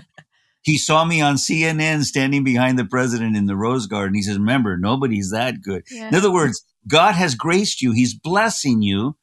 he 0.63 0.77
saw 0.77 1.05
me 1.05 1.21
on 1.21 1.37
CNN 1.37 2.03
standing 2.03 2.45
behind 2.45 2.79
the 2.79 2.85
president 2.85 3.37
in 3.37 3.47
the 3.47 3.57
Rose 3.57 3.87
Garden. 3.87 4.15
He 4.15 4.23
says, 4.23 4.39
"Remember, 4.39 4.77
nobody's 4.77 5.31
that 5.31 5.63
good." 5.63 5.85
Yeah. 5.91 6.09
In 6.09 6.15
other 6.15 6.33
words, 6.33 6.65
God 6.87 7.15
has 7.15 7.35
graced 7.35 7.83
you, 7.83 7.93
He's 7.93 8.15
blessing 8.15 8.83
you, 8.83 9.17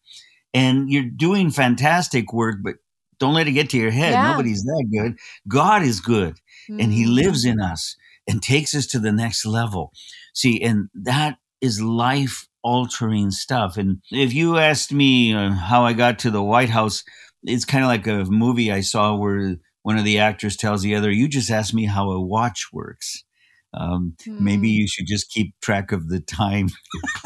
and 0.53 0.89
you're 0.89 1.09
doing 1.09 1.51
fantastic 1.51 2.31
work, 2.33 2.57
but 2.63 2.75
don't 3.19 3.33
let 3.33 3.47
it 3.47 3.53
get 3.53 3.69
to 3.71 3.77
your 3.77 3.91
head. 3.91 4.13
Yeah. 4.13 4.31
Nobody's 4.31 4.63
that 4.63 4.85
good. 4.91 5.17
God 5.47 5.83
is 5.83 5.99
good, 5.99 6.35
mm-hmm. 6.69 6.79
and 6.79 6.91
He 6.91 7.05
mm. 7.05 7.13
lives 7.13 7.45
in 7.45 7.59
us 7.59 7.95
and 8.27 8.41
takes 8.41 8.73
us 8.73 8.87
to 8.87 8.99
the 8.99 9.11
next 9.11 9.45
level. 9.45 9.91
See, 10.33 10.61
and 10.61 10.89
that 10.93 11.37
is 11.61 11.81
life 11.81 12.47
altering 12.63 13.31
stuff. 13.31 13.77
And 13.77 14.01
if 14.11 14.33
you 14.33 14.57
asked 14.57 14.91
me 14.91 15.33
uh, 15.33 15.51
how 15.51 15.83
I 15.83 15.93
got 15.93 16.19
to 16.19 16.31
the 16.31 16.43
White 16.43 16.69
House, 16.69 17.03
it's 17.43 17.65
kind 17.65 17.83
of 17.83 17.87
like 17.87 18.07
a 18.07 18.25
movie 18.29 18.71
I 18.71 18.81
saw 18.81 19.15
where 19.15 19.57
one 19.85 19.99
of 19.99 20.03
the 20.03 20.17
actors 20.17 20.57
tells 20.57 20.81
the 20.81 20.95
other, 20.95 21.11
You 21.11 21.27
just 21.27 21.51
asked 21.51 21.75
me 21.75 21.85
how 21.85 22.09
a 22.09 22.19
watch 22.19 22.69
works. 22.73 23.23
Um, 23.71 24.15
mm. 24.27 24.39
Maybe 24.39 24.69
hmm. 24.69 24.79
you 24.79 24.87
should 24.87 25.05
just 25.05 25.29
keep 25.29 25.53
track 25.61 25.91
of 25.91 26.09
the 26.09 26.19
time. 26.19 26.69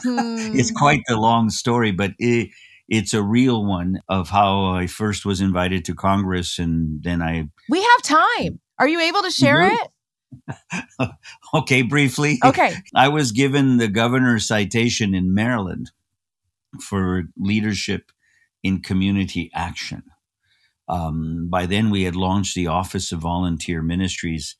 mm. 0.05 0.55
It's 0.59 0.69
quite 0.69 0.99
the 1.07 1.15
long 1.15 1.51
story, 1.51 1.93
but 1.93 2.11
it, 2.19 2.49
it's 2.89 3.13
a 3.13 3.23
real 3.23 3.65
one 3.65 4.01
of 4.09 4.27
how 4.27 4.73
I 4.73 4.87
first 4.87 5.25
was 5.25 5.39
invited 5.39 5.85
to 5.85 5.95
Congress, 5.95 6.59
and 6.59 7.01
then 7.01 7.21
I. 7.21 7.47
We 7.69 7.81
have 7.81 8.01
time. 8.01 8.59
Are 8.77 8.89
you 8.89 8.99
able 8.99 9.21
to 9.21 9.31
share 9.31 9.71
it? 9.71 11.09
okay, 11.53 11.81
briefly. 11.81 12.39
Okay. 12.43 12.75
I 12.93 13.07
was 13.07 13.31
given 13.31 13.77
the 13.77 13.87
governor's 13.87 14.45
citation 14.45 15.15
in 15.15 15.33
Maryland 15.33 15.91
for 16.81 17.23
leadership 17.37 18.11
in 18.63 18.81
community 18.81 19.49
action. 19.53 20.03
Um, 20.89 21.47
by 21.49 21.67
then, 21.67 21.91
we 21.91 22.03
had 22.03 22.15
launched 22.15 22.55
the 22.55 22.67
Office 22.67 23.11
of 23.11 23.19
Volunteer 23.19 23.83
Ministries, 23.83 24.55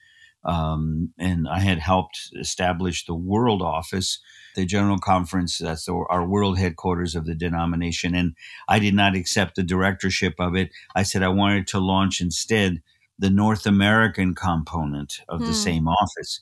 um, 0.45 1.11
and 1.17 1.47
I 1.49 1.59
had 1.59 1.80
helped 1.80 2.30
establish 2.39 3.05
the 3.05 3.15
World 3.15 3.61
Office, 3.61 4.19
the 4.55 4.65
General 4.65 4.99
Conference. 4.99 5.57
That's 5.57 5.86
the, 5.86 5.93
our 6.09 6.25
world 6.25 6.59
headquarters 6.59 7.15
of 7.15 7.25
the 7.25 7.36
denomination. 7.36 8.15
And 8.15 8.36
I 8.67 8.80
did 8.80 8.93
not 8.93 9.15
accept 9.15 9.55
the 9.55 9.63
directorship 9.63 10.36
of 10.39 10.55
it. 10.55 10.69
I 10.95 11.03
said 11.03 11.23
I 11.23 11.30
wanted 11.30 11.67
to 11.67 11.80
launch 11.80 12.21
instead 12.21 12.82
the 13.17 13.30
North 13.30 13.65
American 13.65 14.34
component 14.34 15.19
of 15.27 15.41
hmm. 15.41 15.47
the 15.47 15.53
same 15.53 15.88
office. 15.88 16.41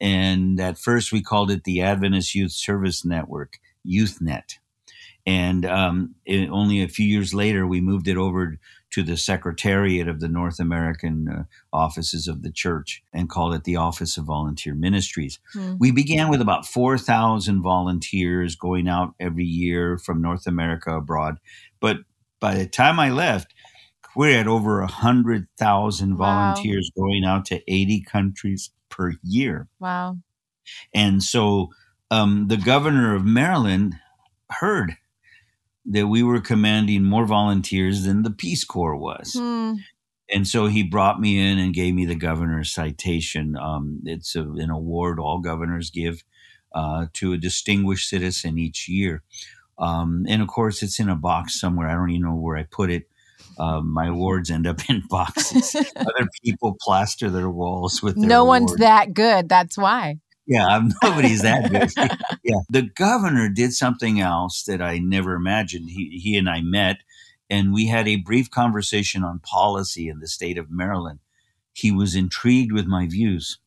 And 0.00 0.58
at 0.60 0.78
first, 0.78 1.12
we 1.12 1.22
called 1.22 1.50
it 1.50 1.64
the 1.64 1.82
Adventist 1.82 2.34
Youth 2.34 2.52
Service 2.52 3.04
Network, 3.04 3.58
YouthNet. 3.86 4.58
And 5.26 5.64
um, 5.64 6.14
it, 6.26 6.50
only 6.50 6.82
a 6.82 6.88
few 6.88 7.06
years 7.06 7.32
later, 7.32 7.66
we 7.66 7.80
moved 7.80 8.08
it 8.08 8.16
over 8.16 8.58
to 8.94 9.02
the 9.02 9.16
Secretariat 9.16 10.06
of 10.06 10.20
the 10.20 10.28
North 10.28 10.60
American 10.60 11.28
uh, 11.28 11.42
offices 11.72 12.28
of 12.28 12.42
the 12.42 12.50
church 12.52 13.02
and 13.12 13.28
called 13.28 13.52
it 13.52 13.64
the 13.64 13.74
Office 13.74 14.16
of 14.16 14.26
Volunteer 14.26 14.72
Ministries. 14.72 15.40
Mm. 15.52 15.78
We 15.80 15.90
began 15.90 16.28
with 16.28 16.40
about 16.40 16.64
4,000 16.64 17.60
volunteers 17.60 18.54
going 18.54 18.86
out 18.86 19.14
every 19.18 19.46
year 19.46 19.98
from 19.98 20.22
North 20.22 20.46
America 20.46 20.94
abroad. 20.94 21.38
But 21.80 21.96
by 22.38 22.54
the 22.54 22.68
time 22.68 23.00
I 23.00 23.10
left, 23.10 23.52
we 24.14 24.32
had 24.32 24.46
over 24.46 24.78
100,000 24.78 26.16
volunteers 26.16 26.92
wow. 26.94 27.04
going 27.04 27.24
out 27.24 27.46
to 27.46 27.60
80 27.66 28.00
countries 28.02 28.70
per 28.90 29.14
year. 29.24 29.66
Wow. 29.80 30.18
And 30.94 31.20
so 31.20 31.70
um, 32.12 32.46
the 32.46 32.56
governor 32.58 33.16
of 33.16 33.24
Maryland 33.24 33.96
heard 34.50 34.98
that 35.86 36.06
we 36.06 36.22
were 36.22 36.40
commanding 36.40 37.04
more 37.04 37.26
volunteers 37.26 38.04
than 38.04 38.22
the 38.22 38.30
Peace 38.30 38.64
Corps 38.64 38.96
was. 38.96 39.34
Hmm. 39.38 39.74
And 40.30 40.48
so 40.48 40.66
he 40.66 40.82
brought 40.82 41.20
me 41.20 41.38
in 41.38 41.58
and 41.58 41.74
gave 41.74 41.94
me 41.94 42.06
the 42.06 42.14
governor's 42.14 42.72
citation. 42.72 43.56
Um, 43.56 44.00
it's 44.04 44.34
a, 44.34 44.42
an 44.42 44.70
award 44.70 45.20
all 45.20 45.38
governors 45.40 45.90
give 45.90 46.24
uh, 46.74 47.06
to 47.14 47.34
a 47.34 47.38
distinguished 47.38 48.08
citizen 48.08 48.58
each 48.58 48.88
year. 48.88 49.22
Um, 49.78 50.24
and 50.28 50.40
of 50.40 50.48
course, 50.48 50.82
it's 50.82 50.98
in 50.98 51.08
a 51.08 51.16
box 51.16 51.60
somewhere. 51.60 51.88
I 51.88 51.94
don't 51.94 52.10
even 52.10 52.22
know 52.22 52.34
where 52.34 52.56
I 52.56 52.64
put 52.64 52.90
it. 52.90 53.08
Um, 53.58 53.92
my 53.92 54.08
awards 54.08 54.50
end 54.50 54.66
up 54.66 54.88
in 54.88 55.02
boxes. 55.08 55.74
Other 55.96 56.28
people 56.42 56.76
plaster 56.80 57.30
their 57.30 57.50
walls 57.50 58.02
with. 58.02 58.16
Their 58.16 58.28
no 58.28 58.42
awards. 58.42 58.62
one's 58.62 58.76
that 58.80 59.14
good. 59.14 59.48
That's 59.48 59.76
why. 59.76 60.18
Yeah, 60.46 60.66
I'm, 60.66 60.92
nobody's 61.02 61.42
that 61.42 61.70
good. 61.70 61.90
yeah, 62.44 62.60
the 62.68 62.82
governor 62.82 63.48
did 63.48 63.72
something 63.72 64.20
else 64.20 64.64
that 64.64 64.82
I 64.82 64.98
never 64.98 65.34
imagined. 65.34 65.90
He 65.90 66.20
he 66.22 66.36
and 66.36 66.48
I 66.48 66.60
met, 66.60 66.98
and 67.48 67.72
we 67.72 67.86
had 67.86 68.08
a 68.08 68.16
brief 68.16 68.50
conversation 68.50 69.24
on 69.24 69.40
policy 69.40 70.08
in 70.08 70.20
the 70.20 70.28
state 70.28 70.58
of 70.58 70.70
Maryland. 70.70 71.20
He 71.72 71.90
was 71.90 72.14
intrigued 72.14 72.72
with 72.72 72.86
my 72.86 73.06
views. 73.06 73.58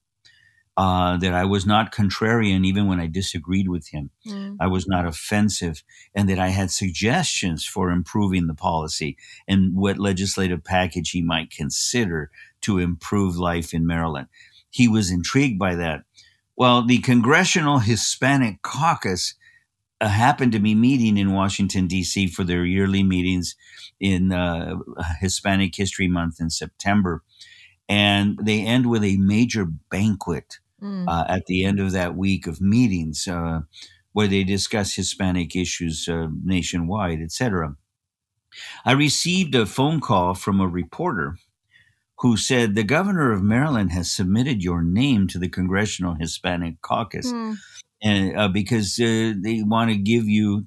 Uh, 0.79 1.17
that 1.17 1.33
I 1.33 1.43
was 1.43 1.65
not 1.65 1.91
contrarian 1.91 2.63
even 2.63 2.85
when 2.85 2.99
I 2.99 3.07
disagreed 3.07 3.67
with 3.67 3.87
him. 3.87 4.11
Mm. 4.27 4.57
I 4.59 4.67
was 4.67 4.87
not 4.87 5.07
offensive, 5.07 5.81
and 6.13 6.29
that 6.29 6.37
I 6.37 6.49
had 6.49 6.69
suggestions 6.69 7.65
for 7.65 7.89
improving 7.89 8.45
the 8.45 8.53
policy 8.53 9.17
and 9.47 9.75
what 9.75 9.97
legislative 9.97 10.63
package 10.63 11.09
he 11.09 11.23
might 11.23 11.49
consider 11.49 12.29
to 12.61 12.77
improve 12.77 13.37
life 13.37 13.73
in 13.73 13.87
Maryland. 13.87 14.27
He 14.69 14.87
was 14.87 15.09
intrigued 15.09 15.57
by 15.57 15.73
that. 15.73 16.03
Well, 16.57 16.81
the 16.81 16.97
Congressional 16.97 17.77
Hispanic 17.79 18.63
Caucus 18.63 19.35
uh, 20.01 20.07
happened 20.07 20.51
to 20.53 20.59
be 20.59 20.73
meeting 20.73 21.15
in 21.15 21.31
Washington, 21.31 21.85
D.C. 21.85 22.27
for 22.27 22.43
their 22.43 22.65
yearly 22.65 23.03
meetings 23.03 23.55
in 23.99 24.31
uh, 24.31 24.75
Hispanic 25.19 25.75
History 25.75 26.07
Month 26.07 26.41
in 26.41 26.49
September. 26.49 27.23
And 27.87 28.39
they 28.41 28.61
end 28.61 28.89
with 28.89 29.03
a 29.03 29.17
major 29.17 29.65
banquet 29.65 30.57
mm. 30.81 31.07
uh, 31.07 31.25
at 31.29 31.45
the 31.45 31.63
end 31.63 31.79
of 31.79 31.91
that 31.91 32.15
week 32.15 32.47
of 32.47 32.59
meetings 32.59 33.27
uh, 33.27 33.61
where 34.13 34.27
they 34.27 34.43
discuss 34.43 34.95
Hispanic 34.95 35.55
issues 35.55 36.07
uh, 36.07 36.27
nationwide, 36.43 37.21
etc. 37.21 37.75
I 38.83 38.93
received 38.93 39.53
a 39.53 39.67
phone 39.67 39.99
call 39.99 40.33
from 40.33 40.59
a 40.59 40.67
reporter 40.67 41.37
who 42.19 42.35
said 42.35 42.73
the 42.73 42.83
governor 42.83 43.31
of 43.31 43.43
Maryland 43.43 43.91
has 43.91 44.11
submitted 44.11 44.63
your 44.63 44.81
name 44.81 45.27
to 45.27 45.39
the 45.39 45.49
Congressional 45.49 46.15
Hispanic 46.15 46.81
Caucus, 46.81 47.31
mm. 47.31 47.55
and 48.01 48.37
uh, 48.37 48.47
because 48.47 48.99
uh, 48.99 49.33
they 49.37 49.61
want 49.63 49.91
to 49.91 49.97
give 49.97 50.27
you 50.27 50.65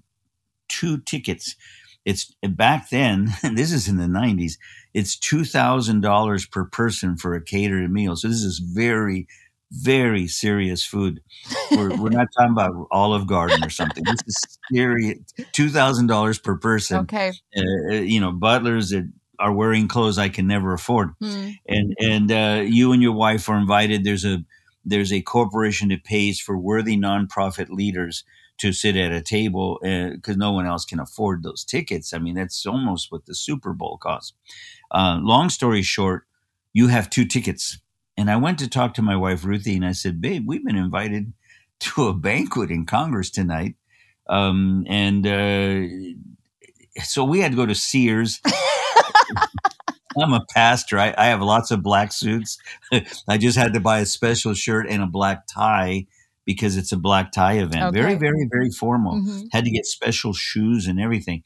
two 0.68 0.98
tickets. 0.98 1.56
It's 2.04 2.32
back 2.42 2.90
then. 2.90 3.32
this 3.54 3.72
is 3.72 3.88
in 3.88 3.96
the 3.96 4.04
'90s. 4.04 4.54
It's 4.94 5.16
two 5.16 5.44
thousand 5.44 6.02
dollars 6.02 6.46
per 6.46 6.64
person 6.64 7.16
for 7.16 7.34
a 7.34 7.42
catered 7.42 7.90
meal. 7.90 8.14
So 8.16 8.28
this 8.28 8.42
is 8.42 8.60
very, 8.60 9.26
very 9.72 10.28
serious 10.28 10.84
food. 10.84 11.20
We're, 11.72 11.96
we're 12.00 12.10
not 12.10 12.28
talking 12.36 12.52
about 12.52 12.86
Olive 12.92 13.26
Garden 13.26 13.64
or 13.64 13.70
something. 13.70 14.04
This 14.04 14.20
is 14.26 14.58
serious. 14.72 15.18
Two 15.52 15.68
thousand 15.68 16.06
dollars 16.06 16.38
per 16.38 16.56
person. 16.56 16.98
Okay. 17.00 17.32
Uh, 17.56 17.94
you 17.94 18.20
know, 18.20 18.30
butlers 18.30 18.92
at 18.92 19.04
are 19.40 19.52
wearing 19.52 19.88
clothes 19.88 20.18
I 20.18 20.28
can 20.28 20.46
never 20.46 20.72
afford. 20.72 21.10
Mm. 21.22 21.54
And 21.66 21.96
and 21.98 22.32
uh, 22.32 22.62
you 22.64 22.92
and 22.92 23.02
your 23.02 23.12
wife 23.12 23.48
are 23.48 23.58
invited. 23.58 24.04
There's 24.04 24.24
a 24.24 24.44
there's 24.84 25.12
a 25.12 25.22
corporation 25.22 25.88
that 25.88 26.04
pays 26.04 26.40
for 26.40 26.56
worthy 26.56 26.96
nonprofit 26.96 27.70
leaders 27.70 28.24
to 28.58 28.72
sit 28.72 28.94
at 28.94 29.12
a 29.12 29.22
table 29.22 29.78
because 29.80 30.34
uh, 30.34 30.38
no 30.38 30.52
one 30.52 30.66
else 30.66 30.84
can 30.84 31.00
afford 31.00 31.42
those 31.42 31.64
tickets. 31.64 32.12
I 32.12 32.18
mean, 32.18 32.34
that's 32.34 32.66
almost 32.66 33.10
what 33.10 33.24
the 33.24 33.34
Super 33.34 33.72
Bowl 33.72 33.96
costs. 33.96 34.34
Uh, 34.90 35.18
long 35.22 35.48
story 35.48 35.82
short, 35.82 36.26
you 36.72 36.88
have 36.88 37.08
two 37.08 37.24
tickets. 37.24 37.78
And 38.18 38.30
I 38.30 38.36
went 38.36 38.58
to 38.58 38.68
talk 38.68 38.92
to 38.94 39.02
my 39.02 39.16
wife, 39.16 39.44
Ruthie, 39.44 39.76
and 39.76 39.86
I 39.86 39.92
said, 39.92 40.20
Babe, 40.20 40.46
we've 40.46 40.64
been 40.64 40.76
invited 40.76 41.32
to 41.80 42.08
a 42.08 42.14
banquet 42.14 42.70
in 42.70 42.84
Congress 42.84 43.30
tonight. 43.30 43.76
Um, 44.28 44.84
and 44.88 45.26
uh, 45.26 47.02
so 47.02 47.24
we 47.24 47.40
had 47.40 47.52
to 47.52 47.56
go 47.56 47.66
to 47.66 47.74
Sears. 47.74 48.40
I'm 50.18 50.32
a 50.32 50.44
pastor. 50.50 50.98
I, 50.98 51.14
I, 51.16 51.26
have 51.26 51.40
lots 51.40 51.70
of 51.70 51.82
black 51.82 52.12
suits. 52.12 52.58
I 53.28 53.38
just 53.38 53.56
had 53.56 53.74
to 53.74 53.80
buy 53.80 54.00
a 54.00 54.06
special 54.06 54.54
shirt 54.54 54.86
and 54.88 55.02
a 55.02 55.06
black 55.06 55.46
tie 55.46 56.06
because 56.44 56.76
it's 56.76 56.92
a 56.92 56.96
black 56.96 57.32
tie 57.32 57.58
event. 57.58 57.82
Okay. 57.84 58.00
Very, 58.00 58.14
very, 58.16 58.48
very 58.50 58.70
formal. 58.70 59.16
Mm-hmm. 59.16 59.46
Had 59.52 59.64
to 59.64 59.70
get 59.70 59.86
special 59.86 60.32
shoes 60.32 60.86
and 60.86 61.00
everything. 61.00 61.42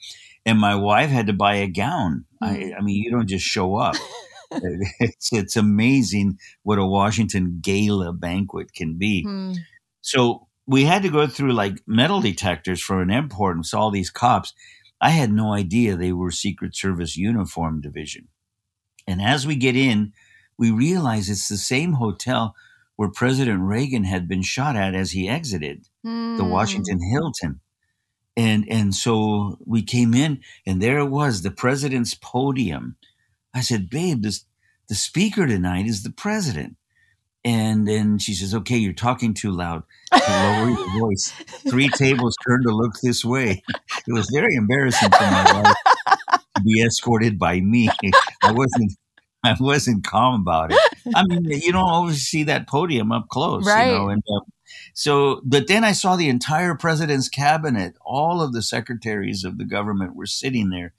And 0.47 0.59
my 0.59 0.75
wife 0.75 1.11
had 1.11 1.27
to 1.27 1.33
buy 1.33 1.57
a 1.57 1.69
gown. 1.69 2.25
Mm-hmm. 2.43 2.75
I, 2.75 2.79
I, 2.79 2.81
mean, 2.81 3.03
you 3.03 3.11
don't 3.11 3.29
just 3.29 3.45
show 3.45 3.77
up. 3.77 3.97
it's, 5.01 5.33
it's 5.33 5.57
amazing 5.57 6.39
what 6.63 6.79
a 6.79 6.87
Washington 6.87 7.59
gala 7.61 8.13
banquet 8.13 8.73
can 8.73 8.97
be. 8.99 9.25
Mm. 9.27 9.57
So 10.01 10.49
we 10.67 10.85
had 10.85 11.03
to 11.03 11.09
go 11.09 11.27
through 11.27 11.53
like 11.53 11.81
metal 11.87 12.21
detectors 12.21 12.81
for 12.81 13.03
an 13.03 13.11
airport 13.11 13.57
and 13.57 13.67
saw 13.67 13.81
all 13.81 13.91
these 13.91 14.11
cops. 14.11 14.53
I 15.01 15.11
had 15.11 15.33
no 15.33 15.53
idea 15.53 15.97
they 15.97 16.13
were 16.13 16.31
Secret 16.31 16.77
Service 16.77 17.17
uniform 17.17 17.81
division. 17.81 18.29
And 19.07 19.21
as 19.21 19.47
we 19.47 19.57
get 19.57 19.77
in, 19.77 20.13
we 20.59 20.71
realize 20.71 21.29
it's 21.29 21.49
the 21.49 21.57
same 21.57 21.95
hotel 21.95 22.55
where 22.97 23.09
President 23.09 23.61
Reagan 23.61 24.05
had 24.05 24.29
been 24.29 24.43
shot 24.43 24.77
at 24.77 24.95
as 24.95 25.11
he 25.11 25.29
exited 25.29 25.89
mm. 26.07 26.37
the 26.37 26.45
hmm. 26.45 26.51
Washington 26.51 27.01
Hilton. 27.11 27.61
And 28.37 28.67
and 28.69 28.95
so 28.95 29.59
we 29.65 29.83
came 29.83 30.15
in 30.15 30.41
and 30.67 30.81
there 30.81 30.99
it 30.99 31.11
was, 31.11 31.43
the 31.43 31.51
president's 31.51 32.15
podium. 32.15 32.97
I 33.53 33.61
said, 33.61 33.91
babe, 33.91 34.23
this 34.23 34.45
the 34.89 34.95
speaker 34.95 35.47
tonight 35.47 35.87
is 35.87 36.03
the 36.03 36.11
president. 36.11 36.77
And 37.45 37.87
then 37.87 38.19
she 38.19 38.33
says, 38.33 38.55
Okay, 38.55 38.77
you're 38.77 38.93
talking 38.93 39.35
too 39.35 39.51
loud. 39.51 39.83
To 40.13 40.31
lower 40.31 40.71
your 40.71 41.01
voice. 41.01 41.31
Three 41.69 41.89
tables 41.91 42.35
turned 42.47 42.65
to 42.65 42.75
look 42.75 42.95
this 43.03 43.25
way. 43.25 43.63
It 44.07 44.13
was 44.13 44.29
very 44.33 44.55
embarrassing 44.55 45.11
for 45.11 45.25
my 45.25 45.63
wife 45.63 45.94
be 46.65 46.83
escorted 46.83 47.39
by 47.39 47.61
me. 47.61 47.89
I 48.43 48.53
wasn't 48.53 48.93
I 49.45 49.55
wasn't 49.61 50.05
calm 50.05 50.41
about 50.41 50.73
it. 50.73 50.79
I 51.15 51.23
mean, 51.27 51.45
you 51.45 51.71
don't 51.71 51.89
always 51.89 52.23
see 52.23 52.45
that 52.45 52.67
podium 52.67 53.13
up 53.13 53.29
close, 53.29 53.67
right. 53.67 53.89
you 53.89 53.93
know. 53.93 54.09
And 54.09 54.23
uh, 54.29 54.41
so, 54.95 55.43
but 55.45 55.69
then 55.69 55.85
I 55.85 55.93
saw 55.93 56.17
the 56.17 56.31
entire 56.31 56.75
president's 56.75 57.29
cabinet. 57.29 57.95
All 58.01 58.41
of 58.41 58.55
the 58.55 58.63
secretaries 58.63 59.45
of 59.45 59.59
the 59.59 59.67
government 59.67 60.17
were 60.17 60.27
sitting 60.27 60.71
there 60.71 60.95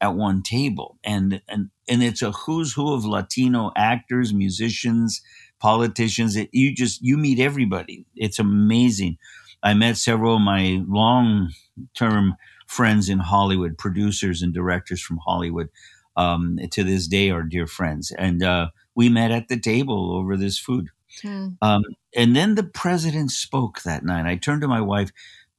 at 0.00 0.14
one 0.14 0.42
table, 0.42 0.98
and 1.04 1.42
and 1.46 1.68
and 1.88 2.02
it's 2.02 2.22
a 2.22 2.32
who's 2.32 2.72
who 2.72 2.94
of 2.94 3.04
Latino 3.04 3.70
actors, 3.76 4.32
musicians, 4.32 5.20
politicians. 5.60 6.36
It, 6.36 6.48
you 6.52 6.74
just 6.74 7.02
you 7.02 7.18
meet 7.18 7.38
everybody. 7.38 8.06
It's 8.16 8.38
amazing. 8.38 9.18
I 9.62 9.74
met 9.74 9.98
several 9.98 10.36
of 10.36 10.42
my 10.42 10.82
long 10.88 11.50
term 11.94 12.36
friends 12.70 13.08
in 13.08 13.18
Hollywood, 13.18 13.76
producers 13.76 14.42
and 14.42 14.54
directors 14.54 15.02
from 15.02 15.18
Hollywood. 15.26 15.68
Um, 16.16 16.58
to 16.72 16.84
this 16.84 17.06
day, 17.08 17.30
are 17.30 17.42
dear 17.42 17.66
friends, 17.66 18.12
and 18.18 18.42
uh, 18.42 18.70
we 18.94 19.08
met 19.08 19.30
at 19.30 19.48
the 19.48 19.58
table 19.58 20.12
over 20.14 20.36
this 20.36 20.58
food. 20.58 20.88
Hmm. 21.22 21.48
Um, 21.62 21.82
and 22.14 22.36
then 22.36 22.54
the 22.54 22.64
president 22.64 23.30
spoke 23.30 23.82
that 23.82 24.04
night. 24.04 24.26
I 24.26 24.36
turned 24.36 24.62
to 24.62 24.68
my 24.68 24.80
wife. 24.80 25.10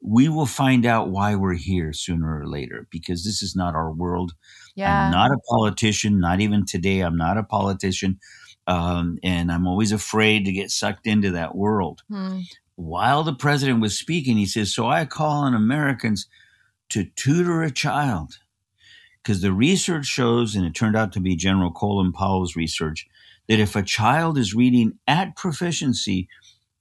we 0.03 0.28
will 0.30 0.47
find 0.47 0.86
out 0.86 1.09
why 1.09 1.36
we're 1.36 1.53
here 1.53 1.93
sooner 1.93 2.39
or 2.39 2.47
later 2.47 2.88
because 2.89 3.24
this 3.24 3.43
is 3.43 3.55
not 3.55 3.76
our 3.76 3.91
world. 3.91 4.34
Yeah. 4.76 5.05
I'm 5.05 5.12
not 5.12 5.32
a 5.32 5.38
politician, 5.49 6.20
not 6.20 6.41
even 6.41 6.66
today. 6.66 7.01
I'm 7.01 7.18
not 7.18 7.38
a 7.38 7.43
politician. 7.43 8.20
Um, 8.68 9.20
and 9.24 9.51
I'm 9.51 9.68
always 9.68 9.91
afraid 9.91 10.45
to 10.45 10.51
get 10.51 10.72
sucked 10.72 11.05
into 11.07 11.32
that 11.32 11.55
world. 11.55 12.01
Hmm. 12.09 12.39
While 12.76 13.24
the 13.24 13.36
president 13.36 13.82
was 13.82 13.97
speaking, 13.97 14.38
he 14.38 14.45
says, 14.45 14.74
So 14.74 14.88
I 14.88 15.05
call 15.05 15.43
on 15.43 15.53
Americans 15.53 16.28
to 16.91 17.05
tutor 17.15 17.63
a 17.63 17.71
child. 17.71 18.39
Because 19.21 19.41
the 19.41 19.53
research 19.53 20.05
shows, 20.05 20.55
and 20.55 20.65
it 20.65 20.73
turned 20.73 20.95
out 20.95 21.11
to 21.13 21.19
be 21.19 21.35
General 21.35 21.71
Colin 21.71 22.11
Powell's 22.11 22.55
research, 22.55 23.07
that 23.47 23.59
if 23.59 23.75
a 23.75 23.83
child 23.83 24.37
is 24.37 24.55
reading 24.55 24.97
at 25.07 25.35
proficiency 25.35 26.27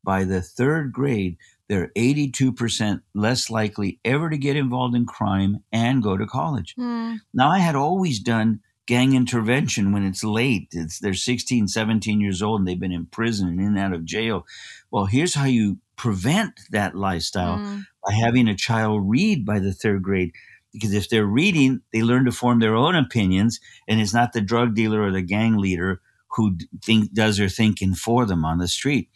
by 0.03 0.25
the 0.25 0.41
third 0.41 0.93
grade, 0.93 1.37
they're 1.69 1.93
82% 1.97 3.03
less 3.15 3.51
likely 3.51 4.01
ever 4.05 4.31
to 4.31 4.39
get 4.39 4.57
involved 4.57 4.97
in 4.97 5.07
crime 5.07 5.63
and 5.71 6.03
go 6.03 6.17
to 6.17 6.27
college. 6.27 6.75
Hmm. 6.77 7.17
Now, 7.33 7.51
I 7.51 7.59
had 7.59 7.77
always 7.77 8.19
done 8.21 8.61
gang 8.87 9.15
intervention 9.15 9.93
when 9.93 10.05
it's 10.05 10.25
late. 10.25 10.69
It's, 10.73 10.99
they're 10.99 11.15
16, 11.15 11.69
17 11.69 12.21
years 12.21 12.43
old 12.43 12.61
and 12.61 12.67
they've 12.67 12.81
been 12.81 12.91
in 12.91 13.07
prison 13.07 13.47
and 13.47 13.61
in 13.61 13.67
and 13.67 13.79
out 13.79 13.93
of 13.93 14.05
jail. 14.05 14.47
Well, 14.91 15.05
here's 15.05 15.35
how 15.35 15.45
you 15.45 15.79
prevent 16.05 16.53
that 16.71 16.95
lifestyle 16.95 17.59
Hmm. 17.59 17.81
by 18.07 18.13
having 18.25 18.49
a 18.49 18.57
child 18.57 19.03
read 19.17 19.45
by 19.45 19.59
the 19.59 19.73
third 19.75 20.03
grade. 20.03 20.33
Because 20.73 20.95
if 20.95 21.09
they're 21.11 21.27
reading, 21.27 21.81
they 21.93 22.03
learn 22.03 22.25
to 22.25 22.33
form 22.33 22.59
their 22.61 22.75
own 22.75 22.95
opinions, 22.97 23.61
and 23.87 24.01
it's 24.01 24.15
not 24.15 24.33
the 24.33 24.41
drug 24.41 24.75
dealer 24.75 25.03
or 25.03 25.11
the 25.13 25.21
gang 25.37 25.59
leader 25.59 26.01
who 26.37 26.57
think 26.83 27.13
does 27.13 27.37
their 27.37 27.49
thinking 27.51 27.95
for 27.95 28.25
them 28.25 28.45
on 28.45 28.59
the 28.59 28.69
street. 28.69 29.11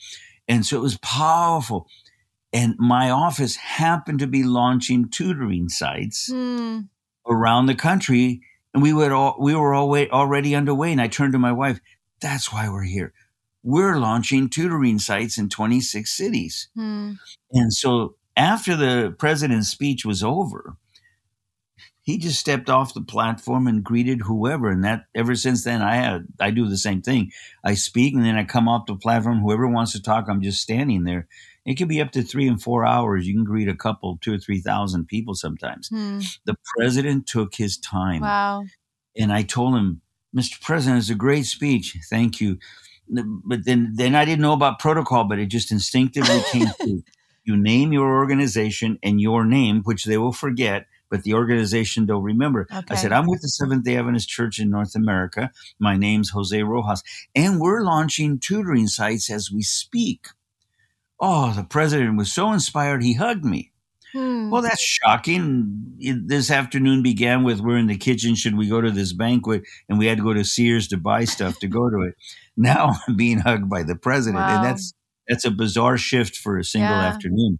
And 0.47 0.67
so 0.67 0.77
it 0.77 0.83
was 0.83 0.99
powerful. 0.99 1.87
And 2.53 2.75
my 2.79 3.09
office 3.09 3.57
happened 3.57 4.19
to 4.19 4.27
be 4.27 4.43
launching 4.43 5.09
tutoring 5.09 5.69
sites 5.71 6.31
Hmm. 6.31 6.81
around 7.27 7.67
the 7.67 7.75
country, 7.75 8.43
and 8.75 8.83
we 8.83 8.93
would 8.93 9.13
all 9.13 9.37
we 9.41 9.55
were 9.55 9.75
already 9.75 10.55
underway. 10.55 10.93
And 10.93 11.01
I 11.01 11.09
turned 11.09 11.33
to 11.33 11.39
my 11.39 11.53
wife, 11.53 11.81
"That's 12.21 12.53
why 12.53 12.69
we're 12.69 12.91
here. 12.97 13.15
We're 13.65 13.97
launching 13.97 14.49
tutoring 14.49 15.01
sites 15.01 15.39
in 15.39 15.49
26 15.49 16.17
cities." 16.17 16.69
Hmm. 16.77 17.15
And 17.51 17.73
so 17.73 18.15
after 18.37 18.77
the 18.77 19.15
president's 19.19 19.69
speech 19.69 20.05
was 20.05 20.23
over, 20.23 20.77
he 22.05 22.19
just 22.19 22.39
stepped 22.39 22.69
off 22.69 22.95
the 22.95 23.01
platform 23.01 23.67
and 23.67 23.83
greeted 23.83 24.21
whoever. 24.21 24.71
And 24.71 24.85
that 24.85 25.07
ever 25.15 25.35
since 25.35 25.65
then, 25.65 25.81
I 25.81 25.97
had 25.97 26.27
I 26.39 26.51
do 26.51 26.69
the 26.69 26.77
same 26.77 27.01
thing. 27.01 27.33
I 27.65 27.75
speak 27.75 28.15
and 28.15 28.25
then 28.25 28.37
I 28.37 28.45
come 28.45 28.69
off 28.69 28.87
the 28.87 28.95
platform. 28.95 29.41
Whoever 29.41 29.67
wants 29.67 29.93
to 29.93 30.03
talk, 30.03 30.27
I'm 30.29 30.43
just 30.43 30.61
standing 30.61 31.05
there. 31.05 31.27
It 31.65 31.79
can 31.79 31.89
be 31.89 32.03
up 32.03 32.13
to 32.13 32.23
three 32.23 32.47
and 32.47 32.63
four 32.63 32.85
hours. 32.85 33.27
You 33.27 33.33
can 33.33 33.45
greet 33.45 33.69
a 33.69 33.75
couple, 33.75 34.19
two 34.21 34.35
or 34.35 34.39
three 34.39 34.61
thousand 34.61 35.07
people 35.07 35.35
sometimes. 35.35 35.89
Hmm. 35.89 36.21
The 36.45 36.57
president 36.77 37.27
took 37.27 37.55
his 37.55 37.79
time. 37.79 38.21
Wow. 38.21 38.67
And 39.17 39.33
I 39.33 39.43
told 39.43 39.75
him, 39.75 40.03
Mr. 40.37 40.61
President, 40.61 40.99
it's 40.99 41.11
a 41.11 41.15
great 41.15 41.47
speech. 41.47 41.97
Thank 42.11 42.41
you. 42.41 42.59
But 43.09 43.65
then, 43.65 43.93
then 43.95 44.15
I 44.15 44.25
didn't 44.25 44.41
know 44.43 44.53
about 44.55 44.79
protocol, 44.79 45.25
but 45.25 45.39
it 45.39 45.47
just 45.47 45.71
instinctively 45.73 46.41
came 46.51 46.67
through. 46.81 47.03
You 47.45 47.57
name 47.57 47.93
your 47.93 48.17
organization 48.17 48.99
and 49.03 49.21
your 49.21 49.45
name, 49.45 49.83
which 49.83 50.05
they 50.07 50.17
will 50.17 50.33
forget, 50.33 50.87
but 51.11 51.23
the 51.25 51.35
organization 51.35 52.07
they'll 52.07 52.23
remember. 52.23 52.67
I 52.89 52.95
said, 52.97 53.13
I'm 53.13 53.27
with 53.27 53.43
the 53.43 53.49
Seventh 53.49 53.85
day 53.85 53.97
Adventist 53.99 54.29
Church 54.31 54.59
in 54.59 54.71
North 54.71 54.95
America. 54.95 55.51
My 55.79 55.97
name's 55.97 56.31
Jose 56.31 56.63
Rojas, 56.63 57.03
and 57.35 57.61
we're 57.61 57.83
launching 57.83 58.39
tutoring 58.39 58.87
sites 58.89 59.31
as 59.31 59.51
we 59.53 59.61
speak. 59.63 60.29
Oh, 61.21 61.53
the 61.53 61.65
president 61.65 62.17
was 62.17 62.33
so 62.33 62.53
inspired, 62.53 63.03
he 63.03 63.13
hugged 63.15 63.45
me. 63.45 63.71
Hmm. 64.15 64.49
Well, 64.51 64.63
that's 64.63 64.81
shocking. 64.83 65.97
It- 65.99 66.29
This 66.29 66.51
afternoon 66.51 67.03
began 67.03 67.43
with 67.45 67.61
we're 67.61 67.77
in 67.79 67.89
the 67.89 67.97
kitchen. 67.99 68.35
Should 68.37 68.57
we 68.57 68.69
go 68.69 68.81
to 68.81 68.91
this 68.91 69.13
banquet? 69.13 69.65
And 69.89 69.99
we 69.99 70.07
had 70.07 70.19
to 70.19 70.25
go 70.25 70.33
to 70.33 70.45
Sears 70.45 70.89
to 70.89 70.97
buy 70.97 71.25
stuff 71.25 71.59
to 71.61 71.67
go 71.69 71.91
to 71.91 72.03
it. 72.03 72.15
Now 72.57 72.93
I'm 73.09 73.17
being 73.17 73.39
hugged 73.39 73.69
by 73.69 73.83
the 73.83 73.97
president, 73.97 74.43
Wow. 74.43 74.57
and 74.57 74.65
that's 74.65 74.93
that's 75.29 75.45
a 75.45 75.51
bizarre 75.51 75.97
shift 75.99 76.37
for 76.37 76.59
a 76.59 76.65
single 76.65 76.91
Yeah. 76.91 77.07
afternoon. 77.07 77.59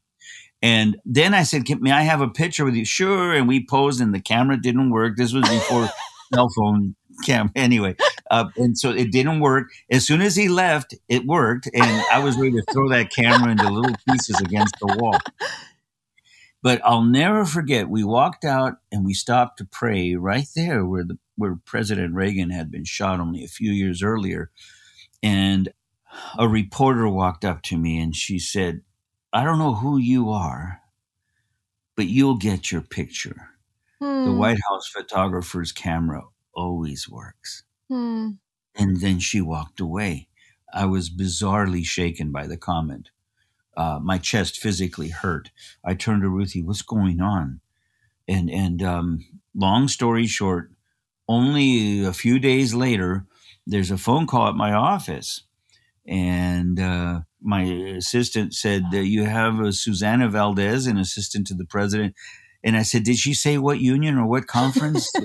And 0.63 0.97
then 1.05 1.35
I 1.35 1.43
said, 1.43 1.65
"Can- 1.67 1.83
"May 1.83 1.93
I 1.93 2.03
have 2.03 2.21
a 2.21 2.29
picture 2.29 2.65
with 2.65 2.75
you?" 2.75 2.85
Sure. 2.85 3.35
And 3.35 3.47
we 3.49 3.67
posed, 3.67 4.01
and 4.01 4.15
the 4.15 4.21
camera 4.21 4.57
didn't 4.61 4.91
work. 4.91 5.17
This 5.17 5.33
was 5.33 5.49
before 5.49 5.89
cell 6.35 6.49
phone 6.57 6.95
camera. 7.27 7.53
Anyway, 7.55 7.97
uh, 8.31 8.47
and 8.57 8.77
so 8.79 8.91
it 8.91 9.13
didn't 9.13 9.41
work. 9.41 9.69
As 9.91 10.07
soon 10.07 10.21
as 10.23 10.37
he 10.37 10.49
left, 10.49 10.95
it 11.09 11.27
worked, 11.27 11.69
and 11.75 12.03
I 12.13 12.19
was 12.21 12.37
ready 12.37 12.53
to 12.53 12.65
throw 12.73 12.89
that 12.91 13.11
camera 13.11 13.51
into 13.53 13.69
little 13.71 13.95
pieces 14.09 14.41
against 14.41 14.75
the 14.81 14.97
wall. 14.99 15.19
But 16.63 16.81
I'll 16.85 17.03
never 17.03 17.45
forget. 17.45 17.91
We 17.91 18.05
walked 18.05 18.45
out 18.45 18.79
and 18.91 19.05
we 19.05 19.13
stopped 19.13 19.59
to 19.59 19.67
pray 19.67 20.15
right 20.15 20.47
there 20.57 20.85
where 20.85 21.05
the 21.05 21.19
where 21.37 21.57
President 21.67 22.15
Reagan 22.15 22.51
had 22.51 22.71
been 22.71 22.85
shot 22.85 23.21
only 23.21 23.45
a 23.45 23.49
few 23.49 23.71
years 23.73 24.03
earlier. 24.03 24.51
And 25.25 25.71
a 26.39 26.49
reporter 26.49 27.09
walked 27.09 27.45
up 27.45 27.63
to 27.65 27.79
me 27.79 27.99
and 28.01 28.15
she 28.17 28.39
said, 28.39 28.83
"I 29.33 29.45
don't 29.45 29.59
know 29.59 29.75
who 29.77 29.99
you 29.99 30.31
are, 30.31 30.83
but 31.97 32.07
you'll 32.07 32.37
get 32.37 32.73
your 32.73 32.81
picture. 32.81 33.51
The 34.01 34.33
Hmm. 34.33 34.39
White 34.39 34.59
House 34.71 34.89
photographer's 34.89 35.73
camera 35.73 36.25
always 36.55 37.09
works." 37.09 37.65
Hmm. 37.89 38.33
And 38.77 39.01
then 39.01 39.21
she 39.21 39.41
walked 39.41 39.81
away. 39.81 40.29
I 40.73 40.87
was 40.87 41.11
bizarrely 41.11 41.85
shaken 41.85 42.33
by 42.33 42.47
the 42.47 42.57
comment. 42.57 43.11
Uh, 43.77 44.01
my 44.03 44.19
chest 44.19 44.59
physically 44.59 45.11
hurt. 45.11 45.51
I 45.85 45.95
turned 45.95 46.23
to 46.23 46.31
Ruthie, 46.31 46.63
what's 46.63 46.83
going 46.83 47.21
on? 47.21 47.61
And 48.29 48.51
and 48.51 48.83
um, 48.83 49.21
long 49.55 49.89
story 49.89 50.27
short, 50.27 50.73
only 51.29 52.05
a 52.05 52.13
few 52.13 52.39
days 52.39 52.75
later, 52.75 53.27
there's 53.67 53.91
a 53.91 53.99
phone 53.99 54.27
call 54.27 54.49
at 54.49 54.55
my 54.55 54.73
office, 54.73 55.43
and 56.07 56.79
uh, 56.79 57.21
my 57.41 57.63
assistant 57.63 58.55
said 58.55 58.91
that 58.91 59.07
you 59.07 59.25
have 59.25 59.61
a 59.61 59.73
Susanna 59.73 60.29
Valdez, 60.29 60.87
an 60.87 60.99
assistant 60.99 61.47
to 61.49 61.55
the 61.55 61.67
president. 61.67 62.15
And 62.65 62.77
I 62.77 62.83
said, 62.83 63.05
did 63.05 63.19
she 63.19 63.35
say 63.35 63.59
what 63.59 63.81
union 63.81 64.17
or 64.17 64.27
what 64.27 64.47
conference? 64.47 65.13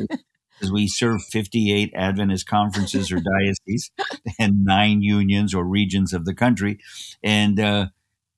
Because 0.59 0.73
we 0.73 0.89
serve 0.89 1.21
58 1.23 1.93
Adventist 1.95 2.45
conferences 2.45 3.13
or 3.13 3.21
dioceses 3.21 3.91
and 4.39 4.65
nine 4.65 5.01
unions 5.01 5.55
or 5.55 5.63
regions 5.63 6.11
of 6.11 6.25
the 6.25 6.35
country. 6.35 6.79
And 7.23 7.57
uh, 7.61 7.85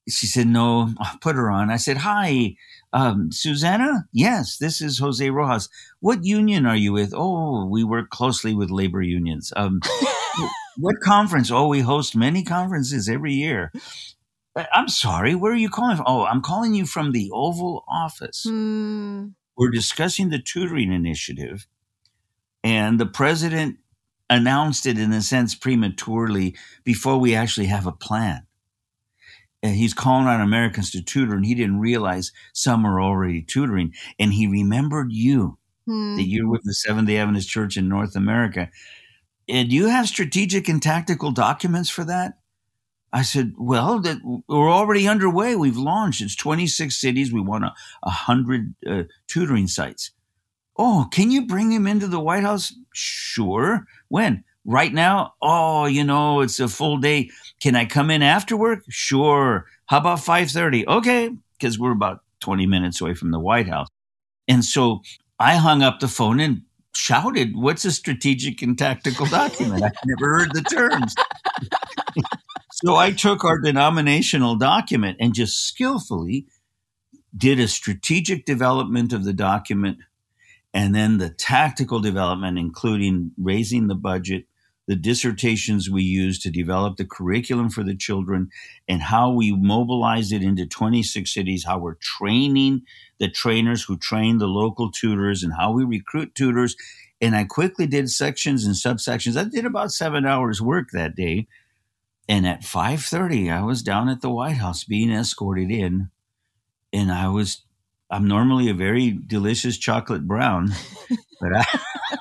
she 0.08 0.28
said, 0.28 0.46
No, 0.46 0.94
I'll 1.00 1.18
put 1.18 1.34
her 1.34 1.50
on. 1.50 1.68
I 1.68 1.78
said, 1.78 1.96
Hi, 1.96 2.54
um, 2.92 3.32
Susanna? 3.32 4.06
Yes, 4.12 4.58
this 4.58 4.80
is 4.80 4.98
Jose 4.98 5.28
Rojas. 5.30 5.68
What 6.00 6.24
union 6.24 6.66
are 6.66 6.76
you 6.76 6.92
with? 6.92 7.12
Oh, 7.16 7.66
we 7.66 7.84
work 7.84 8.10
closely 8.10 8.54
with 8.54 8.70
labor 8.70 9.02
unions. 9.02 9.52
Um, 9.56 9.80
what 10.78 10.96
conference? 11.02 11.50
Oh, 11.50 11.68
we 11.68 11.80
host 11.80 12.16
many 12.16 12.42
conferences 12.42 13.08
every 13.08 13.32
year. 13.34 13.72
"I- 14.56 14.68
I'm 14.72 14.88
sorry, 14.88 15.34
where 15.34 15.52
are 15.52 15.56
you 15.56 15.70
calling 15.70 15.96
from? 15.96 16.06
Oh, 16.08 16.24
I'm 16.24 16.42
calling 16.42 16.74
you 16.74 16.86
from 16.86 17.12
the 17.12 17.30
Oval 17.32 17.84
Office. 17.88 18.44
Hmm. 18.48 19.28
We're 19.56 19.70
discussing 19.70 20.30
the 20.30 20.38
tutoring 20.38 20.92
initiative, 20.92 21.66
and 22.64 22.98
the 22.98 23.06
president 23.06 23.78
announced 24.30 24.86
it 24.86 24.98
in 24.98 25.12
a 25.12 25.20
sense 25.22 25.54
prematurely 25.54 26.56
before 26.84 27.18
we 27.18 27.34
actually 27.34 27.66
have 27.66 27.86
a 27.86 27.92
plan. 27.92 28.46
And 29.62 29.76
he's 29.76 29.94
calling 29.94 30.26
on 30.26 30.40
Americans 30.40 30.90
to 30.90 31.02
tutor, 31.02 31.34
and 31.34 31.46
he 31.46 31.54
didn't 31.54 31.78
realize 31.78 32.32
some 32.52 32.84
are 32.84 33.00
already 33.00 33.42
tutoring. 33.42 33.94
And 34.18 34.32
he 34.32 34.46
remembered 34.46 35.12
you, 35.12 35.58
Hmm. 35.86 36.14
that 36.16 36.24
you're 36.28 36.48
with 36.48 36.62
the 36.64 36.74
Seventh 36.74 37.08
day 37.08 37.18
Adventist 37.18 37.48
Church 37.48 37.76
in 37.76 37.88
North 37.88 38.14
America. 38.16 38.70
And 39.48 39.68
do 39.68 39.74
you 39.74 39.86
have 39.88 40.06
strategic 40.08 40.68
and 40.68 40.80
tactical 40.80 41.32
documents 41.32 41.90
for 41.90 42.04
that? 42.04 42.34
I 43.12 43.22
said, 43.22 43.52
well, 43.58 43.98
that 44.00 44.18
we're 44.48 44.70
already 44.70 45.06
underway. 45.06 45.54
We've 45.56 45.76
launched. 45.76 46.22
It's 46.22 46.36
26 46.36 46.98
cities. 46.98 47.32
We 47.32 47.40
want 47.40 47.64
a, 47.64 47.74
a 48.04 48.10
hundred 48.10 48.74
uh, 48.88 49.02
tutoring 49.26 49.66
sites. 49.66 50.12
Oh, 50.78 51.08
can 51.12 51.30
you 51.30 51.46
bring 51.46 51.70
him 51.70 51.86
into 51.86 52.06
the 52.06 52.20
White 52.20 52.44
House? 52.44 52.72
Sure. 52.94 53.86
When? 54.08 54.44
Right 54.64 54.92
now? 54.92 55.34
Oh, 55.42 55.86
you 55.86 56.04
know, 56.04 56.40
it's 56.40 56.60
a 56.60 56.68
full 56.68 56.98
day. 56.98 57.30
Can 57.60 57.74
I 57.74 57.84
come 57.84 58.10
in 58.10 58.22
after 58.22 58.56
work? 58.56 58.84
Sure. 58.88 59.66
How 59.86 59.98
about 59.98 60.20
5:30? 60.20 60.86
Okay, 60.86 61.30
because 61.58 61.78
we're 61.78 61.92
about 61.92 62.22
20 62.40 62.66
minutes 62.66 63.00
away 63.00 63.14
from 63.14 63.30
the 63.32 63.40
White 63.40 63.68
House. 63.68 63.88
And 64.46 64.64
so 64.64 65.02
I 65.38 65.56
hung 65.56 65.82
up 65.82 66.00
the 66.00 66.08
phone 66.08 66.38
and 66.40 66.62
shouted, 66.94 67.56
"What's 67.56 67.84
a 67.84 67.92
strategic 67.92 68.62
and 68.62 68.78
tactical 68.78 69.26
document?" 69.26 69.82
I've 69.82 69.92
never 70.06 70.38
heard 70.38 70.54
the 70.54 70.62
terms. 70.62 71.14
so 72.72 72.96
I 72.96 73.10
took 73.10 73.44
our 73.44 73.58
denominational 73.58 74.56
document 74.56 75.16
and 75.20 75.34
just 75.34 75.66
skillfully 75.66 76.46
did 77.36 77.58
a 77.58 77.66
strategic 77.66 78.44
development 78.44 79.12
of 79.12 79.24
the 79.24 79.32
document 79.32 79.98
and 80.74 80.94
then 80.94 81.18
the 81.18 81.30
tactical 81.30 82.00
development, 82.00 82.58
including 82.58 83.32
raising 83.36 83.88
the 83.88 83.94
budget, 83.94 84.46
the 84.86 84.96
dissertations 84.96 85.88
we 85.88 86.02
used 86.02 86.42
to 86.42 86.50
develop 86.50 86.96
the 86.96 87.04
curriculum 87.04 87.70
for 87.70 87.84
the 87.84 87.94
children 87.94 88.50
and 88.88 89.02
how 89.02 89.30
we 89.30 89.52
mobilized 89.52 90.32
it 90.32 90.42
into 90.42 90.66
26 90.66 91.32
cities, 91.32 91.64
how 91.64 91.78
we're 91.78 91.94
training 91.94 92.82
the 93.18 93.30
trainers 93.30 93.84
who 93.84 93.96
train 93.96 94.38
the 94.38 94.48
local 94.48 94.90
tutors 94.90 95.42
and 95.42 95.52
how 95.54 95.72
we 95.72 95.84
recruit 95.84 96.34
tutors. 96.34 96.74
And 97.20 97.36
I 97.36 97.44
quickly 97.44 97.86
did 97.86 98.10
sections 98.10 98.64
and 98.64 98.74
subsections. 98.74 99.36
I 99.36 99.44
did 99.44 99.64
about 99.64 99.92
seven 99.92 100.26
hours 100.26 100.60
work 100.60 100.90
that 100.92 101.14
day. 101.14 101.46
And 102.28 102.46
at 102.46 102.62
5:30, 102.62 103.50
I 103.50 103.62
was 103.62 103.82
down 103.82 104.08
at 104.08 104.20
the 104.20 104.30
White 104.30 104.56
House 104.56 104.84
being 104.84 105.10
escorted 105.12 105.70
in. 105.70 106.10
And 106.92 107.12
I 107.12 107.28
was 107.28 107.62
I'm 108.12 108.28
normally 108.28 108.68
a 108.68 108.74
very 108.74 109.10
delicious 109.10 109.78
chocolate 109.78 110.28
brown, 110.28 110.74
but 111.40 111.56
I, 111.56 111.64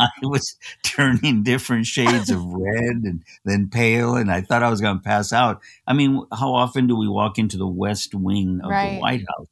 I, 0.23 0.27
was 0.27 0.55
turning 0.83 1.43
different 1.43 1.85
shades 1.85 2.29
of 2.29 2.43
red 2.43 3.03
and 3.03 3.23
then 3.45 3.69
pale, 3.69 4.15
and 4.15 4.31
I 4.31 4.41
thought 4.41 4.63
I 4.63 4.69
was 4.69 4.81
going 4.81 4.97
to 4.97 5.03
pass 5.03 5.33
out. 5.33 5.61
I 5.85 5.93
mean, 5.93 6.25
how 6.31 6.53
often 6.53 6.87
do 6.87 6.95
we 6.95 7.07
walk 7.07 7.37
into 7.37 7.57
the 7.57 7.67
West 7.67 8.13
Wing 8.13 8.61
of 8.63 8.69
right. 8.69 8.95
the 8.95 8.99
White 8.99 9.25
House? 9.29 9.47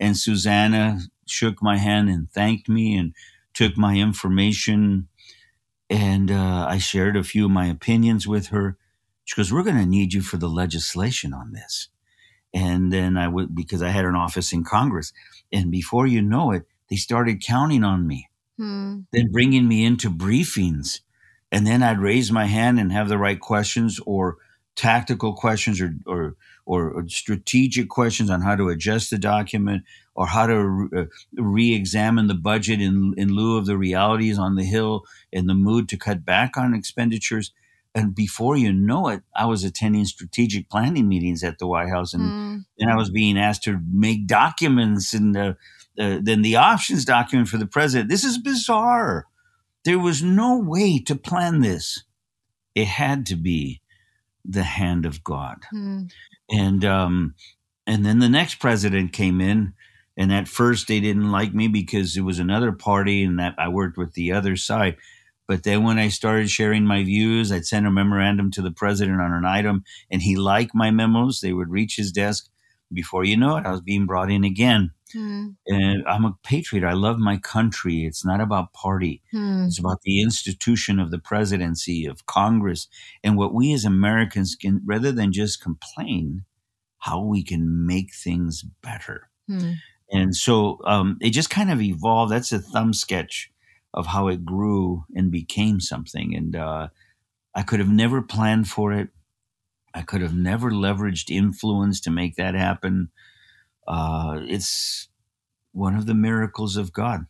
And 0.00 0.16
Susanna 0.16 1.00
shook 1.26 1.62
my 1.62 1.78
hand 1.78 2.08
and 2.08 2.30
thanked 2.30 2.68
me 2.68 2.96
and 2.96 3.14
took 3.52 3.76
my 3.76 3.96
information, 3.96 5.08
and 5.88 6.30
uh, 6.30 6.66
I 6.68 6.78
shared 6.78 7.16
a 7.16 7.22
few 7.22 7.44
of 7.44 7.50
my 7.50 7.66
opinions 7.66 8.26
with 8.26 8.48
her. 8.48 8.76
She 9.24 9.36
goes, 9.36 9.52
"We're 9.52 9.62
going 9.62 9.78
to 9.78 9.86
need 9.86 10.12
you 10.12 10.22
for 10.22 10.36
the 10.36 10.48
legislation 10.48 11.32
on 11.32 11.52
this." 11.52 11.88
And 12.52 12.92
then 12.92 13.16
I 13.16 13.26
would 13.26 13.54
because 13.54 13.82
I 13.82 13.88
had 13.88 14.04
an 14.04 14.14
office 14.14 14.52
in 14.52 14.62
Congress. 14.62 15.12
And 15.52 15.70
before 15.70 16.06
you 16.06 16.22
know 16.22 16.52
it, 16.52 16.66
they 16.88 16.96
started 16.96 17.42
counting 17.42 17.82
on 17.82 18.06
me, 18.06 18.28
hmm. 18.56 19.00
then 19.12 19.30
bringing 19.32 19.68
me 19.68 19.84
into 19.84 20.10
briefings. 20.10 21.00
And 21.52 21.66
then 21.66 21.82
I'd 21.82 22.00
raise 22.00 22.32
my 22.32 22.46
hand 22.46 22.80
and 22.80 22.92
have 22.92 23.08
the 23.08 23.18
right 23.18 23.38
questions 23.38 24.00
or 24.06 24.38
tactical 24.76 25.34
questions 25.34 25.80
or, 25.80 25.94
or, 26.06 26.36
or 26.66 27.08
strategic 27.08 27.88
questions 27.88 28.28
on 28.28 28.40
how 28.40 28.56
to 28.56 28.68
adjust 28.68 29.10
the 29.10 29.18
document 29.18 29.84
or 30.16 30.26
how 30.26 30.46
to 30.46 31.08
re 31.36 31.74
examine 31.74 32.26
the 32.26 32.34
budget 32.34 32.80
in, 32.80 33.14
in 33.16 33.28
lieu 33.28 33.56
of 33.56 33.66
the 33.66 33.78
realities 33.78 34.38
on 34.38 34.56
the 34.56 34.64
Hill 34.64 35.04
and 35.32 35.48
the 35.48 35.54
mood 35.54 35.88
to 35.90 35.96
cut 35.96 36.24
back 36.24 36.56
on 36.56 36.74
expenditures 36.74 37.52
and 37.94 38.14
before 38.14 38.56
you 38.56 38.72
know 38.72 39.08
it, 39.08 39.22
I 39.36 39.46
was 39.46 39.62
attending 39.62 40.04
strategic 40.04 40.68
planning 40.68 41.08
meetings 41.08 41.44
at 41.44 41.58
the 41.58 41.66
White 41.66 41.88
House, 41.88 42.12
and 42.12 42.22
mm. 42.22 42.64
and 42.78 42.90
I 42.90 42.96
was 42.96 43.10
being 43.10 43.38
asked 43.38 43.62
to 43.64 43.78
make 43.88 44.26
documents 44.26 45.14
and 45.14 45.34
the, 45.34 45.56
uh, 45.98 46.18
then 46.22 46.42
the 46.42 46.56
options 46.56 47.04
document 47.04 47.48
for 47.48 47.58
the 47.58 47.66
president. 47.66 48.10
This 48.10 48.24
is 48.24 48.38
bizarre. 48.38 49.26
There 49.84 49.98
was 49.98 50.22
no 50.22 50.58
way 50.58 50.98
to 51.00 51.14
plan 51.14 51.60
this. 51.60 52.04
It 52.74 52.86
had 52.86 53.26
to 53.26 53.36
be 53.36 53.80
the 54.44 54.62
hand 54.62 55.06
of 55.06 55.22
God, 55.22 55.58
mm. 55.72 56.10
and 56.50 56.84
um, 56.84 57.34
and 57.86 58.04
then 58.04 58.18
the 58.18 58.28
next 58.28 58.56
president 58.56 59.12
came 59.12 59.40
in, 59.40 59.74
and 60.16 60.32
at 60.32 60.48
first 60.48 60.88
they 60.88 61.00
didn't 61.00 61.30
like 61.30 61.54
me 61.54 61.68
because 61.68 62.16
it 62.16 62.22
was 62.22 62.38
another 62.38 62.72
party, 62.72 63.22
and 63.22 63.38
that 63.38 63.54
I 63.58 63.68
worked 63.68 63.96
with 63.96 64.14
the 64.14 64.32
other 64.32 64.56
side 64.56 64.96
but 65.46 65.62
then 65.62 65.82
when 65.82 65.98
I 65.98 66.08
started 66.08 66.48
sharing 66.48 66.84
my 66.84 67.02
views, 67.02 67.52
I'd 67.52 67.66
send 67.66 67.86
a 67.86 67.90
memorandum 67.90 68.50
to 68.52 68.62
the 68.62 68.70
president 68.70 69.20
on 69.20 69.32
an 69.32 69.44
item, 69.44 69.84
and 70.10 70.22
he 70.22 70.36
liked 70.36 70.74
my 70.74 70.90
memos. 70.90 71.40
They 71.40 71.52
would 71.52 71.70
reach 71.70 71.96
his 71.96 72.12
desk. 72.12 72.48
Before 72.92 73.24
you 73.24 73.36
know 73.36 73.56
it, 73.56 73.66
I 73.66 73.70
was 73.70 73.80
being 73.80 74.06
brought 74.06 74.30
in 74.30 74.44
again. 74.44 74.92
Mm. 75.14 75.56
And 75.66 76.04
I'm 76.06 76.24
a 76.24 76.36
patriot. 76.42 76.84
I 76.84 76.92
love 76.94 77.18
my 77.18 77.36
country. 77.38 78.04
It's 78.04 78.24
not 78.24 78.40
about 78.40 78.72
party. 78.72 79.22
Mm. 79.32 79.66
It's 79.66 79.78
about 79.78 80.02
the 80.02 80.20
institution 80.20 80.98
of 80.98 81.10
the 81.10 81.18
presidency, 81.18 82.06
of 82.06 82.26
Congress, 82.26 82.88
and 83.22 83.36
what 83.36 83.54
we 83.54 83.72
as 83.72 83.84
Americans 83.84 84.56
can, 84.56 84.80
rather 84.84 85.12
than 85.12 85.32
just 85.32 85.62
complain, 85.62 86.44
how 86.98 87.22
we 87.22 87.44
can 87.44 87.86
make 87.86 88.14
things 88.14 88.64
better. 88.82 89.28
Mm. 89.48 89.76
And 90.10 90.36
so 90.36 90.78
um, 90.84 91.18
it 91.20 91.30
just 91.30 91.50
kind 91.50 91.70
of 91.70 91.80
evolved. 91.80 92.32
That's 92.32 92.52
a 92.52 92.58
thumb 92.58 92.92
sketch 92.92 93.50
of 93.92 94.06
how 94.06 94.28
it 94.28 94.44
grew 94.44 95.04
and 95.14 95.30
became 95.30 95.80
something. 95.80 96.34
And 96.34 96.56
uh, 96.56 96.88
I 97.54 97.62
could 97.62 97.80
have 97.80 97.88
never 97.88 98.20
planned 98.22 98.68
for 98.68 98.92
it. 98.92 99.10
I 99.94 100.02
could 100.02 100.22
have 100.22 100.34
never 100.34 100.70
leveraged 100.70 101.30
influence 101.30 102.00
to 102.00 102.10
make 102.10 102.36
that 102.36 102.54
happen. 102.54 103.10
Uh, 103.86 104.40
it's 104.42 105.08
one 105.72 105.96
of 105.96 106.06
the 106.06 106.14
miracles 106.14 106.76
of 106.76 106.92
God. 106.92 107.26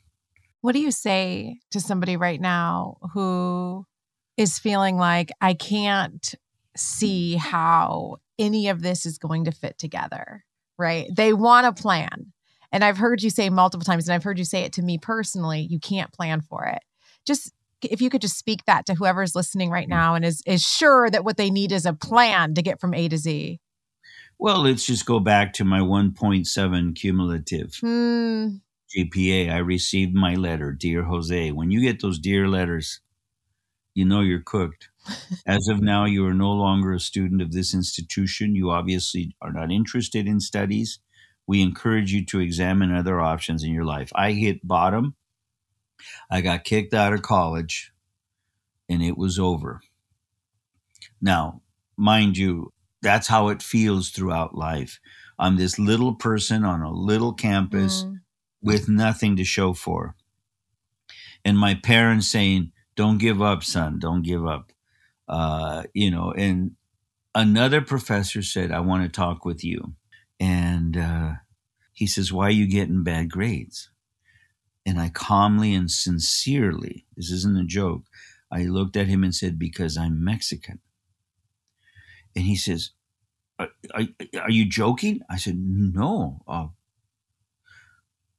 What 0.61 0.73
do 0.73 0.81
you 0.81 0.91
say 0.91 1.59
to 1.73 1.81
somebody 1.81 2.17
right 2.17 2.41
now 2.41 2.99
who 3.13 3.87
is 4.37 4.59
feeling 4.59 4.97
like 4.97 5.31
I 5.41 5.55
can't 5.55 6.35
see 6.77 7.37
how 7.37 8.17
any 8.39 8.69
of 8.69 8.83
this 8.83 9.07
is 9.07 9.19
going 9.19 9.45
to 9.45 9.53
fit 9.53 9.79
together? 9.79 10.45
Right? 10.79 11.09
They 11.15 11.33
want 11.33 11.67
a 11.67 11.73
plan. 11.73 12.33
And 12.73 12.83
I've 12.83 12.99
heard 12.99 13.23
you 13.23 13.31
say 13.31 13.51
multiple 13.51 13.85
times, 13.85 14.09
and 14.09 14.15
I've 14.15 14.25
heard 14.25 14.39
you 14.39 14.45
say 14.45 14.63
it 14.63 14.73
to 14.75 14.83
me 14.83 14.99
personally, 14.99 15.61
you 15.71 15.79
can't 15.79 16.13
plan 16.13 16.41
for 16.41 16.65
it. 16.65 16.81
Just 17.25 17.53
if 17.83 18.01
you 18.01 18.11
could 18.11 18.23
just 18.23 18.39
speak 18.39 18.65
that 18.65 18.87
to 18.87 18.95
whoever's 18.95 19.35
listening 19.35 19.71
right 19.71 19.89
now 19.89 20.15
and 20.15 20.25
is 20.25 20.43
is 20.47 20.63
sure 20.63 21.11
that 21.11 21.25
what 21.25 21.37
they 21.37 21.51
need 21.51 21.73
is 21.73 21.87
a 21.87 21.93
plan 21.93 22.55
to 22.55 22.63
get 22.63 22.81
from 22.81 22.95
A 22.95 23.09
to 23.09 23.17
Z. 23.17 23.61
Well, 24.39 24.63
let's 24.63 24.85
just 24.85 25.07
go 25.07 25.21
back 25.21 25.53
to 25.55 25.65
my 25.65 25.81
1.7 25.81 26.95
cumulative 26.95 27.77
hmm. 27.81 28.57
GPA. 28.97 29.51
I 29.51 29.59
received 29.59 30.15
my 30.15 30.35
letter, 30.35 30.73
dear 30.73 31.05
Jose. 31.05 31.53
When 31.53 31.71
you 31.71 31.81
get 31.81 32.03
those 32.03 32.19
dear 32.19 32.49
letters, 32.49 33.01
you 33.95 34.05
know 34.05 34.21
you're 34.21 34.41
cooked. 34.41 34.89
As 35.47 35.69
of 35.69 35.81
now, 35.81 36.05
you 36.05 36.27
are 36.27 36.35
no 36.35 36.51
longer 36.51 36.93
a 36.93 37.01
student 37.01 37.41
of 37.43 37.53
this 37.53 37.75
institution. 37.75 38.55
You 38.55 38.71
obviously 38.71 39.35
are 39.41 39.53
not 39.53 39.71
interested 39.71 40.27
in 40.27 40.41
studies 40.41 40.99
we 41.47 41.63
encourage 41.63 42.13
you 42.13 42.25
to 42.27 42.41
examine 42.41 42.95
other 42.95 43.21
options 43.21 43.63
in 43.63 43.73
your 43.73 43.85
life. 43.85 44.11
I 44.15 44.33
hit 44.33 44.67
bottom. 44.67 45.15
I 46.31 46.41
got 46.41 46.65
kicked 46.65 46.95
out 46.95 47.13
of 47.13 47.23
college 47.23 47.93
and 48.89 49.03
it 49.03 49.17
was 49.17 49.39
over. 49.39 49.81
Now, 51.21 51.63
mind 51.97 52.37
you, 52.37 52.73
that's 53.05 53.29
how 53.29 53.49
it 53.49 53.63
feels 53.63 54.09
throughout 54.09 54.57
life. 54.57 54.99
I'm 55.39 55.57
this 55.57 55.79
little 55.79 56.15
person 56.15 56.65
on 56.65 56.81
a 56.81 56.91
little 56.91 57.35
campus 57.35 58.03
mm. 58.03 58.21
with 58.63 58.89
nothing 58.89 59.37
to 59.37 59.45
show 59.45 59.75
for. 59.75 60.17
And 61.45 61.59
my 61.59 61.75
parents 61.75 62.29
saying, 62.29 62.73
Don't 62.97 63.19
give 63.19 63.43
up, 63.43 63.63
son, 63.63 63.99
don't 63.99 64.23
give 64.23 64.47
up. 64.47 64.73
Uh, 65.29 65.85
you 65.93 66.11
know, 66.11 66.33
and 66.33 66.73
another 67.35 67.81
professor 67.83 68.43
said, 68.43 68.73
I 68.73 68.81
want 68.81 69.03
to 69.03 69.09
talk 69.09 69.45
with 69.45 69.63
you. 69.63 69.95
And 70.41 70.97
uh, 70.97 71.33
he 71.93 72.07
says, 72.07 72.33
Why 72.33 72.47
are 72.47 72.51
you 72.51 72.67
getting 72.67 73.05
bad 73.05 73.31
grades? 73.31 73.91
And 74.87 74.99
I 74.99 75.11
calmly 75.11 75.75
and 75.75 75.91
sincerely, 75.91 77.07
this 77.17 77.31
isn't 77.31 77.59
a 77.59 77.65
joke, 77.65 78.05
I 78.51 78.65
looked 78.65 78.97
at 78.97 79.09
him 79.09 79.23
and 79.23 79.35
said, 79.35 79.59
Because 79.59 79.99
I'm 79.99 80.25
Mexican. 80.25 80.81
And 82.37 82.45
he 82.45 82.57
says, 82.57 82.91
Are, 83.59 83.69
are, 83.95 84.03
are 84.43 84.51
you 84.51 84.65
joking? 84.65 85.21
I 85.31 85.37
said, 85.37 85.57
No. 85.59 86.43
Uh, 86.47 86.69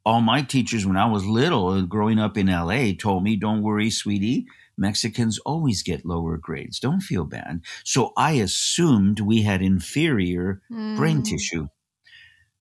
all 0.05 0.21
my 0.21 0.43
teachers, 0.43 0.85
when 0.85 0.97
I 0.97 1.07
was 1.07 1.25
little, 1.25 1.69
uh, 1.69 1.81
growing 1.81 2.19
up 2.19 2.37
in 2.37 2.47
LA, 2.47 2.91
told 2.97 3.23
me, 3.23 3.35
Don't 3.35 3.63
worry, 3.63 3.89
sweetie. 3.89 4.45
Mexicans 4.77 5.39
always 5.39 5.83
get 5.83 6.05
lower 6.05 6.37
grades. 6.37 6.79
Don't 6.79 6.99
feel 6.99 7.23
bad. 7.23 7.61
So 7.83 8.11
I 8.17 8.33
assumed 8.33 9.21
we 9.21 9.43
had 9.43 9.61
inferior 9.61 10.61
mm. 10.69 10.97
brain 10.97 11.23
tissue. 11.23 11.69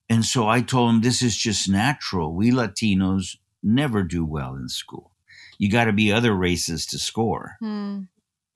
And 0.09 0.23
so 0.23 0.47
I 0.47 0.61
told 0.61 0.91
him, 0.91 1.01
this 1.01 1.21
is 1.21 1.35
just 1.35 1.69
natural. 1.69 2.33
We 2.33 2.51
Latinos 2.51 3.37
never 3.63 4.03
do 4.03 4.23
well 4.23 4.55
in 4.55 4.69
school. 4.69 5.11
You 5.57 5.69
got 5.69 5.85
to 5.85 5.93
be 5.93 6.11
other 6.11 6.33
races 6.33 6.85
to 6.87 6.99
score. 6.99 7.55
Hmm. 7.59 8.01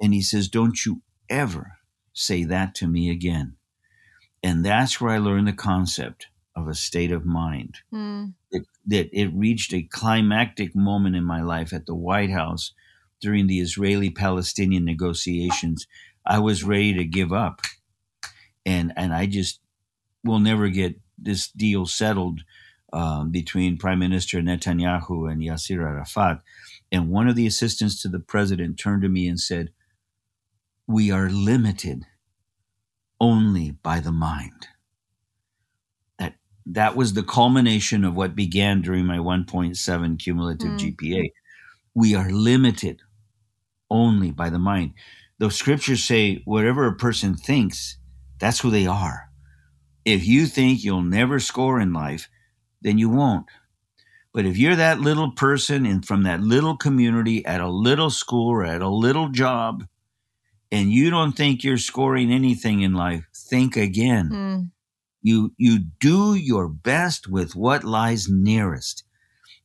And 0.02 0.14
he 0.14 0.22
says, 0.22 0.48
don't 0.48 0.86
you 0.86 1.02
ever 1.30 1.79
say 2.20 2.44
that 2.44 2.76
to 2.76 2.88
me 2.88 3.10
again. 3.10 3.56
And 4.44 4.66
that's 4.66 5.00
where 5.00 5.12
I 5.12 5.18
learned 5.18 5.48
the 5.48 5.54
concept 5.54 6.28
of 6.56 6.68
a 6.68 6.76
state 6.76 7.12
of 7.12 7.26
mind. 7.26 7.80
Hmm. 7.92 8.26
It, 8.52 8.66
that 8.88 9.10
it 9.14 9.28
reached 9.34 9.74
a 9.74 9.84
climactic 9.84 10.76
moment 10.76 11.16
in 11.16 11.24
my 11.24 11.42
life 11.42 11.74
at 11.74 11.86
the 11.86 11.96
White 11.96 12.32
House 12.32 12.74
during 13.22 13.48
the 13.48 13.60
Israeli 13.60 14.10
Palestinian 14.10 14.86
negotiations. 14.86 15.88
I 16.26 16.40
was 16.40 16.64
ready 16.64 16.94
to 16.96 17.06
give 17.06 17.32
up. 17.32 17.62
And, 18.66 18.94
and 18.96 19.14
I 19.14 19.26
just 19.26 19.60
will 20.24 20.40
never 20.40 20.70
get 20.70 21.00
this 21.18 21.50
deal 21.50 21.86
settled 21.86 22.42
um, 22.92 23.32
between 23.32 23.78
Prime 23.78 24.00
Minister 24.00 24.42
Netanyahu 24.42 25.32
and 25.32 25.42
Yasser 25.42 25.82
Arafat. 25.82 26.42
And 26.92 27.10
one 27.10 27.28
of 27.28 27.36
the 27.36 27.48
assistants 27.48 28.02
to 28.02 28.08
the 28.08 28.20
president 28.20 28.80
turned 28.80 29.04
to 29.04 29.10
me 29.10 29.28
and 29.28 29.40
said, 29.40 29.70
We 30.88 31.12
are 31.12 31.30
limited 31.30 32.06
only 33.20 33.72
by 33.72 34.00
the 34.00 34.12
mind. 34.12 34.68
That, 36.18 36.36
that 36.66 36.96
was 36.96 37.14
the 37.14 37.24
culmination 37.24 38.04
of 38.04 38.16
what 38.16 38.36
began 38.36 38.82
during 38.82 39.06
my 39.06 39.18
1.7 39.18 40.20
cumulative 40.20 40.72
mm. 40.72 40.96
GPA. 40.96 41.32
We 41.94 42.16
are 42.16 42.30
limited 42.30 43.02
only 43.90 44.32
by 44.32 44.50
the 44.50 44.60
mind. 44.60 44.94
the 45.40 45.50
scriptures 45.50 46.04
say 46.04 46.42
whatever 46.46 46.86
a 46.86 46.96
person 46.96 47.34
thinks, 47.34 47.98
that's 48.40 48.60
who 48.60 48.70
they 48.70 48.86
are. 48.86 49.30
If 50.06 50.26
you 50.26 50.46
think 50.48 50.84
you'll 50.84 51.02
never 51.02 51.40
score 51.40 51.80
in 51.80 51.94
life, 51.94 52.30
then 52.82 52.98
you 52.98 53.10
won't. 53.10 53.46
But 54.34 54.46
if 54.46 54.58
you're 54.58 54.76
that 54.76 55.00
little 55.00 55.32
person 55.32 55.86
and 55.86 56.06
from 56.06 56.24
that 56.24 56.42
little 56.42 56.78
community 56.78 57.46
at 57.46 57.62
a 57.62 57.70
little 57.70 58.10
school 58.10 58.50
or 58.50 58.66
at 58.66 58.82
a 58.82 58.90
little 58.90 59.30
job, 59.30 59.86
and 60.72 60.92
you 60.92 61.10
don't 61.10 61.34
think 61.34 61.64
you're 61.64 61.78
scoring 61.78 62.32
anything 62.32 62.82
in 62.82 62.94
life, 62.94 63.26
think 63.34 63.76
again. 63.76 64.30
Mm. 64.32 64.72
You 65.22 65.54
you 65.58 65.80
do 66.00 66.36
your 66.36 66.68
best 66.68 67.28
with 67.28 67.56
what 67.56 67.84
lies 67.84 68.28
nearest. 68.30 69.04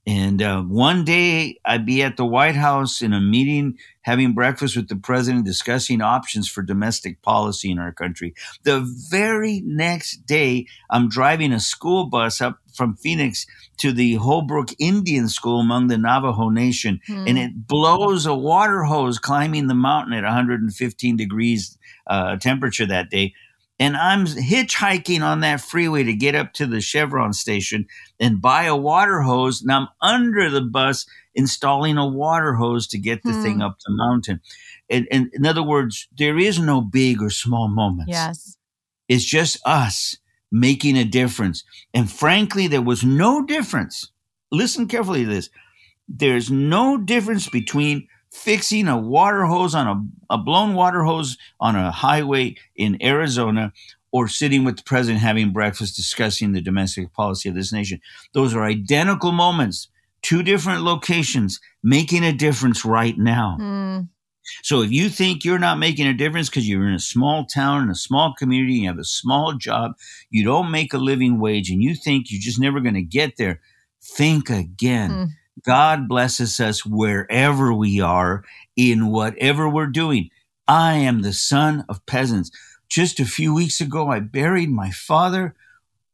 And 0.07 0.43
uh, 0.43 0.63
one 0.63 1.05
day 1.05 1.59
I'd 1.65 1.87
be 1.87 2.03
at 2.03 2.17
the 2.17 2.27
White 2.27 2.57
House 2.57 3.01
in 3.01 3.15
a 3.15 3.21
meeting, 3.21 3.79
having 4.03 4.35
breakfast 4.35 4.77
with 4.77 4.89
the 4.89 4.97
president, 4.97 5.47
discussing 5.47 6.03
options 6.03 6.49
for 6.49 6.63
domestic 6.63 7.23
policy 7.23 7.71
in 7.71 7.79
our 7.79 7.93
country. 7.93 8.35
The 8.65 8.81
very 9.11 9.63
next 9.65 10.27
day, 10.27 10.67
I'm 10.91 11.09
driving 11.09 11.53
a 11.53 11.61
school 11.61 12.07
bus 12.07 12.43
up 12.43 12.59
from 12.75 12.97
Phoenix 12.97 13.47
to 13.79 13.93
the 13.93 14.15
Holbrook 14.15 14.71
Indian 14.79 15.29
School 15.29 15.61
among 15.61 15.89
the 15.89 15.99
Navajo 15.99 16.49
Nation, 16.49 17.01
hmm. 17.07 17.25
and 17.27 17.39
it 17.39 17.67
blows 17.67 18.27
a 18.27 18.35
water 18.35 18.85
hose 18.85 19.19
climbing 19.19 19.67
the 19.67 19.75
mountain 19.75 20.15
at 20.15 20.25
115 20.25 21.17
degrees 21.17 21.79
uh, 22.07 22.37
temperature 22.37 22.87
that 22.87 23.11
day 23.11 23.33
and 23.79 23.97
I'm 23.97 24.27
hitchhiking 24.27 25.23
on 25.23 25.41
that 25.41 25.61
freeway 25.61 26.05
to 26.05 26.15
get 26.15 26.35
up 26.35 26.53
to 26.55 26.67
the 26.67 26.81
Chevron 26.81 27.33
station 27.33 27.87
and 28.21 28.41
buy 28.41 28.65
a 28.65 28.77
water 28.77 29.23
hose. 29.23 29.63
And 29.63 29.73
I'm 29.73 29.89
under 30.01 30.49
the 30.49 30.61
bus 30.61 31.07
installing 31.35 31.97
a 31.97 32.07
water 32.07 32.55
hose 32.55 32.87
to 32.89 32.99
get 32.99 33.23
the 33.25 33.33
hmm. 33.33 33.43
thing 33.43 33.63
up 33.63 33.79
the 33.85 33.93
mountain. 33.93 34.41
And, 34.89 35.09
and, 35.11 35.31
in 35.33 35.45
other 35.45 35.63
words, 35.63 36.07
there 36.17 36.39
is 36.39 36.59
no 36.59 36.81
big 36.81 37.21
or 37.21 37.31
small 37.31 37.69
moments. 37.69 38.11
Yes. 38.11 38.57
It's 39.09 39.25
just 39.25 39.59
us 39.67 40.17
making 40.55 40.97
a 40.97 41.05
difference. 41.05 41.65
And 41.93 42.09
frankly, 42.09 42.69
there 42.69 42.81
was 42.81 43.03
no 43.03 43.45
difference. 43.45 44.13
Listen 44.53 44.87
carefully 44.87 45.25
to 45.25 45.31
this. 45.31 45.51
There's 46.09 46.49
no 46.49 46.97
difference 46.97 47.49
between 47.49 48.07
fixing 48.31 48.87
a 48.87 48.97
water 48.97 49.47
hose 49.47 49.75
on 49.75 49.89
a, 49.89 50.35
a 50.35 50.39
blown 50.39 50.75
water 50.75 51.03
hose 51.03 51.37
on 51.59 51.75
a 51.75 51.91
highway 51.91 52.55
in 52.77 53.03
Arizona 53.03 53.73
or 54.13 54.29
sitting 54.29 54.63
with 54.63 54.77
the 54.77 54.85
president 54.85 55.21
having 55.21 55.53
breakfast 55.53 55.97
discussing 55.97 56.53
the 56.53 56.61
domestic 56.61 57.13
policy 57.13 57.49
of 57.49 57.57
this 57.57 57.73
nation. 57.73 58.01
Those 58.33 58.55
are 58.55 58.65
identical 58.65 59.33
moments, 59.33 59.89
two 60.23 60.45
different 60.45 60.83
locations, 60.83 61.59
making 61.83 62.23
a 62.23 62.33
difference 62.33 62.85
right 62.85 63.19
now. 63.19 63.57
Mm. 63.61 64.09
So 64.63 64.83
if 64.83 64.91
you 64.91 65.09
think 65.09 65.45
you're 65.45 65.59
not 65.59 65.79
making 65.79 66.07
a 66.07 66.15
difference 66.15 66.49
because 66.49 66.69
you're 66.69 66.87
in 66.87 66.95
a 66.95 67.01
small 67.01 67.47
town, 67.47 67.85
in 67.85 67.91
a 67.91 67.95
small 67.95 68.35
community, 68.35 68.75
you 68.75 68.89
have 68.89 68.99
a 68.99 69.05
small 69.05 69.55
job, 69.55 69.93
you 70.31 70.45
don't 70.45 70.71
make 70.71 70.93
a 70.93 70.99
living 70.99 71.41
wage, 71.41 71.71
and 71.71 71.83
you 71.83 71.95
think 71.95 72.31
you're 72.31 72.41
just 72.41 72.61
never 72.61 72.81
going 72.81 72.95
to 72.95 73.03
get 73.03 73.37
there, 73.37 73.61
think 74.03 74.51
again. 74.51 75.11
Mm. 75.11 75.29
God 75.65 76.09
blesses 76.09 76.59
us 76.61 76.85
wherever 76.85 77.73
we 77.73 78.01
are, 78.01 78.45
in 78.77 79.09
whatever 79.09 79.69
we're 79.69 79.87
doing. 79.87 80.31
I 80.67 80.95
am 80.95 81.23
the 81.23 81.33
son 81.33 81.85
of 81.89 82.05
peasants. 82.07 82.51
Just 82.89 83.21
a 83.21 83.25
few 83.25 83.55
weeks 83.55 83.81
ago, 83.81 84.09
I 84.09 84.21
buried 84.21 84.71
my 84.71 84.91
father, 84.91 85.55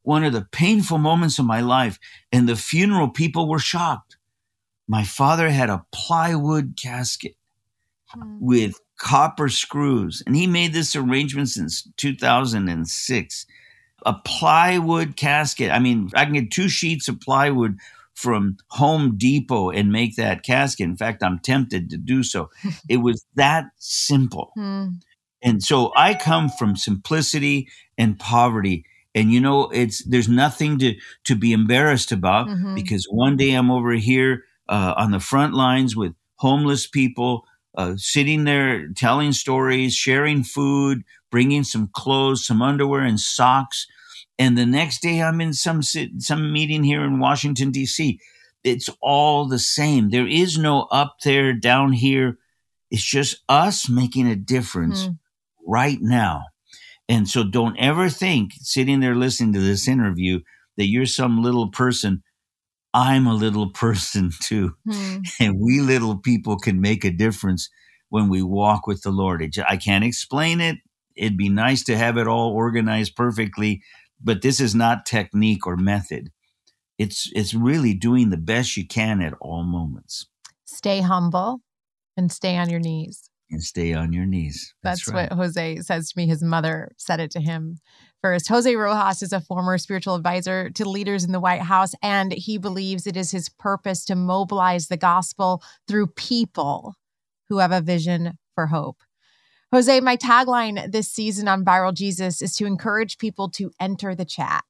one 0.02 0.24
of 0.24 0.32
the 0.32 0.46
painful 0.52 0.98
moments 0.98 1.38
of 1.38 1.46
my 1.46 1.60
life, 1.60 1.98
and 2.32 2.48
the 2.48 2.56
funeral 2.56 3.08
people 3.08 3.48
were 3.48 3.58
shocked. 3.58 4.16
My 4.88 5.04
father 5.04 5.50
had 5.50 5.70
a 5.70 5.84
plywood 5.92 6.74
casket 6.80 7.36
hmm. 8.12 8.38
with 8.40 8.80
copper 8.98 9.48
screws, 9.48 10.22
and 10.26 10.36
he 10.36 10.46
made 10.46 10.72
this 10.72 10.94
arrangement 10.94 11.48
since 11.48 11.88
2006. 11.96 13.46
A 14.06 14.14
plywood 14.24 15.16
casket. 15.16 15.70
I 15.70 15.78
mean, 15.78 16.10
I 16.14 16.24
can 16.24 16.32
get 16.32 16.50
two 16.50 16.70
sheets 16.70 17.06
of 17.06 17.20
plywood 17.20 17.76
from 18.14 18.56
Home 18.70 19.16
Depot 19.16 19.70
and 19.70 19.92
make 19.92 20.16
that 20.16 20.42
casket. 20.42 20.84
In 20.84 20.96
fact, 20.96 21.22
I'm 21.22 21.38
tempted 21.38 21.90
to 21.90 21.96
do 21.96 22.22
so. 22.22 22.50
it 22.88 22.98
was 22.98 23.24
that 23.34 23.66
simple. 23.76 24.52
Hmm. 24.54 24.88
And 25.42 25.62
so 25.62 25.92
I 25.96 26.14
come 26.14 26.50
from 26.50 26.76
simplicity 26.76 27.68
and 27.96 28.18
poverty. 28.18 28.84
And 29.14 29.32
you 29.32 29.40
know, 29.40 29.68
it's 29.70 30.04
there's 30.04 30.28
nothing 30.28 30.78
to 30.78 30.94
to 31.24 31.34
be 31.34 31.52
embarrassed 31.52 32.12
about 32.12 32.46
mm-hmm. 32.46 32.74
because 32.74 33.06
one 33.06 33.36
day 33.36 33.54
I'm 33.54 33.70
over 33.70 33.92
here 33.92 34.44
uh, 34.68 34.94
on 34.96 35.10
the 35.10 35.18
front 35.18 35.54
lines 35.54 35.96
with 35.96 36.14
homeless 36.36 36.86
people, 36.86 37.44
uh, 37.80 37.96
sitting 37.96 38.44
there 38.44 38.88
telling 38.88 39.32
stories, 39.32 39.94
sharing 39.94 40.44
food, 40.44 41.02
bringing 41.30 41.64
some 41.64 41.88
clothes, 41.92 42.46
some 42.46 42.62
underwear, 42.62 43.02
and 43.02 43.20
socks 43.20 43.86
and 44.40 44.56
the 44.56 44.64
next 44.64 45.02
day 45.02 45.20
I'm 45.20 45.42
in 45.42 45.52
some 45.52 45.82
some 45.82 46.50
meeting 46.50 46.82
here 46.82 47.04
in 47.04 47.20
Washington 47.20 47.70
D.C. 47.70 48.18
It's 48.64 48.88
all 49.02 49.46
the 49.46 49.58
same. 49.58 50.08
There 50.08 50.26
is 50.26 50.56
no 50.56 50.88
up 50.90 51.16
there, 51.22 51.52
down 51.52 51.92
here. 51.92 52.38
It's 52.90 53.04
just 53.04 53.42
us 53.50 53.90
making 53.90 54.28
a 54.28 54.36
difference 54.36 55.08
mm. 55.08 55.18
right 55.66 55.98
now. 56.00 56.44
And 57.06 57.28
so 57.28 57.44
don't 57.44 57.76
ever 57.76 58.08
think 58.08 58.52
sitting 58.62 59.00
there 59.00 59.14
listening 59.14 59.52
to 59.52 59.60
this 59.60 59.86
interview 59.86 60.40
that 60.78 60.86
you're 60.86 61.04
some 61.04 61.42
little 61.42 61.68
person. 61.68 62.22
I'm 62.92 63.26
a 63.26 63.34
little 63.34 63.70
person 63.74 64.30
too. 64.40 64.74
Mm. 64.86 65.28
And 65.40 65.60
we 65.60 65.80
little 65.80 66.18
people 66.18 66.58
can 66.58 66.80
make 66.80 67.04
a 67.04 67.10
difference 67.10 67.68
when 68.08 68.28
we 68.28 68.42
walk 68.42 68.86
with 68.86 69.02
the 69.02 69.10
Lord. 69.10 69.44
I 69.68 69.76
can't 69.76 70.04
explain 70.04 70.60
it. 70.60 70.78
It'd 71.16 71.36
be 71.36 71.48
nice 71.48 71.84
to 71.84 71.96
have 71.96 72.16
it 72.16 72.26
all 72.26 72.50
organized 72.50 73.16
perfectly, 73.16 73.82
but 74.22 74.42
this 74.42 74.60
is 74.60 74.74
not 74.74 75.06
technique 75.06 75.66
or 75.66 75.76
method. 75.76 76.30
It's 76.98 77.30
it's 77.34 77.54
really 77.54 77.94
doing 77.94 78.30
the 78.30 78.36
best 78.36 78.76
you 78.76 78.86
can 78.86 79.22
at 79.22 79.34
all 79.40 79.64
moments. 79.64 80.26
Stay 80.66 81.00
humble 81.00 81.60
and 82.16 82.30
stay 82.30 82.56
on 82.56 82.68
your 82.70 82.80
knees. 82.80 83.30
And 83.50 83.62
stay 83.62 83.94
on 83.94 84.12
your 84.12 84.26
knees. 84.26 84.74
That's, 84.82 85.06
That's 85.06 85.14
right. 85.14 85.30
what 85.30 85.36
Jose 85.38 85.80
says 85.80 86.10
to 86.10 86.18
me. 86.18 86.26
His 86.26 86.42
mother 86.42 86.92
said 86.96 87.18
it 87.18 87.32
to 87.32 87.40
him 87.40 87.78
first. 88.22 88.48
Jose 88.48 88.74
Rojas 88.74 89.22
is 89.22 89.32
a 89.32 89.40
former 89.40 89.78
spiritual 89.78 90.14
advisor 90.14 90.70
to 90.70 90.88
leaders 90.88 91.24
in 91.24 91.32
the 91.32 91.40
White 91.40 91.62
House, 91.62 91.94
and 92.02 92.32
he 92.32 92.58
believes 92.58 93.06
it 93.06 93.16
is 93.16 93.30
his 93.30 93.48
purpose 93.48 94.04
to 94.06 94.14
mobilize 94.14 94.88
the 94.88 94.96
gospel 94.96 95.62
through 95.88 96.08
people 96.08 96.94
who 97.48 97.58
have 97.58 97.72
a 97.72 97.80
vision 97.80 98.38
for 98.54 98.68
hope. 98.68 98.98
Jose, 99.72 100.00
my 100.00 100.16
tagline 100.16 100.90
this 100.90 101.08
season 101.08 101.46
on 101.46 101.64
Viral 101.64 101.94
Jesus 101.94 102.42
is 102.42 102.54
to 102.56 102.66
encourage 102.66 103.18
people 103.18 103.48
to 103.50 103.70
enter 103.80 104.14
the 104.14 104.24
chat 104.24 104.64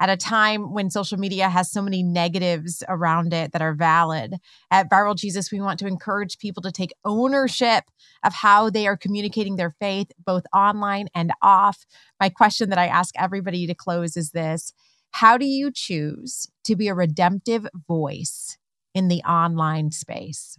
at 0.00 0.10
a 0.10 0.16
time 0.16 0.72
when 0.72 0.90
social 0.90 1.18
media 1.18 1.48
has 1.48 1.70
so 1.70 1.80
many 1.80 2.02
negatives 2.02 2.82
around 2.88 3.32
it 3.32 3.52
that 3.52 3.62
are 3.62 3.74
valid. 3.74 4.34
At 4.70 4.90
Viral 4.90 5.16
Jesus, 5.16 5.50
we 5.50 5.60
want 5.60 5.78
to 5.80 5.86
encourage 5.86 6.38
people 6.38 6.62
to 6.62 6.72
take 6.72 6.92
ownership 7.04 7.84
of 8.24 8.34
how 8.34 8.70
they 8.70 8.86
are 8.86 8.96
communicating 8.96 9.56
their 9.56 9.74
faith, 9.80 10.08
both 10.18 10.44
online 10.54 11.08
and 11.14 11.32
off. 11.42 11.86
My 12.20 12.28
question 12.28 12.68
that 12.70 12.78
I 12.78 12.86
ask 12.86 13.14
everybody 13.18 13.66
to 13.66 13.74
close 13.74 14.16
is 14.16 14.30
this 14.30 14.72
How 15.12 15.38
do 15.38 15.46
you 15.46 15.70
choose 15.72 16.48
to 16.64 16.76
be 16.76 16.88
a 16.88 16.94
redemptive 16.94 17.66
voice 17.88 18.58
in 18.94 19.08
the 19.08 19.22
online 19.22 19.90
space? 19.92 20.58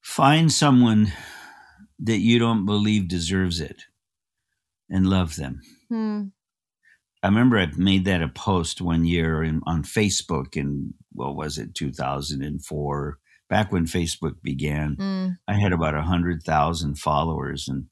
Find 0.00 0.52
someone 0.52 1.12
that 1.98 2.18
you 2.18 2.38
don't 2.38 2.64
believe 2.64 3.08
deserves 3.08 3.60
it 3.60 3.84
and 4.88 5.08
love 5.08 5.36
them. 5.36 5.62
Hmm. 5.88 6.26
I 7.26 7.28
remember 7.28 7.58
I 7.58 7.66
made 7.76 8.04
that 8.04 8.22
a 8.22 8.28
post 8.28 8.80
one 8.80 9.04
year 9.04 9.42
in, 9.42 9.60
on 9.66 9.82
Facebook 9.82 10.56
in, 10.56 10.94
what 11.12 11.34
was 11.34 11.58
it, 11.58 11.74
2004, 11.74 13.18
back 13.50 13.72
when 13.72 13.84
Facebook 13.86 14.40
began. 14.44 14.94
Mm. 14.94 15.36
I 15.48 15.54
had 15.54 15.72
about 15.72 15.94
100,000 15.94 16.94
followers 16.96 17.66
and 17.66 17.86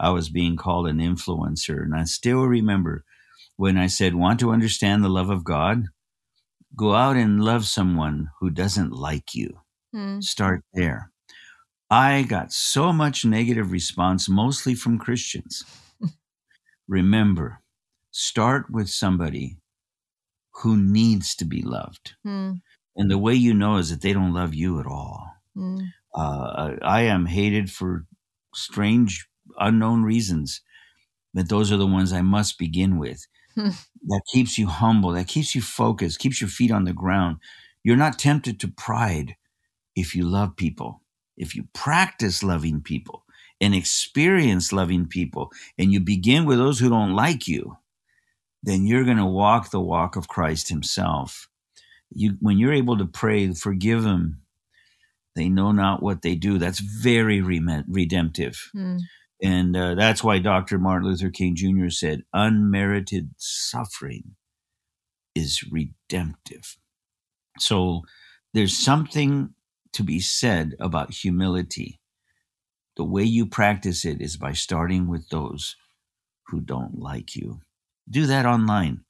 I 0.00 0.08
was 0.08 0.30
being 0.30 0.56
called 0.56 0.88
an 0.88 1.00
influencer. 1.00 1.82
And 1.82 1.94
I 1.94 2.04
still 2.04 2.44
remember 2.44 3.04
when 3.56 3.76
I 3.76 3.88
said, 3.88 4.14
Want 4.14 4.40
to 4.40 4.52
understand 4.52 5.04
the 5.04 5.10
love 5.10 5.28
of 5.28 5.44
God? 5.44 5.84
Go 6.74 6.94
out 6.94 7.18
and 7.18 7.44
love 7.44 7.66
someone 7.66 8.30
who 8.40 8.48
doesn't 8.48 8.92
like 8.92 9.34
you. 9.34 9.60
Mm. 9.94 10.24
Start 10.24 10.64
there. 10.72 11.10
I 11.90 12.22
got 12.22 12.54
so 12.54 12.94
much 12.94 13.22
negative 13.22 13.70
response, 13.70 14.30
mostly 14.30 14.74
from 14.74 14.98
Christians. 14.98 15.62
Remember, 16.88 17.60
start 18.10 18.70
with 18.70 18.88
somebody 18.88 19.58
who 20.62 20.76
needs 20.76 21.34
to 21.36 21.44
be 21.44 21.62
loved. 21.62 22.14
Mm. 22.26 22.60
And 22.96 23.10
the 23.10 23.18
way 23.18 23.34
you 23.34 23.54
know 23.54 23.76
is 23.76 23.90
that 23.90 24.02
they 24.02 24.12
don't 24.12 24.34
love 24.34 24.54
you 24.54 24.80
at 24.80 24.86
all. 24.86 25.32
Mm. 25.56 25.92
Uh, 26.14 26.74
I 26.82 27.02
am 27.02 27.26
hated 27.26 27.70
for 27.70 28.06
strange, 28.54 29.28
unknown 29.58 30.02
reasons, 30.02 30.60
but 31.32 31.48
those 31.48 31.70
are 31.70 31.76
the 31.76 31.86
ones 31.86 32.12
I 32.12 32.22
must 32.22 32.58
begin 32.58 32.98
with. 32.98 33.26
that 34.06 34.22
keeps 34.32 34.56
you 34.56 34.68
humble, 34.68 35.12
that 35.12 35.28
keeps 35.28 35.54
you 35.54 35.62
focused, 35.62 36.18
keeps 36.18 36.40
your 36.40 36.50
feet 36.50 36.70
on 36.70 36.84
the 36.84 36.92
ground. 36.92 37.38
You're 37.82 37.96
not 37.96 38.18
tempted 38.18 38.60
to 38.60 38.68
pride 38.68 39.36
if 39.94 40.14
you 40.14 40.24
love 40.24 40.56
people 40.56 41.02
if 41.38 41.54
you 41.54 41.66
practice 41.72 42.42
loving 42.42 42.82
people 42.82 43.24
and 43.60 43.74
experience 43.74 44.72
loving 44.72 45.06
people, 45.06 45.50
and 45.76 45.92
you 45.92 45.98
begin 45.98 46.44
with 46.44 46.58
those 46.58 46.78
who 46.78 46.90
don't 46.90 47.14
like 47.14 47.48
you, 47.48 47.76
then 48.62 48.86
you're 48.86 49.04
going 49.04 49.18
to 49.18 49.26
walk 49.26 49.70
the 49.70 49.80
walk 49.80 50.16
of 50.16 50.28
Christ 50.28 50.68
Himself. 50.68 51.48
You, 52.10 52.36
when 52.40 52.58
you're 52.58 52.72
able 52.72 52.98
to 52.98 53.06
pray, 53.06 53.52
forgive 53.52 54.02
them. 54.02 54.42
They 55.36 55.48
know 55.48 55.72
not 55.72 56.02
what 56.02 56.22
they 56.22 56.34
do. 56.34 56.58
That's 56.58 56.80
very 56.80 57.40
redemptive. 57.40 58.70
Mm. 58.74 59.00
And 59.42 59.76
uh, 59.76 59.94
that's 59.94 60.24
why 60.24 60.38
Dr. 60.40 60.78
Martin 60.78 61.08
Luther 61.08 61.30
King 61.30 61.54
Jr. 61.54 61.90
said, 61.90 62.24
unmerited 62.32 63.30
suffering 63.36 64.34
is 65.34 65.62
redemptive. 65.70 66.76
So 67.58 68.02
there's 68.52 68.76
something 68.76 69.54
to 69.92 70.02
be 70.02 70.18
said 70.20 70.74
about 70.80 71.12
humility. 71.12 72.00
The 72.96 73.04
way 73.04 73.22
you 73.22 73.46
practice 73.46 74.04
it 74.04 74.20
is 74.20 74.36
by 74.36 74.52
starting 74.52 75.06
with 75.06 75.28
those 75.28 75.76
who 76.48 76.60
don't 76.60 76.98
like 76.98 77.36
you. 77.36 77.60
Do 78.08 78.26
that 78.26 78.46
online. 78.46 79.04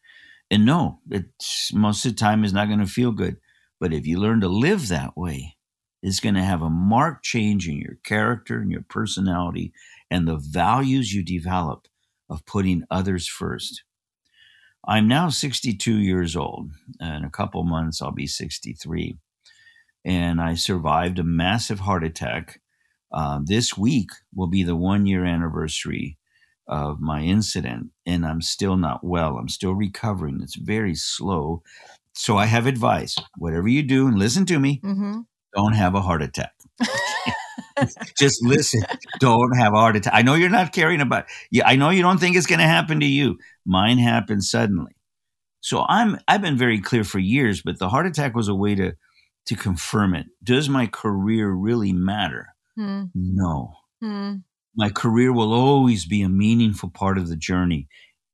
And 0.51 0.65
no, 0.65 1.01
it's 1.11 1.73
most 1.73 2.05
of 2.05 2.13
the 2.13 2.17
time 2.17 2.45
is 2.45 2.53
not 2.53 2.69
going 2.69 2.81
to 2.81 2.87
feel 2.87 3.13
good. 3.13 3.37
But 3.81 3.93
if 3.93 4.07
you 4.07 4.19
learn 4.19 4.41
to 4.41 4.49
live 4.49 4.89
that 4.89 5.17
way, 5.17 5.57
it's 6.03 6.21
going 6.21 6.35
to 6.35 6.43
have 6.43 6.63
a 6.63 6.71
marked 6.71 7.25
change 7.25 7.69
in 7.69 7.77
your 7.77 7.97
character 8.05 8.61
and 8.61 8.71
your 8.71 8.85
personality 8.89 9.73
and 10.11 10.27
the 10.27 10.37
values 10.37 11.13
you 11.13 11.25
develop 11.25 11.87
of 12.31 12.47
putting 12.47 12.85
others 12.91 13.27
first. 13.27 13.83
I'm 14.87 15.09
now 15.09 15.29
62 15.29 15.99
years 15.99 16.37
old. 16.37 16.71
In 17.01 17.25
a 17.25 17.31
couple 17.31 17.63
months, 17.65 18.01
I'll 18.01 18.13
be 18.13 18.27
63. 18.27 19.19
And 20.05 20.41
I 20.41 20.55
survived 20.55 21.19
a 21.19 21.25
massive 21.25 21.81
heart 21.81 22.05
attack. 22.05 22.61
Uh, 23.13 23.41
this 23.45 23.77
week 23.77 24.11
will 24.35 24.47
be 24.47 24.63
the 24.63 24.77
one 24.77 25.07
year 25.07 25.25
anniversary 25.25 26.18
of 26.69 27.01
my 27.01 27.23
incident, 27.23 27.89
and 28.07 28.27
I'm 28.27 28.43
still 28.43 28.77
not 28.77 29.03
well. 29.03 29.39
I'm 29.39 29.49
still 29.49 29.75
recovering. 29.75 30.41
It's 30.43 30.57
very 30.57 30.95
slow. 30.95 31.63
So 32.15 32.37
I 32.37 32.47
have 32.47 32.67
advice 32.67 33.17
whatever 33.37 33.69
you 33.69 33.83
do, 33.83 34.07
and 34.07 34.19
listen 34.19 34.45
to 34.47 34.59
me, 34.59 34.81
mm-hmm. 34.85 35.21
don't 35.55 35.73
have 35.73 35.95
a 35.95 36.03
heart 36.03 36.23
attack. 36.23 36.53
Just 38.19 38.45
listen. 38.45 38.83
Don't 39.21 39.57
have 39.57 39.73
a 39.73 39.77
heart 39.77 39.97
attack. 39.97 40.13
I 40.15 40.23
know 40.23 40.35
you're 40.35 40.49
not 40.49 40.73
caring 40.73 41.01
about. 41.01 41.27
Yeah, 41.51 41.67
I 41.67 41.77
know 41.77 41.91
you 41.91 42.03
don't 42.03 42.19
think 42.19 42.37
it's 42.37 42.47
going 42.47 42.59
to 42.59 42.67
happen 42.67 43.01
to 43.01 43.07
you. 43.07 43.39
Mine 43.65 43.99
happened 43.99 44.45
suddenly. 44.45 44.97
So 45.61 45.85
I'm. 45.89 46.19
I've 46.27 46.43
been 46.43 46.57
very 46.57 46.81
clear 46.81 47.05
for 47.05 47.19
years, 47.19 47.63
but 47.63 47.79
the 47.79 47.89
heart 47.89 48.07
attack 48.07 48.35
was 48.35 48.49
a 48.49 48.55
way 48.55 48.75
to 48.75 48.95
to 49.47 49.57
confirm 49.57 50.15
it. 50.15 50.27
Does 50.43 50.69
my 50.69 50.87
career 50.87 51.51
really 51.51 51.93
matter? 51.93 52.49
Hmm. 52.77 53.05
No. 53.15 53.75
Hmm. 54.01 54.35
My 54.79 54.91
career 54.91 55.33
will 55.33 55.53
always 55.53 56.07
be 56.07 56.23
a 56.23 56.31
meaningful 56.31 56.91
part 56.91 57.19
of 57.19 57.29
the 57.29 57.37
journey, 57.37 57.89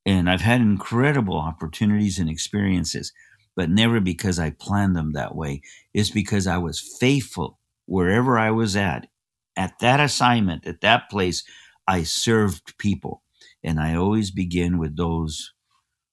and 0.07 0.30
I've 0.30 0.42
had 0.42 0.61
incredible 0.61 1.38
opportunities 1.38 2.20
and 2.20 2.30
experiences, 2.30 3.12
but 3.57 3.70
never 3.70 4.01
because 4.01 4.38
I 4.38 4.51
planned 4.51 4.95
them 4.97 5.14
that 5.14 5.34
way. 5.34 5.62
It's 5.95 6.11
because 6.11 6.47
I 6.47 6.59
was 6.59 6.80
faithful 7.01 7.59
wherever 7.86 8.38
I 8.38 8.53
was 8.53 8.76
at 8.76 9.09
at 9.57 9.78
that 9.80 10.01
assignment, 10.01 10.66
at 10.66 10.80
that 10.82 11.11
place, 11.11 11.45
I 11.88 12.03
served 12.03 12.76
people. 12.78 13.22
And 13.62 13.80
I 13.80 13.95
always 13.97 14.30
begin 14.30 14.78
with 14.78 14.97
those 14.97 15.53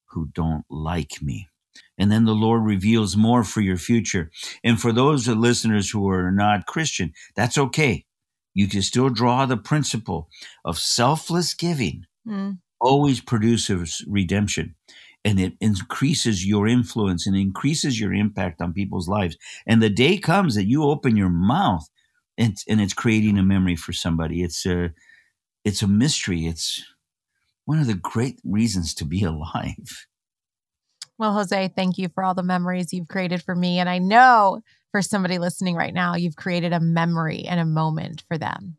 who 0.09 0.29
don't 0.34 0.65
like 0.69 1.21
me. 1.21 1.49
And 1.97 2.11
then 2.11 2.25
the 2.25 2.36
Lord 2.36 2.63
reveals 2.63 3.17
more 3.17 3.43
for 3.43 3.61
your 3.61 3.77
future. 3.77 4.32
And 4.63 4.79
for 4.82 4.91
those 4.91 5.27
listeners 5.27 5.89
who 5.89 6.09
are 6.09 6.32
not 6.32 6.65
Christian, 6.65 7.13
that's 7.36 7.57
okay. 7.57 8.05
You 8.54 8.68
can 8.68 8.82
still 8.82 9.10
draw 9.10 9.45
the 9.45 9.58
principle 9.58 10.30
of 10.66 10.78
selfless 10.78 11.54
giving, 11.54 12.06
mm. 12.28 12.58
always 12.80 13.22
produces 13.22 14.04
redemption. 14.08 14.76
And 15.24 15.39
it 15.39 15.54
increases 15.62 16.47
your 16.47 16.68
influence 16.68 17.28
and 17.28 17.36
increases 17.36 17.99
your 17.99 18.14
impact 18.14 18.60
on 18.60 18.74
people's 18.74 19.08
lives. 19.08 19.38
And 19.68 19.82
the 19.82 19.89
day 19.89 20.18
comes 20.18 20.56
that 20.56 20.66
you 20.66 20.84
open 20.84 21.16
your 21.16 21.30
mouth 21.30 21.88
and, 22.38 22.58
and 22.68 22.82
it's 22.82 22.93
creating 22.93 23.38
a 23.38 23.43
memory 23.43 23.76
for 23.76 23.93
somebody. 23.93 24.41
It's 24.41 24.66
a, 24.66 24.91
it's 25.64 25.84
a 25.84 25.88
mystery. 25.88 26.47
It's 26.47 26.84
one 27.66 27.80
of 27.80 27.88
the 27.88 27.93
great 27.93 28.39
reasons 28.43 28.95
to 28.95 29.06
be 29.06 29.24
alive. 29.24 30.08
Well, 31.20 31.34
Jose, 31.34 31.72
thank 31.76 31.99
you 31.99 32.10
for 32.10 32.24
all 32.24 32.34
the 32.34 32.41
memories 32.41 32.91
you've 32.91 33.08
created 33.08 33.43
for 33.43 33.54
me. 33.54 33.78
And 33.78 33.88
I 33.88 33.99
know 33.99 34.62
for 34.91 35.01
somebody 35.01 35.37
listening 35.39 35.75
right 35.75 35.93
now, 35.93 36.15
you've 36.15 36.35
created 36.35 36.73
a 36.73 36.79
memory 36.79 37.45
and 37.47 37.59
a 37.59 37.65
moment 37.65 38.23
for 38.27 38.37
them. 38.37 38.77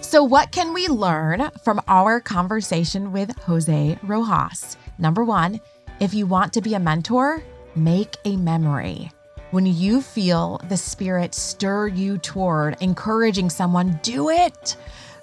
So, 0.00 0.22
what 0.22 0.52
can 0.52 0.72
we 0.72 0.86
learn 0.86 1.50
from 1.64 1.80
our 1.88 2.20
conversation 2.20 3.12
with 3.12 3.36
Jose 3.40 3.98
Rojas? 4.04 4.76
Number 4.98 5.24
one, 5.24 5.60
if 5.98 6.14
you 6.14 6.26
want 6.26 6.52
to 6.52 6.60
be 6.60 6.74
a 6.74 6.80
mentor, 6.80 7.42
make 7.74 8.16
a 8.24 8.36
memory. 8.36 9.10
When 9.50 9.66
you 9.66 10.00
feel 10.00 10.60
the 10.68 10.76
Spirit 10.76 11.34
stir 11.34 11.88
you 11.88 12.18
toward 12.18 12.76
encouraging 12.80 13.50
someone, 13.50 13.98
do 14.02 14.30
it. 14.30 14.76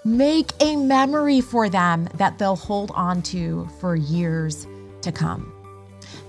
Make 0.03 0.51
a 0.59 0.75
memory 0.75 1.39
for 1.39 1.69
them 1.69 2.09
that 2.15 2.37
they'll 2.37 2.55
hold 2.55 2.91
on 2.91 3.21
to 3.23 3.67
for 3.79 3.95
years 3.95 4.67
to 5.01 5.11
come. 5.11 5.52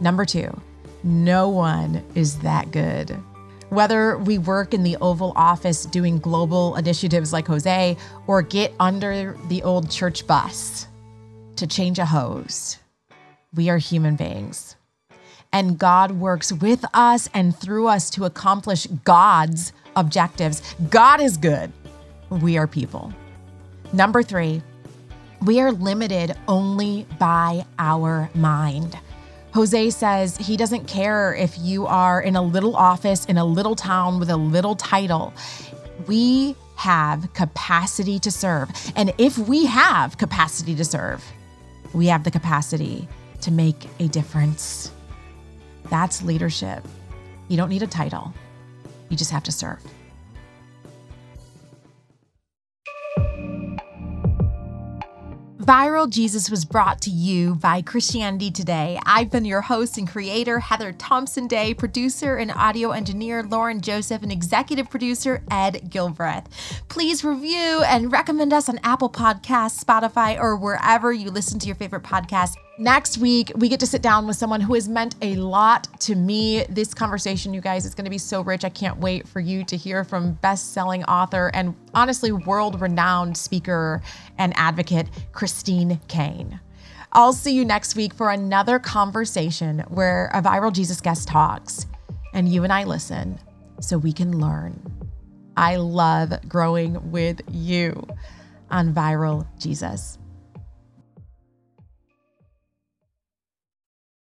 Number 0.01 0.25
two, 0.25 0.61
no 1.03 1.49
one 1.49 2.05
is 2.15 2.39
that 2.41 2.71
good. 2.71 3.11
Whether 3.71 4.19
we 4.19 4.39
work 4.39 4.75
in 4.75 4.83
the 4.83 4.97
Oval 5.01 5.33
Office 5.37 5.85
doing 5.87 6.19
global 6.19 6.77
initiatives 6.77 7.33
like 7.33 7.47
Jose 7.47 7.97
or 8.27 8.43
get 8.43 8.73
under 8.79 9.37
the 9.49 9.63
old 9.63 9.91
church 9.91 10.27
bus 10.27 10.87
to 11.57 11.67
change 11.67 11.99
a 11.99 12.07
hose, 12.07 12.79
we 13.55 13.71
are 13.71 13.79
human 13.79 14.17
beings 14.17 14.77
and 15.55 15.79
God 15.79 16.11
works 16.11 16.53
with 16.53 16.85
us 16.93 17.29
and 17.33 17.57
through 17.57 17.87
us 17.87 18.11
to 18.11 18.25
accomplish 18.25 18.87
God's 19.05 19.73
objectives. 19.95 20.75
God 20.91 21.21
is 21.21 21.37
good. 21.37 21.73
We 22.29 22.59
are 22.59 22.67
people. 22.67 23.13
Number 23.93 24.25
three, 24.25 24.63
we 25.43 25.61
are 25.61 25.71
limited 25.71 26.35
only 26.49 27.07
by 27.21 27.65
our 27.79 28.29
mind. 28.35 28.99
Jose 29.55 29.91
says 29.91 30.37
he 30.37 30.57
doesn't 30.57 30.89
care 30.89 31.33
if 31.33 31.57
you 31.61 31.87
are 31.87 32.21
in 32.21 32.35
a 32.35 32.43
little 32.43 32.75
office 32.75 33.25
in 33.27 33.39
a 33.39 33.45
little 33.45 33.77
town 33.77 34.19
with 34.19 34.29
a 34.29 34.37
little 34.37 34.75
title. 34.75 35.33
We 36.09 36.57
have 36.75 37.33
capacity 37.35 38.19
to 38.19 38.33
serve. 38.33 38.69
And 38.97 39.15
if 39.17 39.39
we 39.39 39.65
have 39.67 40.19
capacity 40.19 40.75
to 40.75 40.85
serve, 40.85 41.25
we 41.93 42.09
have 42.09 42.25
the 42.25 42.33
capacity 42.33 43.07
to 43.43 43.53
make 43.53 43.87
a 44.01 44.09
difference. 44.09 44.91
That's 45.85 46.21
leadership. 46.23 46.85
You 47.47 47.57
don't 47.57 47.69
need 47.69 47.85
a 47.85 47.87
title, 47.87 48.35
you 49.09 49.17
just 49.17 49.31
have 49.31 49.45
to 49.45 49.53
serve. 49.53 49.81
Viral 55.65 56.11
Jesus 56.11 56.51
was 56.51 56.67
brought 56.67 57.01
to 57.01 57.11
you 57.11 57.55
by 57.55 57.81
Christianity 57.81 58.51
Today. 58.51 58.99
I've 59.07 59.31
been 59.31 59.47
your 59.47 59.63
host 59.63 59.97
and 59.97 60.07
creator, 60.07 60.59
Heather 60.59 60.93
Thompson 60.93 61.47
Day, 61.47 61.73
producer 61.73 62.37
and 62.37 62.53
audio 62.53 62.91
engineer, 62.91 63.43
Lauren 63.43 63.81
Joseph, 63.81 64.23
and 64.23 64.31
executive 64.31 64.91
producer, 64.91 65.43
Ed 65.51 65.89
Gilbreath. 65.89 66.45
Please 66.89 67.25
review 67.25 67.83
and 67.87 68.13
recommend 68.13 68.53
us 68.53 68.69
on 68.69 68.79
Apple 68.83 69.09
Podcasts, 69.09 69.83
Spotify, 69.83 70.39
or 70.39 70.55
wherever 70.55 71.15
you 71.15 71.31
listen 71.31 71.59
to 71.61 71.67
your 71.67 71.77
favorite 71.77 72.03
podcast. 72.03 72.57
Next 72.77 73.19
week, 73.19 73.53
we 73.55 73.69
get 73.69 73.79
to 73.81 73.87
sit 73.87 74.03
down 74.03 74.27
with 74.27 74.37
someone 74.37 74.61
who 74.61 74.75
has 74.75 74.89
meant 74.89 75.15
a 75.23 75.37
lot 75.37 75.89
to 76.01 76.17
me. 76.17 76.65
This 76.69 76.93
conversation, 76.93 77.55
you 77.55 77.61
guys, 77.61 77.87
is 77.87 77.95
going 77.95 78.05
to 78.05 78.11
be 78.11 78.19
so 78.19 78.41
rich. 78.41 78.65
I 78.65 78.69
can't 78.69 78.99
wait 78.99 79.29
for 79.29 79.39
you 79.39 79.63
to 79.67 79.77
hear 79.77 80.03
from 80.03 80.33
best 80.33 80.73
selling 80.73 81.05
author 81.05 81.53
and 81.55 81.77
honestly 81.95 82.33
world 82.33 82.81
renowned 82.81 83.37
speaker 83.37 84.03
and 84.39 84.53
advocate, 84.57 85.09
Christine 85.31 86.01
Caine. 86.09 86.59
I'll 87.13 87.33
see 87.33 87.55
you 87.55 87.65
next 87.65 87.95
week 87.95 88.13
for 88.13 88.33
another 88.33 88.81
conversation 88.81 89.85
where 89.87 90.29
a 90.35 90.43
viral 90.43 90.73
Jesus 90.73 91.01
guest 91.01 91.29
talks 91.29 91.87
and 92.33 92.49
you 92.49 92.65
and 92.65 92.73
I 92.73 92.83
listen 92.83 93.39
so 93.81 93.99
we 93.99 94.13
can 94.13 94.41
learn. 94.41 94.83
I 95.57 95.77
love 95.77 96.33
growing 96.49 97.13
with 97.13 97.41
you 97.53 98.05
on 98.69 98.93
Viral 98.93 99.47
Jesus. 99.61 100.19